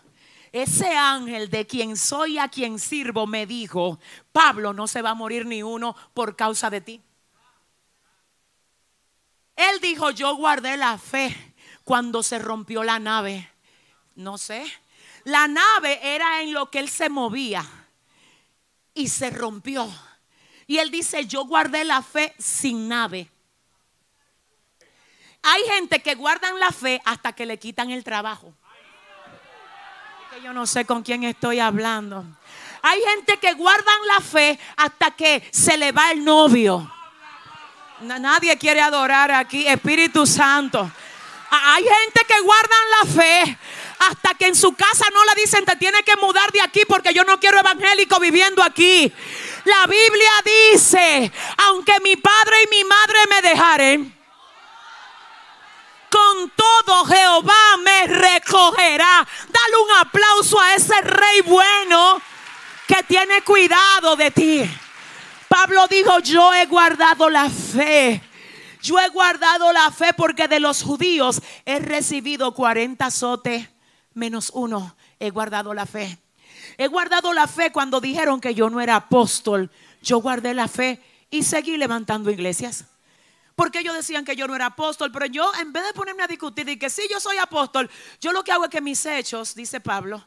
ese 0.53 0.97
ángel 0.97 1.51
de 1.51 1.67
quien 1.67 1.97
soy 1.97 2.39
a 2.39 2.49
quien 2.49 2.79
sirvo 2.79 3.27
me 3.27 3.45
dijo, 3.45 3.99
Pablo 4.33 4.73
no 4.73 4.87
se 4.87 5.03
va 5.03 5.11
a 5.11 5.15
morir 5.15 5.47
ni 5.47 5.65
uno 5.65 5.97
por 6.15 6.37
causa 6.37 6.71
de 6.71 6.81
ti. 6.81 7.03
Él 9.57 9.81
dijo, 9.81 10.11
yo 10.11 10.37
guardé 10.37 10.77
la 10.77 10.99
fe 10.99 11.55
cuando 11.83 12.23
se 12.23 12.39
rompió 12.39 12.85
la 12.85 12.99
nave. 12.99 13.51
No 14.15 14.37
sé. 14.39 14.65
La 15.25 15.49
nave 15.49 15.99
era 16.03 16.43
en 16.43 16.53
lo 16.53 16.71
que 16.71 16.79
él 16.79 16.89
se 16.89 17.09
movía 17.09 17.65
y 18.95 19.09
se 19.09 19.31
rompió. 19.31 19.91
Y 20.67 20.79
él 20.79 20.91
dice, 20.91 21.27
yo 21.27 21.45
guardé 21.45 21.85
la 21.85 22.03
fe 22.03 22.35
sin 22.39 22.89
nave. 22.89 23.31
Hay 25.43 25.63
gente 25.69 26.01
que 26.01 26.17
guardan 26.17 26.59
la 26.59 26.71
fe 26.71 27.01
hasta 27.05 27.33
que 27.33 27.47
le 27.47 27.59
quitan 27.59 27.91
el 27.91 28.03
trabajo. 28.05 28.53
Que 30.33 30.43
yo 30.43 30.53
no 30.53 30.67
sé 30.67 30.85
con 30.85 31.03
quién 31.03 31.23
estoy 31.25 31.61
hablando. 31.61 32.25
Hay 32.83 33.01
gente 33.01 33.39
que 33.39 33.55
guardan 33.55 34.07
la 34.09 34.21
fe 34.21 34.59
hasta 34.77 35.13
que 35.13 35.49
se 35.53 35.77
le 35.77 35.93
va 35.93 36.11
el 36.11 36.25
novio. 36.25 36.93
Nadie 38.01 38.59
quiere 38.59 38.81
adorar 38.81 39.33
aquí, 39.33 39.67
Espíritu 39.67 40.27
Santo. 40.27 40.91
Hay 41.51 41.85
gente 41.85 42.25
que 42.27 42.41
guardan 42.41 42.91
la 42.91 43.13
fe 43.13 43.59
hasta 43.99 44.35
que 44.35 44.49
en 44.49 44.55
su 44.55 44.75
casa 44.75 45.07
no 45.15 45.25
le 45.25 45.41
dicen 45.41 45.65
te 45.65 45.77
tienes 45.77 46.03
que 46.03 46.17
mudar 46.17 46.53
de 46.53 46.61
aquí 46.61 46.83
porque 46.87 47.15
yo 47.15 47.25
no 47.25 47.41
quiero 47.41 47.59
evangélico 47.59 48.21
viviendo 48.21 48.63
aquí. 48.63 49.11
La 49.65 49.87
Biblia 49.87 50.31
dice, 50.45 51.33
aunque 51.69 51.99
mi 52.01 52.17
padre 52.17 52.63
y 52.65 52.69
mi 52.69 52.85
madre 52.85 53.19
me 53.31 53.49
dejaren, 53.49 54.17
con 56.11 56.51
todo 56.51 57.05
Jehová 57.07 57.77
me 57.83 58.07
recogerá. 58.09 59.27
Dale 59.49 59.77
un 59.83 59.99
aplauso 59.99 60.61
a 60.61 60.75
ese 60.75 61.01
rey 61.01 61.41
bueno 61.43 62.21
que 62.87 63.03
tiene 63.05 63.43
cuidado 63.43 64.17
de 64.17 64.31
ti. 64.31 64.71
Pablo 65.49 65.87
dijo, 65.89 66.19
yo 66.21 66.55
he 66.55 66.67
guardado 66.67 67.31
la 67.31 67.49
fe. 67.51 68.23
Yo 68.83 68.99
he 69.01 69.09
guardado 69.09 69.73
la 69.73 69.91
fe 69.91 70.13
porque 70.17 70.49
de 70.49 70.61
los 70.61 70.83
judíos 70.83 71.43
he 71.65 71.79
recibido 71.79 72.55
40 72.55 73.05
azotes 73.05 73.69
menos 74.15 74.51
uno. 74.55 74.97
He 75.19 75.31
guardado 75.31 75.75
la 75.75 75.87
fe. 75.87 76.19
He 76.79 76.89
guardado 76.89 77.33
la 77.33 77.47
fe 77.47 77.73
cuando 77.73 78.01
dijeron 78.01 78.41
que 78.41 78.55
yo 78.55 78.71
no 78.71 78.81
era 78.81 78.97
apóstol. 78.97 79.71
Yo 80.03 80.19
guardé 80.19 80.55
la 80.55 80.69
fe 80.69 81.03
y 81.31 81.43
seguí 81.43 81.77
levantando 81.77 82.31
iglesias. 82.31 82.85
Porque 83.55 83.79
ellos 83.79 83.95
decían 83.95 84.25
que 84.25 84.37
yo 84.37 84.47
no 84.47 84.55
era 84.55 84.67
apóstol, 84.67 85.11
pero 85.11 85.27
yo 85.27 85.51
en 85.61 85.73
vez 85.73 85.85
de 85.87 85.95
ponerme 85.95 86.23
a 86.23 86.27
discutir 86.27 86.69
y 86.69 86.79
que 86.79 86.91
sí, 86.91 87.03
yo 87.11 87.19
soy 87.19 87.39
apóstol, 87.39 87.91
yo 88.21 88.33
lo 88.33 88.45
que 88.45 88.53
hago 88.53 88.65
es 88.65 88.71
que 88.71 88.83
mis 88.83 89.05
hechos, 89.07 89.55
dice 89.55 89.81
Pablo, 89.81 90.23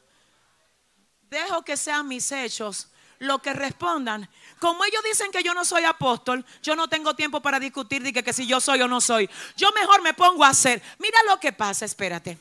dejo 1.30 1.62
que 1.62 1.78
sean 1.78 2.08
mis 2.08 2.32
hechos 2.32 2.90
lo 3.20 3.40
que 3.42 3.54
respondan. 3.54 4.30
Como 4.60 4.84
ellos 4.84 5.04
dicen 5.04 5.32
que 5.32 5.44
yo 5.44 5.54
no 5.54 5.64
soy 5.64 5.84
apóstol, 5.84 6.46
yo 6.62 6.76
no 6.76 6.88
tengo 6.88 7.16
tiempo 7.16 7.42
para 7.42 7.60
discutir 7.60 8.02
de 8.02 8.12
que, 8.12 8.34
si 8.34 8.48
yo 8.48 8.60
soy 8.60 8.82
o 8.82 8.88
no 8.88 9.02
soy. 9.02 9.30
Yo 9.56 9.72
mejor 9.74 10.02
me 10.02 10.14
pongo 10.14 10.44
a 10.44 10.50
hacer. 10.50 10.82
Mira 10.98 11.20
lo 11.28 11.40
que 11.40 11.54
pasa, 11.54 11.86
espérate. 11.86 12.40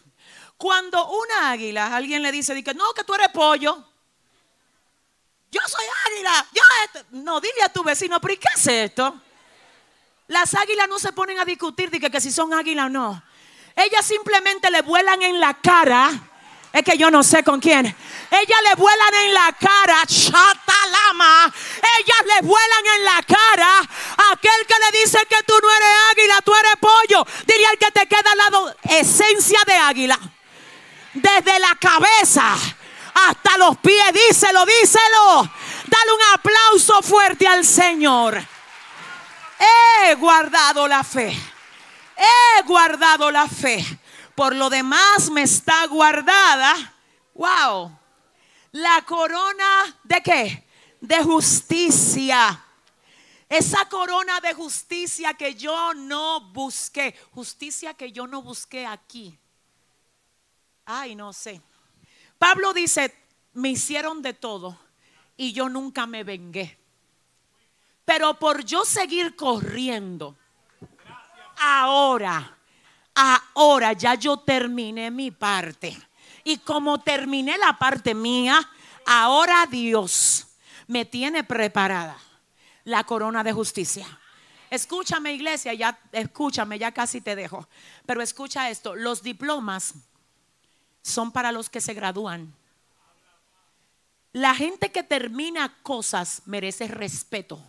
Cuando 0.57 1.09
una 1.09 1.51
águila, 1.51 1.95
alguien 1.95 2.23
le 2.23 2.33
dice 2.33 2.63
que 2.65 2.75
no, 2.75 2.93
que 2.95 3.05
tú 3.05 3.15
eres 3.15 3.29
pollo. 3.29 3.85
Yo 5.51 5.61
soy 5.67 5.85
águila. 6.07 6.47
Yo 6.53 6.63
no, 7.11 7.41
dile 7.41 7.63
a 7.65 7.73
tu 7.73 7.83
vecino, 7.83 8.21
pero 8.21 8.35
¿y 8.35 8.39
qué 8.39 8.49
es 8.55 8.67
esto? 8.67 9.21
Las 10.29 10.55
águilas 10.55 10.89
no 10.89 10.99
se 10.99 11.13
ponen 11.13 11.39
a 11.39 11.45
discutir 11.45 11.91
de 11.91 12.01
que, 12.01 12.11
que 12.11 12.21
si 12.21 12.31
son 12.31 12.53
águilas 12.53 12.87
o 12.87 12.91
no. 12.91 13.23
Ellas 13.75 14.05
simplemente 14.05 14.71
le 14.71 14.83
vuelan 14.83 15.23
en 15.23 15.41
la 15.41 15.55
cara 15.55 16.28
es 16.73 16.83
que 16.83 16.99
yo 16.99 17.11
no 17.11 17.23
sé 17.23 17.43
con 17.43 17.61
quién. 17.61 17.87
Ellas 17.87 18.59
le 18.69 18.75
vuelan 18.75 19.15
en 19.25 19.35
la 19.35 19.53
cara, 19.59 20.05
chatalama. 20.07 21.53
Ellas 21.99 22.27
le 22.27 22.47
vuelan 22.47 22.87
en 22.97 23.05
la 23.05 23.23
cara 23.23 23.81
aquel 24.33 24.67
que 24.67 24.75
le 24.79 24.99
dice 25.01 25.19
que 25.29 25.43
tú 25.47 25.55
no 25.63 25.71
eres 25.71 25.89
águila, 26.13 26.41
tú 26.45 26.55
eres 26.55 26.77
pollo. 26.77 27.27
Diría 27.47 27.71
el 27.71 27.79
que 27.79 27.91
te 27.91 28.07
queda 28.07 28.33
al 28.33 28.39
lado, 28.39 28.77
esencia 28.85 29.61
de 29.67 29.75
águila. 29.75 30.19
Desde 31.15 31.59
la 31.59 31.75
cabeza 31.81 32.55
hasta 33.15 33.57
los 33.57 33.79
pies, 33.79 34.13
díselo, 34.13 34.65
díselo. 34.67 35.51
Dale 35.87 36.13
un 36.13 36.35
aplauso 36.35 37.03
fuerte 37.03 37.49
al 37.49 37.65
Señor. 37.65 38.41
He 39.59 40.15
guardado 40.17 40.87
la 40.87 41.03
fe. 41.03 41.37
He 42.17 42.63
guardado 42.63 43.31
la 43.31 43.47
fe 43.49 43.85
por 44.39 44.55
lo 44.55 44.71
demás 44.71 45.33
me 45.33 45.43
está 45.43 45.85
guardada, 45.89 46.95
wow, 47.35 47.91
la 48.71 49.05
corona 49.05 49.99
de 50.05 50.23
qué? 50.23 50.69
De 51.01 51.25
justicia. 51.25 52.65
Esa 53.49 53.89
corona 53.89 54.39
de 54.39 54.55
justicia 54.55 55.35
que 55.35 55.57
yo 55.57 55.93
no 55.93 56.41
busqué, 56.53 57.19
justicia 57.33 57.95
que 57.95 58.13
yo 58.13 58.29
no 58.29 58.41
busqué 58.41 58.87
aquí. 58.87 59.37
Ay, 60.85 61.17
no 61.17 61.33
sé. 61.33 61.61
Pablo 62.39 62.73
dice, 62.73 63.13
me 63.55 63.71
hicieron 63.71 64.23
de 64.23 64.35
todo 64.35 64.79
y 65.37 65.53
yo 65.53 65.69
nunca 65.69 66.07
me 66.07 66.23
vengué. 66.23 66.79
Pero 68.05 68.39
por 68.39 68.65
yo 68.65 68.85
seguir 68.85 69.35
corriendo, 69.35 70.37
ahora 71.57 72.58
ahora 73.19 73.95
ya 73.95 74.15
yo 74.15 74.37
terminé 74.39 75.11
mi 75.11 75.33
parte. 75.33 75.97
Y 76.45 76.59
como 76.59 77.01
terminé 77.01 77.59
la 77.59 77.77
parte 77.77 78.15
mía, 78.15 78.61
ahora 79.05 79.67
Dios 79.67 80.47
me 80.87 81.05
tiene 81.05 81.43
preparada 81.43 82.17
la 82.85 83.03
corona 83.03 83.43
de 83.43 83.53
justicia. 83.53 84.07
Escúchame 84.71 85.33
iglesia, 85.33 85.75
ya 85.75 85.99
escúchame, 86.13 86.79
ya 86.79 86.93
casi 86.93 87.21
te 87.21 87.35
dejo. 87.35 87.67
Pero 88.07 88.23
escucha 88.23 88.71
esto, 88.71 88.95
los 88.95 89.23
diplomas 89.23 89.95
son 91.03 91.33
para 91.33 91.51
los 91.51 91.69
que 91.69 91.81
se 91.81 91.95
gradúan. 91.95 92.55
La 94.33 94.55
gente 94.55 94.93
que 94.93 95.03
termina 95.03 95.75
cosas 95.83 96.43
merece 96.47 96.87
respeto. 96.87 97.61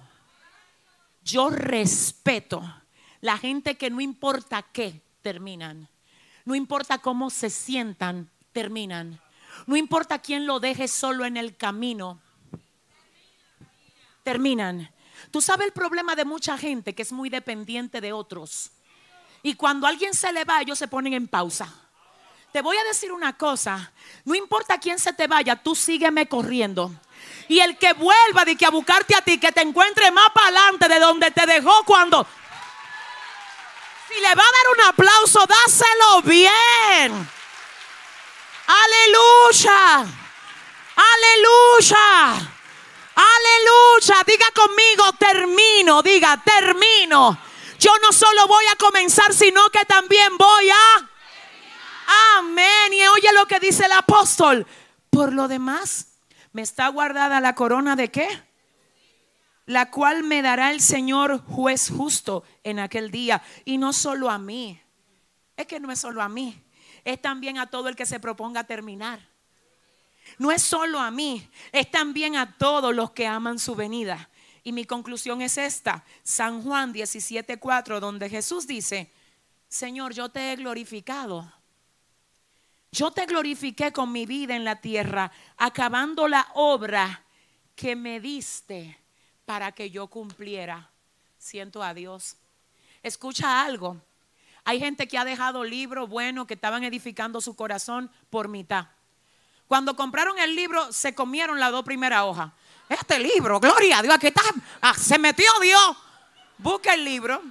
Yo 1.24 1.50
respeto 1.50 2.62
la 3.22 3.38
gente 3.38 3.78
que 3.78 3.90
no 3.90 4.00
importa 4.00 4.62
qué 4.62 5.02
terminan. 5.22 5.90
No 6.46 6.56
importa 6.56 7.00
cómo 7.00 7.30
se 7.30 7.50
sientan, 7.50 8.30
terminan. 8.52 9.20
No 9.66 9.76
importa 9.76 10.20
quién 10.20 10.46
lo 10.46 10.60
deje 10.60 10.88
solo 10.88 11.26
en 11.26 11.38
el 11.38 11.56
camino, 11.58 12.20
terminan. 14.24 14.90
Tú 15.32 15.42
sabes 15.42 15.68
el 15.68 15.74
problema 15.74 16.16
de 16.16 16.26
mucha 16.26 16.58
gente 16.58 16.96
que 16.96 17.02
es 17.02 17.12
muy 17.12 17.30
dependiente 17.30 18.02
de 18.02 18.14
otros. 18.14 18.72
Y 19.44 19.56
cuando 19.56 19.88
alguien 19.88 20.14
se 20.14 20.32
le 20.32 20.44
va, 20.44 20.62
ellos 20.62 20.78
se 20.78 20.88
ponen 20.88 21.14
en 21.14 21.28
pausa. 21.28 21.74
Te 22.52 22.62
voy 22.62 22.78
a 22.78 22.84
decir 22.86 23.12
una 23.12 23.38
cosa, 23.38 23.92
no 24.26 24.34
importa 24.34 24.80
quién 24.80 24.98
se 24.98 25.14
te 25.14 25.28
vaya, 25.28 25.56
tú 25.56 25.76
sígueme 25.76 26.28
corriendo. 26.28 26.92
Y 27.48 27.60
el 27.60 27.78
que 27.78 27.94
vuelva 27.94 28.44
de 28.44 28.56
que 28.56 28.66
a 28.66 28.72
buscarte 28.72 29.16
a 29.16 29.22
ti, 29.22 29.38
que 29.38 29.52
te 29.52 29.62
encuentre 29.62 30.10
más 30.10 30.30
para 30.34 30.48
adelante 30.48 30.88
de 30.88 31.00
donde 31.00 31.32
te 31.32 31.46
dejó 31.46 31.84
cuando... 31.86 32.26
Si 34.10 34.20
le 34.20 34.34
va 34.34 34.44
a 34.44 34.56
dar 34.58 34.68
un 34.76 34.82
aplauso, 34.88 35.46
dáselo 35.46 36.22
bien. 36.24 37.30
Aleluya. 38.66 40.08
Aleluya. 40.96 42.52
Aleluya. 43.14 44.24
Diga 44.26 44.48
conmigo, 44.56 45.14
termino. 45.14 46.02
Diga, 46.02 46.42
termino. 46.44 47.38
Yo 47.78 47.92
no 48.02 48.12
solo 48.12 48.48
voy 48.48 48.66
a 48.72 48.76
comenzar, 48.78 49.32
sino 49.32 49.70
que 49.70 49.86
también 49.86 50.36
voy 50.38 50.70
a... 50.72 51.10
Amén. 52.40 52.92
Y 52.92 53.08
oye 53.10 53.32
lo 53.34 53.46
que 53.46 53.60
dice 53.60 53.86
el 53.86 53.92
apóstol. 53.92 54.66
Por 55.12 55.34
lo 55.34 55.48
demás, 55.48 56.08
me 56.52 56.64
está 56.64 56.88
guardada 56.88 57.40
la 57.42 57.54
corona 57.54 57.96
de 57.96 58.10
qué? 58.10 58.49
La 59.70 59.92
cual 59.92 60.24
me 60.24 60.42
dará 60.42 60.72
el 60.72 60.82
Señor 60.82 61.46
juez 61.46 61.92
justo 61.96 62.44
en 62.64 62.80
aquel 62.80 63.12
día. 63.12 63.44
Y 63.66 63.78
no 63.78 63.94
solo 63.94 64.32
a 64.32 64.40
mí. 64.40 64.82
Es 65.56 65.68
que 65.68 65.80
no 65.80 65.92
es 65.92 66.00
solo 66.00 66.24
a 66.24 66.28
mí. 66.28 66.60
Es 67.06 67.22
también 67.22 67.60
a 67.60 67.68
todo 67.68 67.88
el 67.88 67.96
que 67.96 68.08
se 68.08 68.20
proponga 68.20 68.64
terminar. 68.64 69.20
No 70.40 70.52
es 70.52 70.64
solo 70.64 71.00
a 71.00 71.12
mí, 71.12 71.48
es 71.72 71.92
también 71.92 72.36
a 72.36 72.58
todos 72.58 72.96
los 72.96 73.12
que 73.12 73.28
aman 73.28 73.60
su 73.60 73.76
venida. 73.76 74.32
Y 74.64 74.72
mi 74.72 74.86
conclusión 74.86 75.44
es 75.44 75.60
esta, 75.60 76.04
San 76.24 76.64
Juan 76.64 76.92
17:4, 76.92 78.00
donde 78.00 78.28
Jesús 78.28 78.66
dice, 78.66 79.12
Señor, 79.68 80.16
yo 80.16 80.30
te 80.30 80.52
he 80.52 80.56
glorificado. 80.56 81.54
Yo 82.92 83.12
te 83.12 83.28
glorifiqué 83.28 83.94
con 83.94 84.12
mi 84.12 84.26
vida 84.26 84.56
en 84.56 84.64
la 84.64 84.82
tierra, 84.82 85.32
acabando 85.58 86.28
la 86.28 86.48
obra 86.56 87.24
que 87.76 87.96
me 87.96 88.20
diste 88.20 88.98
para 89.50 89.72
que 89.72 89.90
yo 89.90 90.06
cumpliera. 90.06 90.92
Siento 91.40 91.82
a 91.82 91.96
Dios. 91.96 92.36
Escucha 93.02 93.64
algo. 93.64 94.00
Hay 94.64 94.80
gente 94.80 95.08
que 95.08 95.18
ha 95.18 95.26
dejado 95.26 95.64
libros 95.64 96.08
buenos 96.08 96.46
que 96.46 96.54
estaban 96.54 96.84
edificando 96.84 97.42
su 97.42 97.56
corazón 97.56 98.12
por 98.30 98.48
mitad. 98.48 98.90
Cuando 99.68 99.96
compraron 99.96 100.38
el 100.38 100.56
libro, 100.56 100.94
se 100.94 101.16
comieron 101.16 101.60
las 101.60 101.72
dos 101.72 101.84
primeras 101.84 102.22
hojas. 102.26 102.52
Este 102.90 103.18
libro, 103.18 103.60
gloria 103.60 103.98
a 103.98 104.02
Dios, 104.04 104.14
aquí 104.14 104.28
está. 104.28 104.44
Ah, 104.82 104.94
se 104.94 105.18
metió 105.18 105.52
Dios. 105.60 105.98
Busca 106.60 106.94
el 106.94 107.04
libro. 107.04 107.42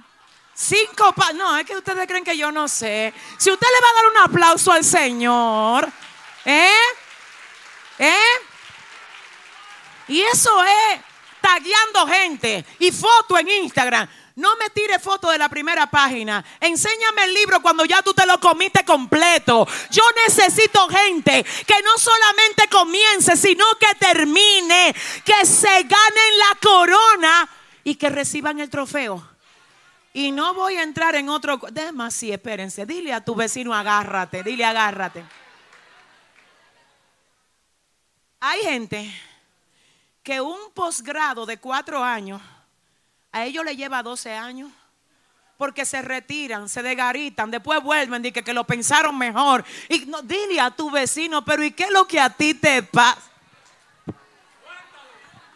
Cinco 0.53 1.11
pa 1.11 1.33
No, 1.33 1.57
es 1.57 1.65
que 1.65 1.75
ustedes 1.75 2.07
creen 2.07 2.23
que 2.23 2.37
yo 2.37 2.49
no 2.49 2.69
sé. 2.69 3.13
Si 3.37 3.51
usted 3.51 3.67
le 3.67 3.85
va 3.85 3.89
a 3.89 4.01
dar 4.01 4.11
un 4.11 4.31
aplauso 4.31 4.71
al 4.71 4.85
Señor, 4.85 5.91
¿eh? 6.45 6.71
¿Eh? 7.97 8.33
Y 10.07 10.21
eso 10.21 10.63
es 10.63 11.08
tagueando 11.41 12.07
gente 12.07 12.65
y 12.79 12.91
foto 12.91 13.37
en 13.37 13.49
Instagram. 13.49 14.07
No 14.35 14.55
me 14.55 14.69
tire 14.69 14.99
foto 14.99 15.29
de 15.29 15.37
la 15.37 15.49
primera 15.49 15.91
página. 15.91 16.43
Enséñame 16.61 17.25
el 17.25 17.33
libro 17.33 17.61
cuando 17.61 17.83
ya 17.83 18.01
tú 18.01 18.13
te 18.13 18.25
lo 18.25 18.39
comiste 18.39 18.85
completo. 18.85 19.67
Yo 19.91 20.03
necesito 20.25 20.87
gente 20.87 21.43
que 21.43 21.81
no 21.83 21.97
solamente 21.97 22.69
comience, 22.69 23.35
sino 23.35 23.65
que 23.77 23.93
termine, 23.95 24.95
que 25.25 25.45
se 25.45 25.83
ganen 25.83 26.39
la 26.39 26.57
corona 26.61 27.49
y 27.83 27.95
que 27.95 28.09
reciban 28.09 28.61
el 28.61 28.69
trofeo. 28.69 29.27
Y 30.13 30.31
no 30.31 30.53
voy 30.53 30.77
a 30.77 30.83
entrar 30.83 31.15
en 31.15 31.27
otro. 31.27 31.59
Déjame 31.71 32.05
así, 32.05 32.31
espérense. 32.31 32.85
Dile 32.85 33.11
a 33.13 33.23
tu 33.23 33.35
vecino, 33.35 33.73
agárrate. 33.73 34.41
Dile, 34.41 34.63
agárrate. 34.63 35.25
Hay 38.39 38.61
gente 38.61 39.13
que 40.23 40.41
un 40.41 40.71
posgrado 40.73 41.45
de 41.45 41.57
cuatro 41.57 42.03
años 42.03 42.41
a 43.31 43.45
ellos 43.45 43.63
le 43.63 43.75
lleva 43.75 44.03
12 44.03 44.33
años. 44.33 44.71
Porque 45.57 45.85
se 45.85 46.01
retiran, 46.01 46.69
se 46.69 46.81
desgaritan, 46.81 47.51
después 47.51 47.83
vuelven 47.83 48.25
y 48.25 48.31
que, 48.31 48.43
que 48.43 48.53
lo 48.53 48.63
pensaron 48.63 49.17
mejor. 49.17 49.65
Y 49.89 50.05
no, 50.05 50.21
dile 50.21 50.59
a 50.61 50.71
tu 50.71 50.89
vecino, 50.89 51.43
pero 51.43 51.63
¿y 51.63 51.71
qué 51.71 51.83
es 51.83 51.91
lo 51.91 52.07
que 52.07 52.19
a 52.19 52.29
ti 52.29 52.53
te 52.53 52.81
pasa? 52.81 53.21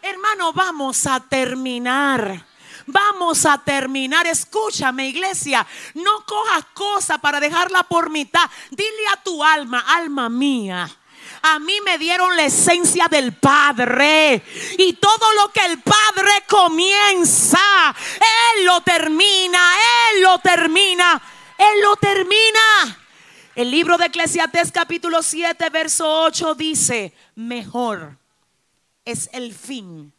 Hermano, 0.02 0.52
vamos 0.52 1.06
a 1.06 1.20
terminar. 1.20 2.44
Vamos 2.86 3.46
a 3.46 3.56
terminar. 3.56 4.26
Escúchame, 4.26 5.08
iglesia. 5.08 5.66
No 5.94 6.26
cojas 6.26 6.66
cosas 6.74 7.18
para 7.18 7.40
dejarla 7.40 7.82
por 7.84 8.10
mitad. 8.10 8.50
Dile 8.70 9.08
a 9.10 9.22
tu 9.22 9.42
alma, 9.42 9.80
alma 9.88 10.28
mía 10.28 10.94
a 11.46 11.58
mí 11.58 11.78
me 11.84 11.98
dieron 11.98 12.34
la 12.36 12.44
esencia 12.44 13.06
del 13.06 13.34
Padre. 13.34 14.42
Y 14.78 14.94
todo 14.94 15.32
lo 15.34 15.52
que 15.52 15.62
el 15.66 15.82
Padre 15.82 16.42
comienza, 16.48 17.94
Él 18.56 18.64
lo 18.64 18.80
termina, 18.80 19.60
Él 20.14 20.22
lo 20.22 20.38
termina, 20.38 21.20
Él 21.58 21.82
lo 21.82 21.96
termina. 21.96 22.98
El 23.54 23.70
libro 23.70 23.98
de 23.98 24.06
Eclesiastés 24.06 24.72
capítulo 24.72 25.22
7, 25.22 25.68
verso 25.68 26.22
8 26.22 26.54
dice, 26.54 27.12
mejor 27.34 28.16
es 29.04 29.28
el 29.34 29.52
fin 29.52 30.14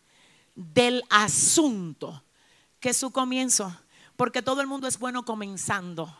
del 0.53 1.03
asunto 1.09 2.23
que 2.79 2.93
su 2.93 3.09
comienzo, 3.09 3.75
porque 4.15 4.43
todo 4.43 4.61
el 4.61 4.67
mundo 4.67 4.87
es 4.87 4.99
bueno 4.99 5.25
comenzando. 5.25 6.15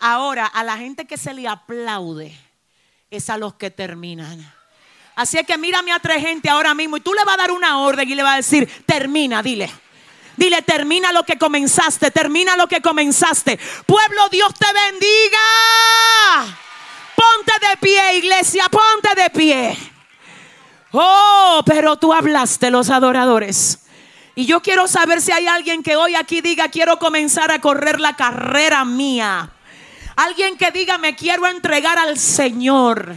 Ahora, 0.00 0.46
a 0.46 0.64
la 0.64 0.78
gente 0.78 1.06
que 1.06 1.18
se 1.18 1.34
le 1.34 1.46
aplaude, 1.46 2.34
es 3.16 3.30
a 3.30 3.38
los 3.38 3.54
que 3.54 3.70
terminan. 3.70 4.52
Así 5.14 5.38
es 5.38 5.46
que 5.46 5.56
mírame 5.56 5.92
a 5.92 5.98
tres 5.98 6.20
gente 6.20 6.48
ahora 6.48 6.74
mismo 6.74 6.98
y 6.98 7.00
tú 7.00 7.14
le 7.14 7.24
vas 7.24 7.34
a 7.34 7.38
dar 7.38 7.50
una 7.50 7.78
orden 7.78 8.08
y 8.08 8.14
le 8.14 8.22
vas 8.22 8.34
a 8.34 8.36
decir, 8.36 8.84
termina, 8.84 9.42
dile. 9.42 9.70
Dile, 10.36 10.60
termina 10.60 11.12
lo 11.12 11.24
que 11.24 11.38
comenzaste, 11.38 12.10
termina 12.10 12.56
lo 12.56 12.66
que 12.66 12.82
comenzaste. 12.82 13.58
Pueblo, 13.86 14.28
Dios 14.30 14.52
te 14.52 14.66
bendiga. 14.72 15.38
Ponte 17.16 17.52
de 17.66 17.76
pie, 17.78 18.18
iglesia, 18.18 18.68
ponte 18.68 19.20
de 19.20 19.30
pie. 19.30 19.78
Oh, 20.92 21.62
pero 21.64 21.96
tú 21.96 22.12
hablaste, 22.12 22.70
los 22.70 22.90
adoradores. 22.90 23.78
Y 24.34 24.44
yo 24.44 24.60
quiero 24.60 24.86
saber 24.86 25.22
si 25.22 25.32
hay 25.32 25.46
alguien 25.46 25.82
que 25.82 25.96
hoy 25.96 26.14
aquí 26.14 26.42
diga, 26.42 26.68
quiero 26.68 26.98
comenzar 26.98 27.50
a 27.50 27.62
correr 27.62 28.00
la 28.00 28.14
carrera 28.16 28.84
mía. 28.84 29.50
Alguien 30.16 30.56
que 30.56 30.70
diga, 30.70 30.96
me 30.96 31.14
quiero 31.14 31.46
entregar 31.46 31.98
al 31.98 32.18
Señor. 32.18 33.14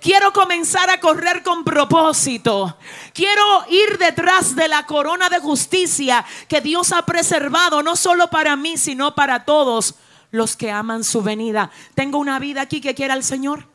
Quiero 0.00 0.32
comenzar 0.32 0.88
a 0.88 1.00
correr 1.00 1.42
con 1.42 1.64
propósito. 1.64 2.78
Quiero 3.12 3.64
ir 3.68 3.98
detrás 3.98 4.54
de 4.54 4.68
la 4.68 4.86
corona 4.86 5.28
de 5.28 5.40
justicia 5.40 6.24
que 6.46 6.60
Dios 6.60 6.92
ha 6.92 7.04
preservado, 7.04 7.82
no 7.82 7.96
solo 7.96 8.30
para 8.30 8.54
mí, 8.54 8.78
sino 8.78 9.16
para 9.16 9.44
todos 9.44 9.96
los 10.30 10.56
que 10.56 10.70
aman 10.70 11.02
su 11.02 11.22
venida. 11.22 11.72
Tengo 11.96 12.18
una 12.18 12.38
vida 12.38 12.62
aquí 12.62 12.80
que 12.80 12.94
quiera 12.94 13.14
el 13.14 13.24
Señor. 13.24 13.66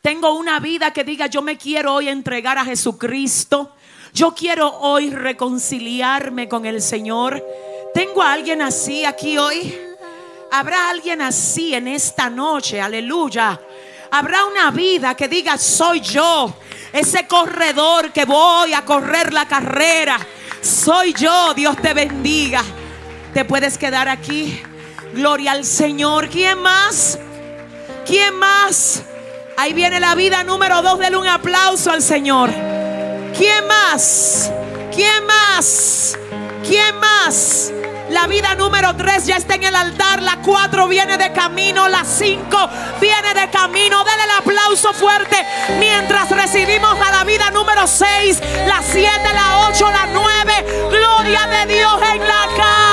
Tengo 0.00 0.32
una 0.32 0.58
vida 0.60 0.92
que 0.92 1.04
diga, 1.04 1.26
yo 1.26 1.42
me 1.42 1.58
quiero 1.58 1.94
hoy 1.94 2.08
entregar 2.08 2.56
a 2.56 2.64
Jesucristo. 2.64 3.76
Yo 4.14 4.34
quiero 4.34 4.68
hoy 4.80 5.10
reconciliarme 5.10 6.48
con 6.48 6.64
el 6.64 6.80
Señor. 6.80 7.44
Tengo 7.92 8.22
a 8.22 8.32
alguien 8.32 8.62
así 8.62 9.04
aquí 9.04 9.36
hoy. 9.36 9.91
Habrá 10.54 10.90
alguien 10.90 11.22
así 11.22 11.74
en 11.74 11.88
esta 11.88 12.28
noche, 12.28 12.78
aleluya. 12.78 13.58
Habrá 14.10 14.44
una 14.44 14.70
vida 14.70 15.14
que 15.14 15.26
diga, 15.26 15.56
soy 15.56 16.02
yo, 16.02 16.54
ese 16.92 17.26
corredor 17.26 18.12
que 18.12 18.26
voy 18.26 18.74
a 18.74 18.84
correr 18.84 19.32
la 19.32 19.48
carrera. 19.48 20.18
Soy 20.60 21.14
yo, 21.14 21.54
Dios 21.54 21.74
te 21.78 21.94
bendiga. 21.94 22.62
Te 23.32 23.46
puedes 23.46 23.78
quedar 23.78 24.10
aquí. 24.10 24.62
Gloria 25.14 25.52
al 25.52 25.64
Señor. 25.64 26.28
¿Quién 26.28 26.58
más? 26.58 27.18
¿Quién 28.04 28.34
más? 28.34 29.04
Ahí 29.56 29.72
viene 29.72 30.00
la 30.00 30.14
vida 30.14 30.44
número 30.44 30.82
dos. 30.82 30.98
Denle 30.98 31.16
un 31.16 31.28
aplauso 31.28 31.90
al 31.90 32.02
Señor. 32.02 32.50
¿Quién 33.38 33.66
más? 33.66 34.52
¿Quién 34.94 35.24
más? 35.24 36.18
¿Quién 36.62 36.94
más? 37.00 37.72
La 38.12 38.26
vida 38.26 38.54
número 38.54 38.94
3 38.94 39.26
ya 39.26 39.36
está 39.36 39.54
en 39.54 39.64
el 39.64 39.74
altar. 39.74 40.20
La 40.20 40.36
4 40.42 40.86
viene 40.86 41.16
de 41.16 41.32
camino. 41.32 41.88
La 41.88 42.04
5 42.04 42.70
viene 43.00 43.32
de 43.34 43.48
camino. 43.50 44.04
Denle 44.04 44.24
el 44.24 44.30
aplauso 44.38 44.92
fuerte 44.92 45.36
mientras 45.78 46.28
recibimos 46.30 46.94
a 47.00 47.10
la 47.10 47.24
vida 47.24 47.50
número 47.50 47.86
6, 47.86 48.40
la 48.66 48.82
7, 48.82 49.08
la 49.32 49.68
8, 49.70 49.90
la 49.90 50.06
9. 50.12 50.88
Gloria 50.90 51.46
de 51.46 51.74
Dios 51.74 52.02
en 52.12 52.20
la 52.20 52.46
casa. 52.54 52.91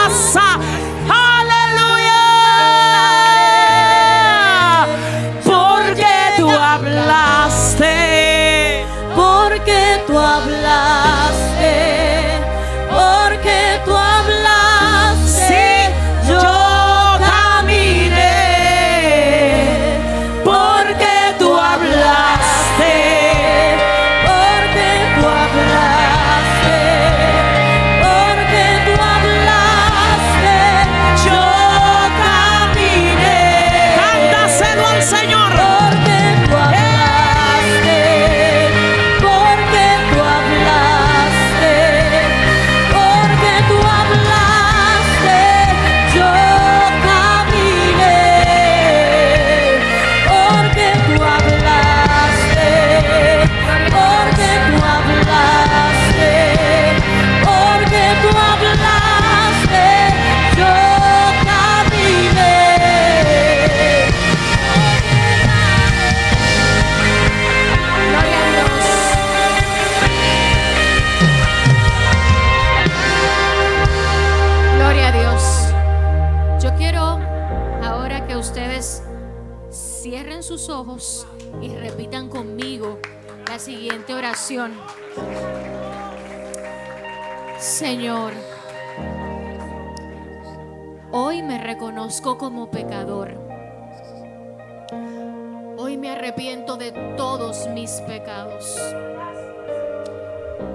Mis 97.80 98.02
pecados. 98.02 98.78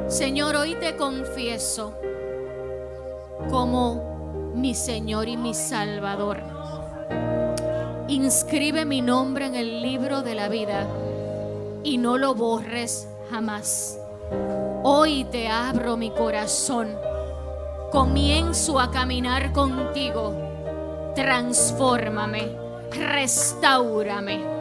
Señor, 0.08 0.56
hoy 0.56 0.74
te 0.76 0.96
confieso 0.96 1.92
como 3.50 4.52
mi 4.54 4.74
Señor 4.74 5.28
y 5.28 5.36
mi 5.36 5.52
Salvador. 5.52 6.40
Inscribe 8.08 8.86
mi 8.86 9.02
nombre 9.02 9.44
en 9.44 9.54
el 9.54 9.82
libro 9.82 10.22
de 10.22 10.34
la 10.34 10.48
vida 10.48 10.86
y 11.82 11.98
no 11.98 12.16
lo 12.16 12.34
borres 12.34 13.06
jamás. 13.30 13.98
Hoy 14.82 15.24
te 15.24 15.48
abro 15.48 15.98
mi 15.98 16.10
corazón. 16.10 16.96
Comienzo 17.92 18.80
a 18.80 18.90
caminar 18.90 19.52
contigo. 19.52 20.32
Transfórmame, 21.14 22.56
restaurame. 22.92 24.53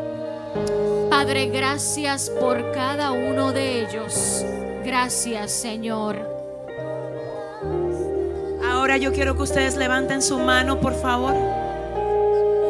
Padre, 1.10 1.48
gracias 1.48 2.30
por 2.30 2.72
cada 2.72 3.12
uno 3.12 3.52
de 3.52 3.82
ellos. 3.82 4.46
Gracias, 4.84 5.52
Señor. 5.52 6.18
Ahora 8.70 8.98
yo 8.98 9.14
quiero 9.14 9.36
que 9.36 9.44
ustedes 9.44 9.76
levanten 9.76 10.22
su 10.22 10.40
mano, 10.40 10.80
por 10.80 10.94
favor. 10.94 11.36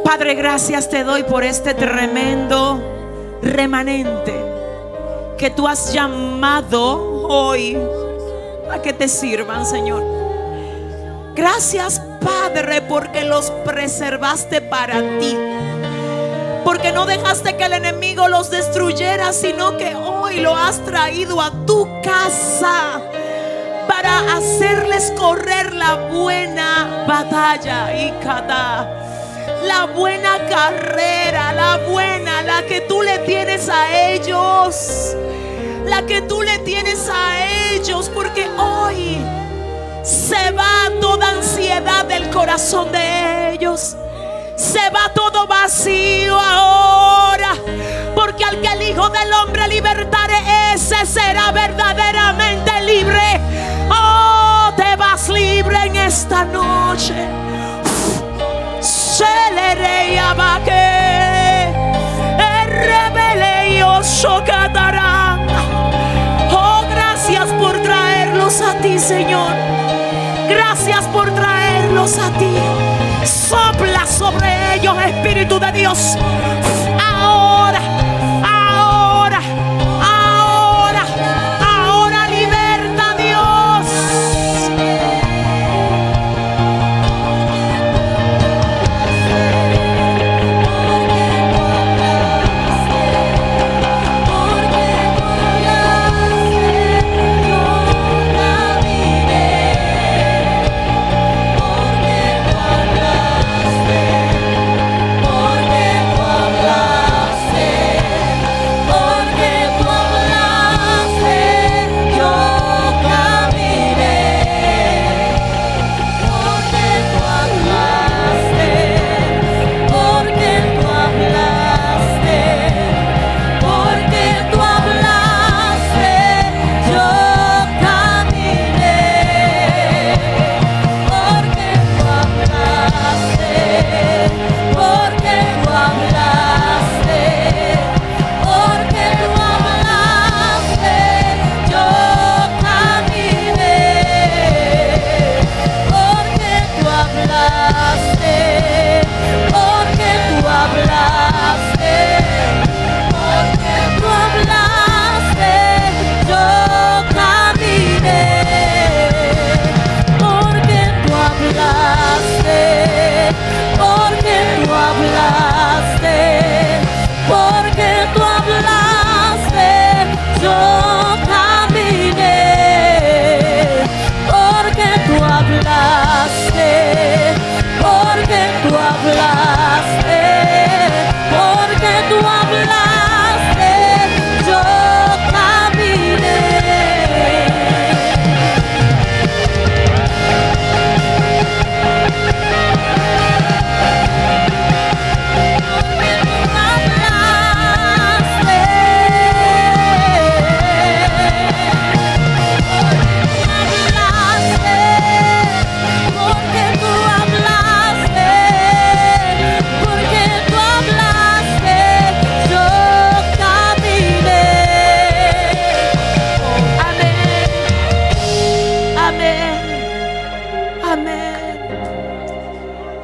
Padre, 0.04 0.36
gracias 0.36 0.90
te 0.90 1.04
doy 1.04 1.24
por 1.24 1.44
este 1.44 1.74
tremendo 1.74 2.80
remanente 3.42 4.34
que 5.38 5.50
tú 5.50 5.68
has 5.68 5.92
llamado 5.92 7.28
hoy 7.28 7.78
a 8.72 8.82
que 8.82 8.94
te 8.94 9.08
sirvan, 9.08 9.66
Señor. 9.66 10.04
Gracias, 11.36 12.00
Padre, 12.22 12.82
porque 12.82 13.24
los 13.24 13.50
preservaste 13.66 14.62
para 14.62 15.02
ti. 15.20 15.36
Porque 16.74 16.92
no 16.92 17.06
dejaste 17.06 17.56
que 17.56 17.66
el 17.66 17.74
enemigo 17.74 18.28
los 18.28 18.50
destruyera, 18.50 19.32
sino 19.32 19.78
que 19.78 19.94
hoy 19.94 20.40
lo 20.40 20.56
has 20.56 20.84
traído 20.84 21.40
a 21.40 21.52
tu 21.68 21.88
casa 22.02 23.00
para 23.88 24.36
hacerles 24.36 25.14
correr 25.16 25.72
la 25.76 26.08
buena 26.08 27.06
batalla 27.08 27.94
y 27.96 28.12
cada 28.24 28.90
la 29.64 29.86
buena 29.86 30.40
carrera, 30.50 31.54
la 31.54 31.78
buena, 31.92 32.42
la 32.42 32.64
que 32.64 32.82
tú 32.82 33.04
le 33.04 33.20
tienes 33.20 33.70
a 33.70 34.10
ellos, 34.10 35.16
la 35.86 36.04
que 36.08 36.24
tú 36.24 36.42
le 36.42 36.58
tienes 36.58 37.08
a 37.08 37.70
ellos, 37.70 38.10
porque 38.10 38.50
hoy 38.58 39.20
se 40.02 40.50
va 40.54 40.90
toda 41.00 41.30
ansiedad 41.30 42.04
del 42.06 42.32
corazón 42.32 42.92
de 42.92 43.52
ellos. 43.52 43.96
Se 44.64 44.90
va 44.90 45.10
todo 45.14 45.46
vacío 45.46 46.40
ahora. 46.40 47.54
Porque 48.16 48.46
al 48.46 48.62
que 48.62 48.68
el 48.68 48.82
Hijo 48.82 49.10
del 49.10 49.34
Hombre 49.34 49.68
libertare, 49.68 50.74
ese 50.74 51.06
será 51.06 51.52
verdaderamente 51.52 52.72
libre. 52.82 53.42
Oh, 53.90 54.72
te 54.78 54.96
vas 54.96 55.28
libre 55.28 55.78
en 55.86 55.96
esta 55.98 56.46
noche. 56.46 57.44
Abaque. 60.34 61.72
Rebele 62.68 63.78
yo 63.78 64.04
socatará. 64.04 65.38
Oh, 66.52 66.86
gracias 66.90 67.48
por 67.60 67.74
traerlos 67.84 68.62
a 68.62 68.74
ti, 68.82 68.98
Señor. 68.98 69.52
Gracias 70.50 71.06
por 71.08 71.30
traerlos 71.36 72.18
a 72.18 72.30
ti. 72.40 72.54
Sopla 73.26 73.93
sobre 74.24 74.76
ellos, 74.76 74.96
Espíritu 75.06 75.60
de 75.60 75.72
Dios. 75.74 76.18
Ahora, 76.98 77.82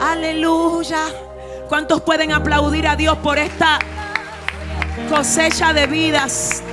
Aleluya. 0.10 1.06
¿Cuántos 1.68 2.02
pueden 2.02 2.32
aplaudir 2.32 2.88
a 2.88 2.96
Dios 2.96 3.16
por 3.20 3.38
esta 3.38 3.78
cosecha 5.08 5.72
de 5.72 5.86
vidas 5.86 6.64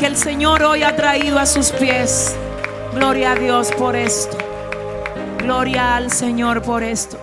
que 0.00 0.06
el 0.06 0.16
Señor 0.16 0.60
hoy 0.64 0.82
ha 0.82 0.96
traído 0.96 1.38
a 1.38 1.46
sus 1.46 1.70
pies? 1.70 2.34
Gloria 2.94 3.32
a 3.32 3.34
Dios 3.36 3.70
por 3.70 3.94
esto. 3.94 4.36
Gloria 5.38 5.94
al 5.94 6.10
Señor 6.10 6.62
por 6.62 6.82
esto. 6.82 7.16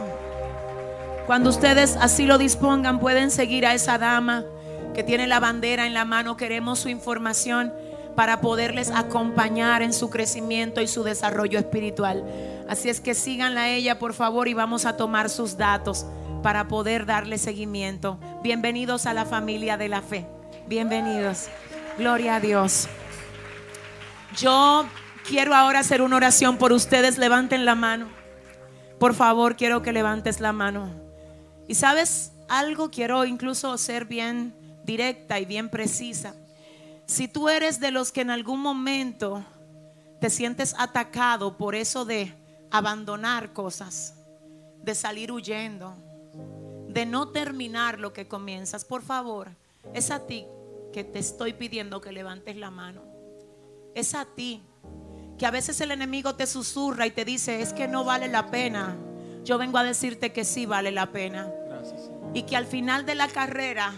Cuando 1.27 1.49
ustedes 1.49 1.97
así 1.97 2.25
lo 2.25 2.37
dispongan, 2.37 3.01
pueden 3.01 3.29
seguir 3.29 3.65
a 3.65 3.73
esa 3.73 3.97
dama 3.97 4.45
que 4.93 5.03
tiene 5.03 5.27
la 5.27 5.41
bandera 5.41 5.85
en 5.85 5.93
la 5.93 6.05
mano. 6.05 6.37
Queremos 6.37 6.79
su 6.79 6.87
información 6.87 7.73
para 8.15 8.39
poderles 8.39 8.89
acompañar 8.89 9.81
en 9.81 9.91
su 9.91 10.09
crecimiento 10.09 10.79
y 10.79 10.87
su 10.87 11.03
desarrollo 11.03 11.59
espiritual. 11.59 12.23
Así 12.69 12.87
es 12.87 13.01
que 13.01 13.15
síganla 13.15 13.61
a 13.61 13.69
ella, 13.69 13.97
por 13.97 14.13
favor, 14.13 14.47
y 14.47 14.53
vamos 14.53 14.85
a 14.85 14.95
tomar 14.95 15.31
sus 15.31 15.57
datos 15.57 16.05
para 16.43 16.67
poder 16.67 17.07
darle 17.07 17.39
seguimiento. 17.39 18.19
Bienvenidos 18.43 19.07
a 19.07 19.13
la 19.15 19.25
familia 19.25 19.75
de 19.75 19.89
la 19.89 20.03
fe. 20.03 20.27
Bienvenidos. 20.67 21.47
Gloria 21.97 22.35
a 22.35 22.39
Dios. 22.39 22.87
Yo 24.37 24.85
quiero 25.27 25.55
ahora 25.55 25.79
hacer 25.79 26.03
una 26.03 26.17
oración 26.17 26.57
por 26.57 26.71
ustedes. 26.71 27.17
Levanten 27.17 27.65
la 27.65 27.73
mano. 27.73 28.07
Por 28.99 29.15
favor, 29.15 29.55
quiero 29.55 29.81
que 29.81 29.91
levantes 29.91 30.39
la 30.39 30.53
mano. 30.53 30.91
Y 31.67 31.73
sabes 31.73 32.33
algo, 32.49 32.91
quiero 32.91 33.25
incluso 33.25 33.75
ser 33.79 34.05
bien 34.05 34.53
directa 34.83 35.39
y 35.39 35.45
bien 35.45 35.69
precisa. 35.69 36.35
Si 37.07 37.27
tú 37.27 37.49
eres 37.49 37.79
de 37.79 37.89
los 37.89 38.11
que 38.11 38.21
en 38.21 38.29
algún 38.29 38.59
momento 38.59 39.43
te 40.21 40.29
sientes 40.29 40.75
atacado 40.77 41.57
por 41.57 41.73
eso 41.73 42.05
de 42.05 42.38
abandonar 42.71 43.53
cosas, 43.53 44.15
de 44.81 44.95
salir 44.95 45.31
huyendo, 45.31 45.95
de 46.87 47.05
no 47.05 47.29
terminar 47.29 47.99
lo 47.99 48.13
que 48.13 48.27
comienzas, 48.27 48.85
por 48.85 49.01
favor, 49.01 49.49
es 49.93 50.11
a 50.11 50.25
ti 50.25 50.45
que 50.91 51.03
te 51.03 51.19
estoy 51.19 51.53
pidiendo 51.53 52.01
que 52.01 52.11
levantes 52.11 52.55
la 52.55 52.71
mano. 52.71 53.01
Es 53.95 54.15
a 54.15 54.25
ti 54.25 54.63
que 55.37 55.45
a 55.45 55.51
veces 55.51 55.79
el 55.81 55.91
enemigo 55.91 56.35
te 56.35 56.45
susurra 56.47 57.05
y 57.05 57.11
te 57.11 57.25
dice, 57.25 57.61
es 57.61 57.73
que 57.73 57.87
no 57.87 58.03
vale 58.03 58.27
la 58.27 58.51
pena. 58.51 58.97
Yo 59.43 59.57
vengo 59.57 59.77
a 59.77 59.83
decirte 59.83 60.31
que 60.31 60.43
sí 60.43 60.65
vale 60.65 60.91
la 60.91 61.11
pena. 61.11 61.51
Y 62.33 62.43
que 62.43 62.57
al 62.57 62.65
final 62.65 63.05
de 63.05 63.15
la 63.15 63.27
carrera 63.27 63.93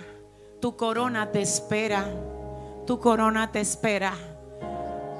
tu 0.62 0.76
corona 0.78 1.32
te 1.32 1.42
espera. 1.42 2.06
Tu 2.86 3.00
corona 3.00 3.52
te 3.52 3.60
espera. 3.60 4.14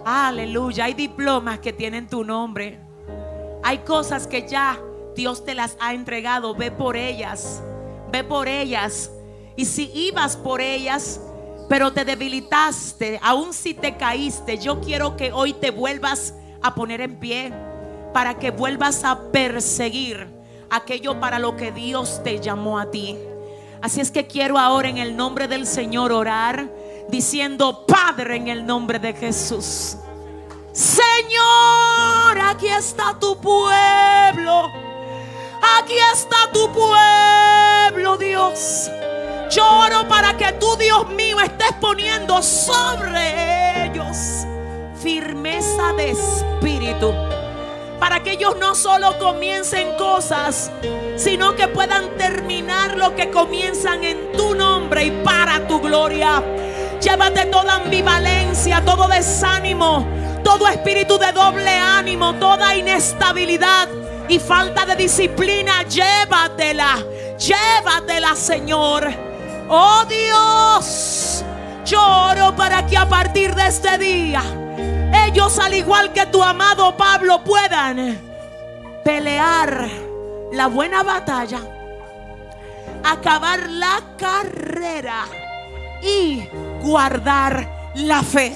Aleluya. 0.06 0.86
Hay 0.86 0.94
diplomas 0.94 1.60
que 1.60 1.74
tienen 1.74 2.08
tu 2.08 2.24
nombre. 2.24 2.91
Hay 3.64 3.80
cosas 3.80 4.28
que 4.28 4.48
ya 4.48 4.80
Dios 5.16 5.46
te 5.46 5.56
las 5.56 5.78
ha 5.80 5.94
entregado. 5.94 6.56
Ve 6.56 6.72
por 6.72 6.96
ellas. 6.96 7.62
Ve 8.12 8.24
por 8.24 8.48
ellas. 8.48 9.12
Y 9.56 9.66
si 9.66 9.92
ibas 9.94 10.38
por 10.38 10.62
ellas, 10.62 11.20
pero 11.72 11.94
te 11.94 12.04
debilitaste, 12.04 13.20
aun 13.24 13.54
si 13.54 13.74
te 13.74 13.96
caíste, 13.96 14.58
yo 14.58 14.82
quiero 14.82 15.16
que 15.16 15.32
hoy 15.32 15.54
te 15.54 15.72
vuelvas 15.72 16.34
a 16.62 16.76
poner 16.76 17.00
en 17.00 17.18
pie 17.18 17.54
para 18.14 18.38
que 18.38 18.52
vuelvas 18.52 19.04
a 19.06 19.32
perseguir 19.32 20.28
aquello 20.70 21.20
para 21.20 21.40
lo 21.40 21.56
que 21.56 21.72
Dios 21.72 22.22
te 22.24 22.40
llamó 22.40 22.78
a 22.78 22.92
ti. 22.92 23.18
Así 23.82 24.02
es 24.02 24.12
que 24.12 24.28
quiero 24.28 24.58
ahora 24.58 24.90
en 24.90 24.98
el 24.98 25.16
nombre 25.16 25.48
del 25.48 25.66
Señor 25.66 26.12
orar 26.12 26.70
diciendo, 27.10 27.86
Padre, 27.86 28.36
en 28.36 28.48
el 28.48 28.66
nombre 28.66 29.00
de 29.00 29.14
Jesús. 29.14 29.96
Señor, 30.74 32.40
aquí 32.50 32.68
está 32.68 33.18
tu 33.20 33.38
pueblo. 33.38 34.72
Aquí 35.80 35.96
está 36.14 36.50
tu 36.54 36.72
pueblo, 36.72 38.18
Dios. 38.18 38.90
Lloro 39.50 40.08
para 40.08 40.38
que 40.38 40.54
tú, 40.54 40.76
Dios 40.78 41.10
mío, 41.10 41.40
estés 41.42 41.74
poniendo 41.80 42.42
sobre 42.42 43.86
ellos 43.86 44.46
firmeza 44.96 45.94
de 45.98 46.12
espíritu. 46.12 47.14
Para 48.00 48.24
que 48.24 48.32
ellos 48.32 48.56
no 48.60 48.74
solo 48.76 49.18
comiencen 49.20 49.96
cosas, 49.98 50.72
sino 51.16 51.56
que 51.56 51.68
puedan 51.68 52.18
terminar 52.18 52.98
lo 52.98 53.16
que 53.16 53.30
comienzan 53.30 54.04
en 54.04 54.32
tu 54.34 54.56
nombre 54.56 55.06
y 55.06 55.12
para 55.24 55.68
tu 55.68 55.80
gloria. 55.80 56.42
Llévate 57.02 57.46
toda 57.48 57.76
ambivalencia, 57.76 58.84
todo 58.86 59.08
desánimo, 59.08 60.08
todo 60.44 60.68
espíritu 60.68 61.18
de 61.18 61.32
doble 61.32 61.70
ánimo, 61.70 62.36
toda 62.36 62.76
inestabilidad 62.76 63.88
y 64.28 64.40
falta 64.40 64.86
de 64.86 64.96
disciplina. 64.96 65.84
Llévatela, 65.84 67.04
llévatela, 67.38 68.36
Señor. 68.36 69.12
Oh 69.70 70.04
Dios, 70.06 71.44
lloro 71.86 72.56
para 72.56 72.86
que 72.86 72.98
a 72.98 73.08
partir 73.08 73.56
de 73.56 73.68
este 73.68 73.98
día 73.98 74.44
ellos, 75.28 75.60
al 75.60 75.74
igual 75.74 76.12
que 76.14 76.26
tu 76.26 76.44
amado 76.44 76.96
Pablo, 76.98 77.44
puedan 77.44 78.20
pelear 79.04 79.90
la 80.52 80.68
buena 80.68 81.04
batalla, 81.04 81.60
acabar 83.04 83.70
la 83.70 84.02
carrera 84.18 85.26
y 86.02 86.48
guardar 86.82 87.92
la 87.96 88.24
fe. 88.24 88.56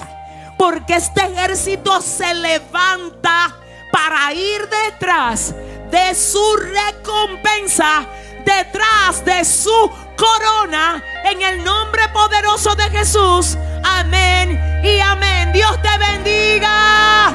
Porque 0.56 0.96
este 0.96 1.20
ejército 1.20 2.00
se 2.00 2.34
levanta 2.34 3.56
para 3.92 4.32
ir 4.32 4.68
detrás 4.68 5.54
de 5.90 6.14
su 6.14 6.56
recompensa, 6.56 8.06
detrás 8.44 9.24
de 9.24 9.44
su 9.44 9.90
corona, 10.16 11.02
en 11.24 11.42
el 11.42 11.64
nombre 11.64 12.08
poderoso 12.10 12.74
de 12.74 12.84
Jesús. 12.90 13.56
Amén 13.84 14.82
y 14.82 15.00
amén. 15.00 15.52
Dios 15.52 15.80
te 15.82 15.98
bendiga. 15.98 17.34